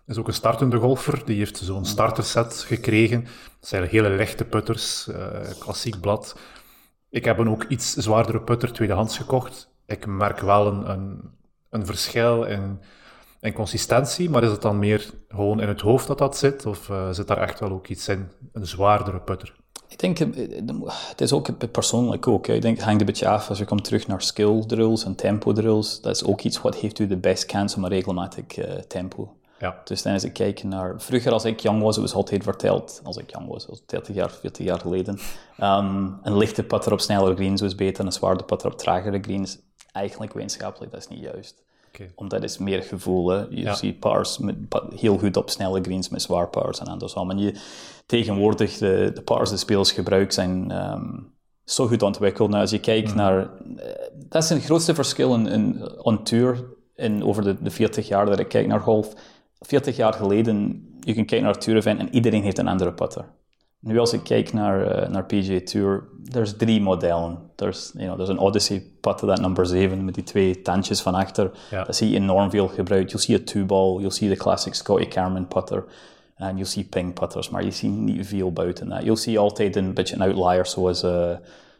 is 0.08 0.18
ook 0.18 0.28
een 0.28 0.34
startende 0.34 0.78
golfer. 0.78 1.22
Die 1.26 1.38
heeft 1.38 1.58
zo'n 1.58 1.86
starterset 1.86 2.64
gekregen. 2.68 3.24
Dat 3.60 3.70
zijn 3.70 3.88
hele 3.88 4.10
lichte 4.10 4.46
putters, 4.46 5.08
eh, 5.08 5.18
klassiek 5.60 6.00
blad. 6.00 6.38
Ik 7.10 7.26
heb 7.26 7.38
een 7.38 7.50
ook 7.50 7.64
iets 7.64 7.94
zwaardere 7.94 8.42
putter 8.42 8.72
tweedehands 8.74 9.18
gekocht. 9.18 9.70
Ik 9.86 10.06
merk 10.06 10.40
wel 10.40 10.68
een, 10.68 10.90
een, 10.90 11.22
een 11.74 11.86
verschil 11.86 12.44
in, 12.44 12.80
in 13.42 13.54
consistentie, 13.54 14.30
maar 14.30 14.44
is 14.44 14.52
het 14.52 14.62
dan 14.62 14.80
meer 14.80 15.10
gewoon 15.30 15.62
in 15.62 15.68
het 15.68 15.82
hoofd 15.82 16.08
dat 16.08 16.18
dat 16.18 16.38
zit? 16.38 16.66
Of 16.66 16.90
eh, 16.90 17.10
zit 17.12 17.28
daar 17.28 17.38
echt 17.38 17.60
wel 17.60 17.72
ook 17.72 17.88
iets 17.88 18.08
in? 18.08 18.32
Een 18.52 18.68
zwaardere 18.68 19.20
putter? 19.20 19.54
Ik 19.88 20.00
denk, 20.00 20.20
eh, 20.20 20.28
het 21.10 21.22
is 21.22 21.34
ook 21.34 21.72
persoonlijk 21.72 22.28
ook. 22.28 22.48
Ik 22.48 22.62
denk, 22.62 22.76
het 22.76 22.86
hangt 22.86 23.00
een 23.00 23.06
beetje 23.06 23.28
af 23.28 23.50
als 23.50 23.58
je 23.58 23.66
komt 23.66 23.84
terug 23.84 24.08
naar 24.08 24.22
skill 24.22 24.64
drills 24.68 25.06
en 25.06 25.16
tempo 25.16 25.52
drills. 25.52 26.02
Dat 26.02 26.16
is 26.16 26.24
ook 26.24 26.42
iets 26.42 26.62
wat 26.62 26.76
heeft 26.76 27.00
u 27.00 27.08
de 27.08 27.18
best 27.18 27.46
kans 27.46 27.76
om 27.76 27.84
een 27.84 27.90
regelmatig 27.90 28.58
uh, 28.58 28.66
tempo. 28.66 29.34
Ja. 29.64 29.82
Dus 29.84 30.02
dan 30.02 30.14
als 30.14 30.24
ik 30.24 30.34
kijk 30.34 30.64
naar... 30.64 31.02
Vroeger 31.02 31.32
als 31.32 31.46
ik 31.46 31.60
jong 31.60 31.82
was, 31.82 31.96
het 31.96 32.06
was 32.06 32.14
altijd 32.14 32.44
verteld, 32.44 33.02
als 33.04 33.18
ik 33.18 33.32
jong 33.32 33.48
was, 33.48 33.68
30 33.86 34.16
jaar, 34.16 34.32
40 34.32 34.66
jaar 34.66 34.80
geleden, 34.80 35.20
um, 35.60 36.20
een 36.24 36.38
lichte 36.38 36.64
putter 36.64 36.92
op 36.92 37.00
snellere 37.00 37.36
greens 37.36 37.62
was 37.62 37.76
beter 37.76 38.06
een 38.06 38.12
zwaarde 38.12 38.44
putter 38.44 38.72
op 38.72 38.78
tragere 38.78 39.20
greens. 39.22 39.60
Eigenlijk 39.94 40.34
wetenschappelijk, 40.34 40.92
dat 40.92 41.02
is 41.02 41.08
niet 41.08 41.20
juist. 41.20 41.64
Okay. 41.88 42.12
Omdat 42.16 42.44
is 42.44 42.58
meer 42.58 42.84
gevoel. 42.84 43.30
Hè. 43.30 43.38
Je 43.38 43.62
ja. 43.62 43.74
ziet 43.74 44.00
pars 44.00 44.38
met, 44.38 44.56
heel 44.96 45.18
goed 45.18 45.38
op 45.38 45.50
snelle 45.50 45.82
greens 45.82 46.10
met 46.10 46.22
zwaar 46.22 46.48
pars 46.48 46.80
en 46.80 46.88
andersom. 46.88 47.32
En 47.32 47.38
je, 47.38 47.62
tegenwoordig, 48.06 48.78
de, 48.78 49.12
de 49.14 49.22
pars 49.22 49.50
die 49.50 49.58
spelers 49.58 49.92
gebruiken 49.92 50.34
zijn 50.34 50.72
um, 50.72 51.34
zo 51.64 51.88
goed 51.88 52.02
ontwikkeld. 52.02 52.50
Nou, 52.50 52.62
als 52.62 52.72
je 52.72 52.80
kijkt 52.80 53.10
mm. 53.10 53.16
naar... 53.16 53.38
Uh, 53.40 53.84
dat 54.14 54.44
is 54.44 54.50
het 54.50 54.64
grootste 54.64 54.96
verschil 54.96 55.34
in, 55.34 55.48
in, 55.48 55.90
on 56.02 56.24
tour 56.24 56.66
in, 56.96 57.24
over 57.24 57.44
de, 57.44 57.62
de 57.62 57.72
40 57.72 58.08
jaar 58.08 58.26
dat 58.26 58.40
ik 58.40 58.48
kijk 58.48 58.68
naar 58.68 58.80
golf. 58.80 59.14
40 59.60 59.96
jaar 59.96 60.14
geleden, 60.14 60.88
je 61.00 61.14
kunt 61.14 61.28
kijken 61.28 61.42
naar 61.42 61.54
het 61.54 61.64
tour-event 61.64 62.00
en 62.00 62.16
iedereen 62.16 62.44
heeft 62.44 62.58
een 62.58 62.68
andere 62.68 62.94
putter. 62.94 63.26
Nu 63.84 64.00
als 64.00 64.14
ik 64.14 64.24
kijk 64.24 64.54
naar, 64.54 65.04
uh, 65.04 65.10
naar 65.10 65.26
PGA 65.26 65.60
Tour, 65.64 66.04
er 66.32 66.56
drie 66.58 66.82
modellen. 66.82 67.38
There's, 67.56 67.92
you 67.94 68.06
know, 68.06 68.16
there's 68.16 68.30
een 68.30 68.40
Odyssey 68.40 68.84
putter, 69.00 69.28
dat 69.28 69.40
number 69.40 69.66
7, 69.66 70.06
met 70.06 70.16
die 70.16 70.24
twee 70.24 70.62
tandjes 70.62 71.02
van 71.02 71.16
achter. 71.16 71.52
Ja. 71.72 71.84
Dat 71.84 71.96
zie 71.96 72.10
je 72.10 72.16
enorm 72.16 72.50
veel 72.50 72.68
gebruikt. 72.68 73.12
You'll 73.12 73.24
see 73.24 73.36
a 73.36 73.40
two-ball, 73.44 73.98
you'll 73.98 74.12
see 74.12 74.30
the 74.30 74.36
classic 74.36 74.74
Scotty 74.74 75.08
Cameron 75.08 75.48
putter. 75.48 75.84
En 76.36 76.56
you'll 76.56 76.66
see 76.66 76.84
ping 76.84 77.14
putters, 77.14 77.50
maar 77.50 77.64
je 77.64 77.72
ziet 77.72 77.92
niet 77.92 78.28
veel 78.28 78.52
buiten 78.52 78.90
dat. 78.90 79.04
You'll 79.04 79.16
see 79.16 79.40
altijd 79.40 79.76
een 79.76 79.94
beetje 79.94 80.16
een 80.16 80.22
outlier, 80.22 80.66
zoals 80.66 81.04
uh, 81.04 81.30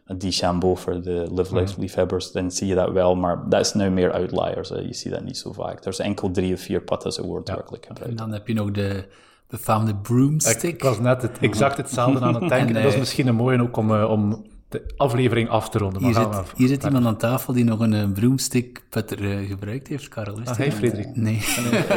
een 0.06 0.18
DeChambeau 0.18 0.76
voor 0.76 1.02
de 1.02 1.26
live 1.34 1.56
life 1.56 1.80
liefhebbers. 1.80 2.32
Dan 2.32 2.50
zie 2.50 2.66
je 2.66 2.74
dat 2.74 2.92
wel, 2.92 3.14
maar 3.14 3.48
dat 3.48 3.60
is 3.60 3.74
nu 3.74 3.90
meer 3.90 4.12
outliers. 4.12 4.70
Uh, 4.70 4.86
je 4.86 4.94
ziet 4.94 5.12
dat 5.12 5.24
niet 5.24 5.38
zo 5.38 5.52
vaak. 5.52 5.84
Er 5.84 5.94
zijn 5.94 6.08
enkel 6.08 6.30
drie 6.30 6.54
of 6.54 6.60
vier 6.60 6.80
putters 6.80 7.16
die 7.16 7.24
worden 7.24 7.44
ja. 7.46 7.54
werkelijk 7.54 7.86
gebruikt. 7.86 8.10
En 8.10 8.16
dan 8.16 8.32
heb 8.32 8.48
je 8.48 8.54
nog 8.54 8.70
de 8.70 9.04
befaamde 9.48 9.94
broomstick. 9.94 10.62
Ik, 10.62 10.74
ik 10.74 10.82
was 10.82 10.98
net 10.98 11.22
het, 11.22 11.38
exact 11.38 11.76
hetzelfde 11.76 12.20
aan 12.20 12.34
het 12.34 12.48
denken. 12.56 12.76
en, 12.76 12.82
dat 12.82 12.92
is 12.92 12.98
misschien 12.98 13.26
een 13.26 13.34
mooie 13.34 13.62
ook 13.62 13.76
om, 13.76 13.90
uh, 13.90 14.10
om 14.10 14.44
de 14.74 14.94
aflevering 14.96 15.48
af 15.48 15.68
te 15.68 15.78
ronden. 15.78 16.04
Hier 16.04 16.14
zit, 16.14 16.52
hier 16.56 16.68
zit 16.68 16.84
iemand 16.84 17.06
aan 17.06 17.16
tafel 17.16 17.52
die 17.52 17.64
nog 17.64 17.80
een 17.80 17.92
uh, 17.92 18.12
broomstick 18.12 18.84
putter 18.88 19.20
uh, 19.20 19.48
gebruikt 19.48 19.88
heeft, 19.88 20.08
Karel. 20.08 20.38
Ah, 20.44 20.56
hey, 20.56 20.72
Frederik. 20.72 21.16
Nee. 21.16 21.34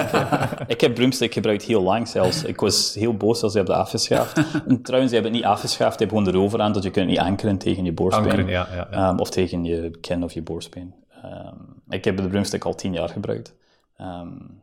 ik 0.68 0.82
heb 0.82 0.96
broomstick 0.96 1.34
gebruikt 1.34 1.64
heel 1.64 1.82
lang 1.82 2.08
zelfs. 2.08 2.44
Ik 2.44 2.60
was 2.60 2.94
heel 2.94 3.14
boos 3.14 3.44
als 3.44 3.52
ze 3.52 3.58
hebben 3.58 3.76
afgeschaft. 3.76 4.38
en 4.68 4.82
trouwens, 4.82 5.12
ze 5.12 5.20
hebben 5.20 5.34
het 5.34 5.42
niet 5.42 5.52
afgeschaft, 5.52 5.98
ze 5.98 6.04
hebben 6.04 6.18
gewoon 6.18 6.34
erover 6.36 6.62
aan 6.62 6.72
dat 6.72 6.84
je 6.84 6.92
kunt 6.92 7.08
niet 7.08 7.20
ankeren 7.20 7.58
tegen 7.58 7.86
je 7.86 7.94
borstbeen. 7.94 8.30
Ankeren, 8.30 8.50
ja, 8.50 8.68
ja, 8.72 8.88
ja. 8.92 9.10
Um, 9.10 9.20
of 9.20 9.30
tegen 9.30 9.64
je 9.64 9.92
kin 10.02 10.24
of 10.24 10.34
je 10.34 10.42
borstbeen. 10.42 10.94
Um, 11.26 11.84
ik 11.90 12.06
heb 12.06 12.18
de 12.18 12.28
broomstick 12.28 12.66
al 12.66 12.76
tien 12.76 12.94
jaar 12.94 13.10
gebruikt. 13.10 13.56
Um, 14.02 14.62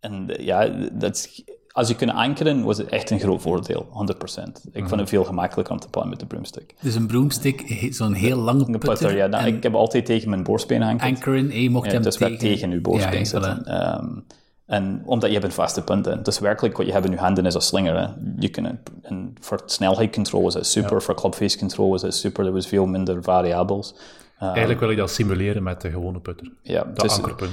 en 0.00 0.34
ja, 0.38 0.68
dat 0.92 1.14
is 1.16 1.44
als 1.76 1.88
je 1.88 1.94
kunt 1.94 2.10
ankeren, 2.10 2.64
was 2.64 2.78
het 2.78 2.88
echt 2.88 3.10
een 3.10 3.20
groot 3.20 3.42
voordeel, 3.42 3.86
100%. 3.86 3.90
Ik 4.72 4.88
vond 4.88 5.00
het 5.00 5.08
veel 5.08 5.24
gemakkelijker 5.24 5.74
om 5.74 5.80
te 5.80 5.88
pakken 5.88 6.10
met 6.10 6.20
de 6.20 6.26
broomstick. 6.26 6.74
Dus 6.80 6.94
een 6.94 7.06
broomstick, 7.06 7.88
zo'n 7.90 8.12
heel 8.12 8.36
lange 8.36 8.64
putter? 8.64 8.88
putter 8.88 9.16
ja, 9.16 9.26
nou, 9.26 9.46
ik 9.46 9.62
heb 9.62 9.74
altijd 9.74 10.06
tegen 10.06 10.30
mijn 10.30 10.42
borstbeen 10.42 10.82
ankerd. 10.82 11.02
Ankeren, 11.02 11.50
en 11.50 11.62
je 11.62 11.70
mocht 11.70 11.86
ja, 11.86 11.92
hem 11.92 12.02
dus 12.02 12.16
tegen... 12.16 12.38
tegen 12.38 12.70
je 12.70 12.80
borstbeen 12.80 13.18
ja, 13.18 13.24
zitten. 13.24 13.84
Um, 14.00 14.24
en 14.66 15.02
omdat 15.04 15.28
je 15.28 15.34
hebt 15.34 15.48
een 15.48 15.54
vaste 15.54 15.82
punt 15.82 16.06
in. 16.06 16.22
Dus 16.22 16.38
werkelijk 16.38 16.76
wat 16.76 16.86
je 16.86 16.92
hebt 16.92 17.04
in 17.04 17.10
je 17.10 17.18
handen 17.18 17.46
is 17.46 17.54
een 17.54 17.60
slinger. 17.60 17.98
Hè. 17.98 18.06
Je 18.38 18.48
kunt, 18.48 18.78
en 19.02 19.34
voor 19.40 19.62
snelheidscontrole 19.66 20.46
is 20.46 20.54
het 20.54 20.66
super, 20.66 20.92
ja. 20.92 21.00
voor 21.00 21.14
clubface 21.14 21.58
control 21.58 21.94
is 21.94 22.02
het 22.02 22.14
super. 22.14 22.46
Er 22.46 22.52
was 22.52 22.66
veel 22.66 22.86
minder 22.86 23.22
variabels. 23.22 23.94
Um, 24.42 24.48
Eigenlijk 24.48 24.80
wil 24.80 24.90
je 24.90 24.96
dat 24.96 25.10
simuleren 25.10 25.62
met 25.62 25.80
de 25.80 25.90
gewone 25.90 26.20
putter. 26.20 26.52
Ja, 26.62 26.84
de 26.84 27.02
dus, 27.02 27.16
ankerpunt. 27.16 27.52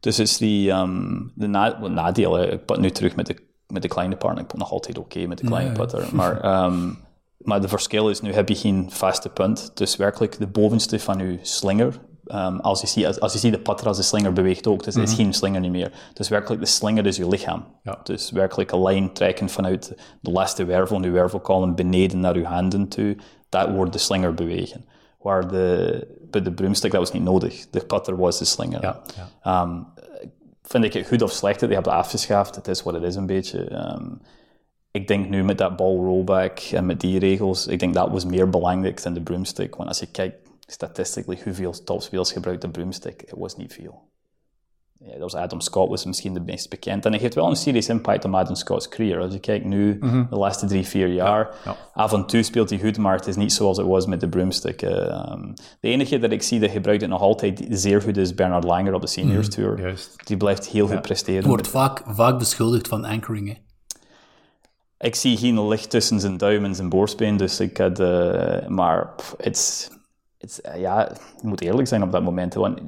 Dus 0.00 0.18
is 0.18 0.36
die 0.36 0.70
um, 0.70 1.32
de 1.34 1.46
na, 1.46 1.88
nadeel, 1.88 2.42
ik 2.42 2.64
pat 2.64 2.78
nu 2.78 2.90
terug 2.90 3.16
met 3.16 3.26
de 3.26 3.36
met 3.74 3.82
de 3.82 3.88
kleine 3.88 4.16
partner. 4.16 4.42
Ik 4.42 4.48
ben 4.48 4.58
nog 4.58 4.70
altijd 4.70 4.98
oké 4.98 5.06
okay 5.06 5.28
met 5.28 5.38
de 5.38 5.46
kleine 5.46 5.68
nee. 5.68 5.78
putter. 5.78 6.08
Maar, 6.12 6.64
um, 6.64 6.98
maar 7.48 7.60
de 7.60 7.68
verschil 7.68 8.08
is, 8.10 8.20
nu 8.20 8.32
heb 8.32 8.48
je 8.48 8.54
geen 8.54 8.90
vaste 8.90 9.28
punt. 9.28 9.70
Dus 9.74 9.96
werkelijk 9.96 10.38
de 10.38 10.46
bovenste 10.46 11.00
van 11.00 11.18
je 11.18 11.38
slinger, 11.42 12.00
um, 12.26 12.60
als, 12.60 12.80
je 12.80 12.86
ziet, 12.86 13.06
als, 13.06 13.20
als 13.20 13.32
je 13.32 13.38
ziet 13.38 13.52
de 13.52 13.58
putter 13.58 13.86
als 13.86 13.96
de 13.96 14.02
slinger 14.02 14.32
beweegt 14.32 14.66
ook, 14.66 14.84
dus 14.84 14.94
mm 14.94 15.02
-hmm. 15.02 15.10
is 15.10 15.16
geen 15.16 15.34
slinger 15.34 15.60
niet 15.60 15.70
meer. 15.70 15.92
Dus 16.12 16.28
werkelijk 16.28 16.60
de 16.60 16.68
slinger 16.68 17.06
is 17.06 17.16
je 17.16 17.28
lichaam. 17.28 17.64
Ja. 17.82 17.98
Dus 18.02 18.30
werkelijk 18.30 18.72
een 18.72 18.82
lijn 18.82 19.12
trekken 19.12 19.48
vanuit 19.48 19.96
de 20.20 20.30
laatste 20.30 20.64
wervel, 20.64 21.02
je 21.02 21.10
wervelkolom 21.10 21.74
beneden 21.74 22.20
naar 22.20 22.38
je 22.38 22.44
handen 22.44 22.88
toe, 22.88 23.16
dat 23.48 23.70
wordt 23.70 23.92
de 23.92 23.98
slinger 23.98 24.34
bewegen. 24.34 24.84
Waar 25.18 25.48
de, 25.48 26.06
bij 26.30 26.42
de 26.42 26.52
broomstick, 26.52 26.90
dat 26.90 27.00
was 27.00 27.12
niet 27.12 27.22
nodig. 27.22 27.70
De 27.70 27.84
putter 27.84 28.16
was 28.16 28.38
de 28.38 28.44
slinger. 28.44 28.82
Ja, 28.82 29.00
ja. 29.42 29.62
Um, 29.62 29.86
vind 30.68 30.84
ik 30.84 30.92
het 30.92 31.06
goed 31.06 31.22
of 31.22 31.32
slecht 31.32 31.60
dat 31.60 31.68
je 31.68 31.74
hebt 31.74 31.88
afgeschaft. 31.88 32.54
Het 32.54 32.68
is 32.68 32.82
wat 32.82 32.94
het 32.94 33.02
is 33.02 33.14
een 33.14 33.26
beetje. 33.26 33.72
Um, 33.72 34.20
ik 34.90 35.08
denk 35.08 35.28
nu 35.28 35.44
met 35.44 35.58
dat 35.58 35.76
ball 35.76 35.96
rollback 35.96 36.58
en 36.58 36.86
met 36.86 37.00
die 37.00 37.18
regels, 37.18 37.66
ik 37.66 37.78
denk 37.78 37.94
dat 37.94 38.10
was 38.10 38.24
meer 38.24 38.50
belangrijk 38.50 39.02
dan 39.02 39.14
de 39.14 39.22
broomstick. 39.22 39.74
Want 39.74 39.88
als 39.88 39.98
je 39.98 40.06
kijkt 40.06 40.48
statistisch 40.66 41.42
hoeveel 41.42 41.84
topspelers 41.84 42.32
gebruikt 42.32 42.62
de 42.62 42.70
broomstick, 42.70 43.20
het 43.20 43.38
was 43.38 43.56
niet 43.56 43.72
veel. 43.72 44.02
Ja, 45.06 45.10
dat 45.10 45.20
was 45.20 45.34
Adam 45.34 45.60
Scott 45.60 45.88
was 45.88 46.04
misschien 46.04 46.34
de 46.34 46.40
meest 46.40 46.70
bekend. 46.70 47.04
En 47.04 47.12
hij 47.12 47.20
heeft 47.20 47.34
wel 47.34 47.48
een 47.48 47.56
serious 47.56 47.88
impact 47.88 48.24
op 48.24 48.34
Adam 48.34 48.54
Scott's 48.54 48.88
career. 48.88 49.20
Als 49.20 49.32
je 49.32 49.38
kijkt 49.38 49.64
nu, 49.64 49.96
mm 50.00 50.08
-hmm. 50.08 50.26
de 50.30 50.36
laatste 50.36 50.66
drie, 50.66 50.86
vier 50.86 51.08
jaar, 51.08 51.50
ja, 51.64 51.70
ja. 51.70 51.76
af 51.94 52.12
en 52.12 52.26
toe 52.26 52.42
speelt 52.42 52.70
hij 52.70 52.78
goed, 52.78 52.98
maar 52.98 53.16
het 53.16 53.26
is 53.26 53.36
niet 53.36 53.52
zoals 53.52 53.76
het 53.76 53.86
was 53.86 54.06
met 54.06 54.20
de 54.20 54.28
broomstick. 54.28 54.82
Uh, 54.82 54.90
um, 55.32 55.54
de 55.80 55.88
enige 55.88 56.18
dat 56.18 56.32
ik 56.32 56.42
zie 56.42 56.60
dat 56.60 56.70
gebruikt 56.70 57.00
het 57.00 57.10
nog 57.10 57.20
altijd 57.20 57.66
zeer 57.70 58.02
goed 58.02 58.16
is 58.16 58.34
Bernard 58.34 58.64
Langer 58.64 58.94
op 58.94 59.00
de 59.00 59.06
Seniors 59.06 59.48
Mhm, 59.48 59.56
Tour. 59.56 59.80
Juist. 59.80 60.26
Die 60.26 60.36
blijft 60.36 60.68
heel 60.68 60.86
goed 60.86 61.02
presteren. 61.02 61.48
Wordt 61.48 61.68
vaak, 61.68 62.02
vaak 62.06 62.38
beschuldigd 62.38 62.88
van 62.88 63.04
anchoring, 63.04 63.48
hè? 63.48 63.54
Ik 64.98 65.14
zie 65.14 65.36
geen 65.36 65.68
licht 65.68 65.90
tussen 65.90 66.20
zijn 66.20 66.36
duim 66.36 66.64
en 66.64 66.74
zijn 66.74 66.88
borstbeen, 66.88 67.36
dus 67.36 67.60
ik 67.60 67.76
had... 67.76 68.00
Uh, 68.00 68.66
maar 68.66 69.08
pff, 69.16 69.34
it's, 69.38 69.90
it's, 70.38 70.60
uh, 70.68 70.80
ja, 70.80 71.08
je 71.42 71.48
moet 71.48 71.60
eerlijk 71.60 71.88
zijn 71.88 72.02
op 72.02 72.12
dat 72.12 72.22
moment. 72.22 72.54
Want 72.54 72.80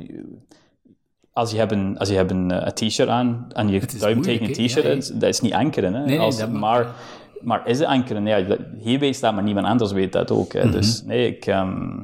als 1.37 1.51
je 1.51 1.57
hebt 1.59 1.73
een, 1.73 1.99
als 1.99 2.09
je 2.09 2.15
hebt 2.15 2.31
een, 2.31 2.53
uh, 2.53 2.67
t-shirt 2.67 3.09
aan 3.09 3.47
en 3.53 3.69
je 3.69 3.81
duim 3.99 4.23
tegen 4.23 4.47
een 4.47 4.53
t-shirt 4.67 5.07
Ja, 5.09 5.15
dat 5.19 5.29
is 5.29 5.41
niet 5.41 5.53
ankeren. 5.53 5.95
Hè? 5.95 5.99
Nee, 6.01 6.09
nee, 6.17 6.19
Als- 6.19 6.39
dat 6.39 6.51
mag- 6.51 6.61
maar, 6.61 6.87
maar 7.41 7.69
is 7.69 7.79
het 7.79 7.89
ankeren? 7.89 8.27
Ja, 8.27 8.45
weet 8.99 9.21
dat, 9.21 9.35
maar 9.35 9.43
niemand 9.43 9.67
anders 9.67 9.93
weet 9.93 10.13
dat 10.13 10.31
ook. 10.31 10.53
Hè? 10.53 10.71
Dus 10.71 10.99
Mhm. 11.01 11.09
nee, 11.09 11.27
ik... 11.27 11.47
ehm, 11.47 12.01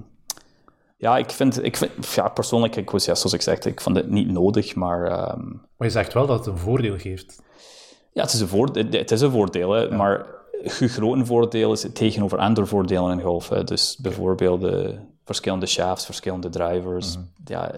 ja, 0.96 1.16
ik 1.16 1.30
vind, 1.30 1.64
ik 1.64 1.76
vind 1.76 1.90
ja, 2.14 2.28
persoonlijk, 2.28 2.76
ik 2.76 2.90
was, 2.90 3.04
ja, 3.04 3.14
zoals 3.14 3.32
ik 3.32 3.42
zeg, 3.42 3.58
ik 3.58 3.80
vond 3.80 3.96
het 3.96 4.10
niet 4.10 4.30
nodig, 4.30 4.74
maar 4.74 5.04
ehm, 5.06 5.46
Maar 5.76 5.86
je 5.86 5.90
zegt 5.90 6.12
wel 6.12 6.26
dat 6.26 6.38
het 6.38 6.46
een 6.46 6.58
voordeel 6.58 6.98
geeft. 6.98 7.42
ja, 8.12 8.22
het 8.22 8.32
is 8.32 8.40
een, 8.40 8.48
voordeel, 8.48 8.84
het 8.90 9.10
is 9.10 9.20
een 9.20 9.30
voordeel, 9.30 9.70
hè, 9.72 9.90
maar 9.96 10.26
het 10.62 10.72
grote 10.72 11.24
voordeel 11.26 11.72
is 11.72 11.82
het 11.82 11.94
tegenover 11.94 12.38
andere 12.38 12.66
voordelen 12.66 13.12
in 13.12 13.20
golf. 13.24 13.48
Hè. 13.48 13.64
Dus 13.64 13.96
bijvoorbeeld 14.02 14.60
de 14.60 14.94
verschillende 15.24 15.66
shafts, 15.66 16.04
verschillende 16.04 16.48
drivers. 16.48 17.16
Ja, 17.44 17.70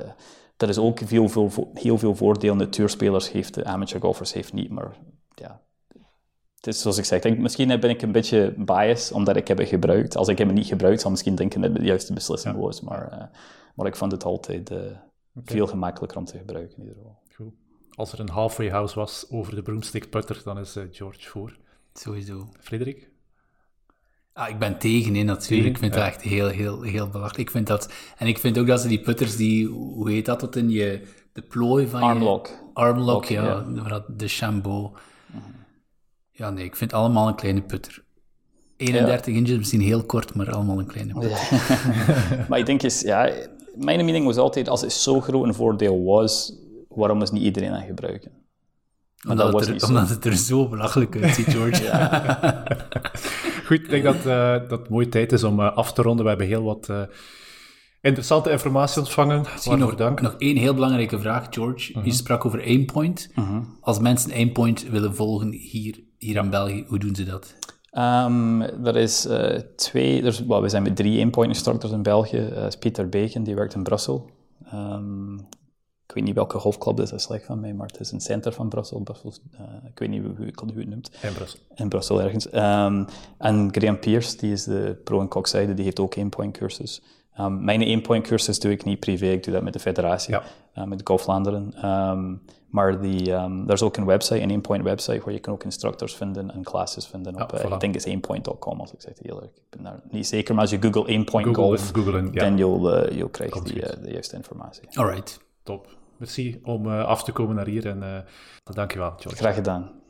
eh, 0.56 0.66
dat 0.66 0.68
is 0.68 0.78
ook 0.78 1.00
veel, 1.04 1.28
veel, 1.28 1.70
heel 1.74 1.98
veel 1.98 2.14
voordelen 2.14 2.58
de 2.58 2.68
tourspelers 2.68 3.30
heeft, 3.30 3.54
de 3.54 3.64
amateur 3.64 4.00
golfers 4.00 4.32
heeft 4.32 4.52
niet, 4.52 4.70
maar 4.70 4.96
ja... 5.34 5.62
Het 6.64 6.74
is 6.74 6.80
zoals 6.80 6.98
ik 6.98 7.04
zeg, 7.04 7.16
ik 7.16 7.22
denk, 7.24 7.38
misschien 7.38 7.80
ben 7.80 7.90
ik 7.90 8.02
een 8.02 8.12
beetje 8.12 8.54
biased 8.56 9.12
omdat 9.12 9.36
ik 9.36 9.48
heb 9.48 9.58
het 9.58 9.68
gebruikt. 9.68 10.16
Als 10.16 10.28
ik 10.28 10.38
hem 10.38 10.52
niet 10.52 10.66
gebruikt, 10.66 11.00
zal 11.00 11.10
ik 11.10 11.16
misschien 11.16 11.34
denken 11.34 11.60
dat 11.60 11.70
het 11.70 11.78
de 11.78 11.86
juiste 11.86 12.12
beslissing 12.12 12.56
was. 12.56 12.80
Maar, 12.80 13.08
eh, 13.08 13.24
maar 13.74 13.86
ik 13.86 13.96
vond 13.96 14.12
het 14.12 14.24
altijd 14.24 14.70
eh, 14.70 14.78
veel 15.44 15.66
gemakkelijker 15.66 16.18
om 16.18 16.24
te 16.24 16.38
gebruiken 16.38 16.76
in 16.76 16.82
ieder 16.82 16.96
geval. 16.96 17.18
Goed. 17.34 17.54
Als 17.94 18.12
er 18.12 18.20
een 18.20 18.28
halfway 18.28 18.70
house 18.70 18.94
was 18.94 19.26
over 19.30 19.54
de 19.54 19.62
broomstick 19.62 20.10
putter, 20.10 20.40
dan 20.44 20.58
is 20.58 20.76
eh, 20.76 20.84
George 20.90 21.28
voor. 21.28 21.56
Sowieso. 21.92 22.48
Frederik? 22.60 23.10
Ah, 24.34 24.48
ik 24.48 24.58
ben 24.58 24.78
tegen, 24.78 25.14
hè, 25.14 25.22
natuurlijk. 25.22 25.68
Ik 25.68 25.78
vind 25.78 25.94
ja. 25.94 26.00
dat 26.00 26.08
echt 26.08 26.22
heel, 26.22 26.48
heel, 26.48 26.82
heel 26.82 27.08
belachelijk. 27.08 27.40
Ik 27.42 27.50
vind 27.50 27.66
dat... 27.66 27.92
En 28.16 28.26
ik 28.26 28.38
vind 28.38 28.58
ook 28.58 28.66
dat 28.66 28.80
ze 28.80 28.88
die 28.88 29.00
putters 29.00 29.36
die... 29.36 29.66
Hoe 29.66 30.10
heet 30.10 30.26
dat 30.26 30.38
tot 30.38 30.56
in 30.56 30.70
je... 30.70 31.02
De 31.32 31.42
plooi 31.42 31.86
van 31.88 32.00
je... 32.00 32.06
Armlock. 32.06 32.50
Armlock, 32.72 33.06
Lock, 33.06 33.24
ja. 33.24 33.64
ja. 33.74 33.82
dat- 33.88 34.18
De 34.18 34.28
Chambeau. 34.28 34.90
Ja, 36.30 36.50
nee, 36.50 36.64
ik 36.64 36.76
vind 36.76 36.92
allemaal 36.92 37.28
een 37.28 37.34
kleine 37.34 37.62
putter. 37.62 38.04
31 38.76 39.34
inches, 39.34 39.56
misschien 39.56 39.80
heel 39.80 40.02
kort, 40.04 40.34
maar 40.34 40.50
allemaal 40.52 40.78
een 40.78 40.86
kleine 40.86 41.12
putter. 41.18 41.48
Maar 42.48 42.58
ik 42.58 42.66
denk 42.66 42.82
eens, 42.82 43.00
ja, 43.00 43.30
mijn 43.74 44.04
mening 44.04 44.24
was 44.24 44.36
altijd, 44.36 44.68
als 44.68 44.80
het 44.80 44.92
zo 44.92 45.20
groot 45.20 45.44
een 45.44 45.54
voordeel 45.54 46.04
was, 46.04 46.52
waarom 46.88 47.22
is 47.22 47.30
niet 47.30 47.42
iedereen 47.42 47.72
aan 47.72 47.86
gebruiken? 47.86 48.30
Dat 49.16 49.30
Omdat, 49.30 49.52
was 49.52 49.66
het 49.66 49.82
er, 49.82 49.88
omdat 49.88 50.08
het 50.08 50.24
er 50.24 50.36
zo 50.36 50.68
belachelijk 50.68 51.16
uitziet, 51.22 51.46
George. 51.54 51.82
Goed, 53.64 53.78
ik 53.78 53.88
denk 53.88 54.04
dat 54.04 54.16
eh, 54.16 54.68
dat 54.68 54.78
het 54.78 54.88
mooie 54.88 55.08
tijd 55.08 55.32
is 55.32 55.44
om 55.44 55.60
eh, 55.60 55.76
af 55.76 55.92
te 55.92 56.02
ronden. 56.02 56.22
We 56.22 56.28
hebben 56.28 56.46
heel 56.46 56.62
wat 56.62 56.88
eh, 56.88 57.02
interessante 58.00 58.50
informatie 58.50 59.00
ontvangen. 59.00 59.40
Misschien 59.52 59.78
nog, 59.78 59.94
dank. 59.94 60.20
nog 60.20 60.34
één 60.38 60.56
heel 60.56 60.74
belangrijke 60.74 61.18
vraag, 61.18 61.46
George. 61.50 62.00
Je 62.04 62.12
sprak 62.12 62.44
over 62.44 62.62
aimpoint. 62.62 63.32
Als 63.80 63.98
mensen 63.98 64.32
aimpoint 64.32 64.88
willen 64.88 65.14
volgen 65.14 65.50
hier, 65.52 66.00
hier 66.18 66.36
in 66.36 66.50
België, 66.50 66.84
hoe 66.88 66.98
doen 66.98 67.14
ze 67.14 67.24
dat? 67.24 67.54
Um, 67.92 68.60
er 68.62 68.96
is 68.96 69.26
uh, 69.26 69.58
twee, 69.76 70.20
er 70.20 70.26
is, 70.26 70.44
well, 70.44 70.60
we 70.60 70.68
zijn 70.68 70.82
met 70.82 70.96
drie 70.96 71.20
aimpoint 71.20 71.48
instructors 71.48 71.92
in 71.92 72.02
België. 72.02 72.36
Uh, 72.36 72.66
is 72.66 72.76
Pieter 72.76 73.08
Bacon, 73.08 73.42
die 73.42 73.54
werkt 73.54 73.74
in 73.74 73.82
Brussel. 73.82 74.30
Um, 74.72 75.48
ik 76.14 76.20
weet 76.20 76.28
niet 76.28 76.38
welke 76.38 76.58
golfclub 76.58 76.96
dat 76.96 77.12
is 77.12 77.22
slecht 77.22 77.44
van 77.44 77.60
mij, 77.60 77.74
maar 77.74 77.86
het 77.86 78.00
is 78.00 78.12
een 78.12 78.20
center 78.20 78.52
van 78.52 78.68
Brussel. 78.68 79.00
Brussel 79.00 79.32
uh, 79.54 79.60
ik 79.90 79.98
weet 79.98 80.08
niet 80.08 80.22
hoe, 80.22 80.34
hoe 80.36 80.46
het 80.46 80.88
noemt. 80.88 81.10
In 81.22 81.32
Brussel. 81.32 81.58
In 81.74 81.88
Brussel 81.88 82.22
ergens. 82.22 82.46
Um, 82.46 83.06
en 83.38 83.68
Graham 83.70 83.98
Pierce, 83.98 84.36
die 84.36 84.52
is 84.52 84.64
de 84.64 85.00
pro- 85.04 85.20
en 85.20 85.28
kokzijde, 85.28 85.74
die 85.74 85.84
heeft 85.84 86.00
ook 86.00 86.16
aimpoint 86.16 86.56
cursus. 86.56 87.02
Um, 87.40 87.64
mijn 87.64 87.82
aimpoint 87.82 88.26
cursus 88.26 88.60
doe 88.60 88.72
ik 88.72 88.84
niet 88.84 89.00
privé, 89.00 89.26
ik 89.26 89.44
doe 89.44 89.52
dat 89.52 89.62
met 89.62 89.72
de 89.72 89.78
federatie, 89.78 90.34
ja. 90.34 90.42
uh, 90.78 90.84
met 90.84 91.00
Golf 91.04 91.22
Vlaanderen. 91.22 91.88
Um, 91.90 92.42
maar 92.68 93.00
die, 93.00 93.32
er 93.32 93.72
is 93.72 93.82
ook 93.82 93.96
een 93.96 94.06
website, 94.06 94.40
een 94.40 94.50
aimpoint 94.50 94.82
website, 94.82 95.20
waar 95.24 95.32
je 95.32 95.40
kan 95.40 95.52
ook 95.52 95.64
instructors 95.64 96.14
vinden 96.14 96.50
en 96.50 96.62
classes 96.62 97.06
vinden. 97.06 97.42
Op, 97.42 97.50
ja, 97.50 97.64
uh, 97.64 97.72
ik 97.72 97.80
denk 97.80 97.94
het 97.94 98.06
is 98.06 98.12
aimpoint.com, 98.12 98.80
als 98.80 98.92
ik 98.92 99.00
zeg 99.00 99.14
het 99.14 99.26
heel 99.26 99.42
erg. 99.42 99.50
Ik 99.50 99.62
ben 99.70 99.82
daar 99.82 100.00
niet 100.10 100.26
zeker, 100.26 100.54
maar 100.54 100.62
als 100.62 100.72
je 100.72 100.82
Google 100.82 101.06
aimpoint 101.06 101.46
Google, 101.56 101.78
golf, 101.78 101.90
dan 102.32 102.56
you'll, 102.56 103.06
uh, 103.06 103.16
you'll 103.16 103.30
krijgen 103.30 103.64
die, 103.64 103.74
de 104.00 104.10
juiste 104.10 104.36
informatie. 104.36 104.88
Alright. 104.92 105.42
Top. 105.62 106.02
Merci 106.16 106.60
om 106.62 106.86
af 106.88 107.24
te 107.24 107.32
komen 107.32 107.56
naar 107.56 107.66
hier 107.66 107.86
en 107.86 108.24
dankjewel, 108.62 109.10
George. 109.16 109.36
Graag 109.36 109.54
gedaan. 109.54 110.03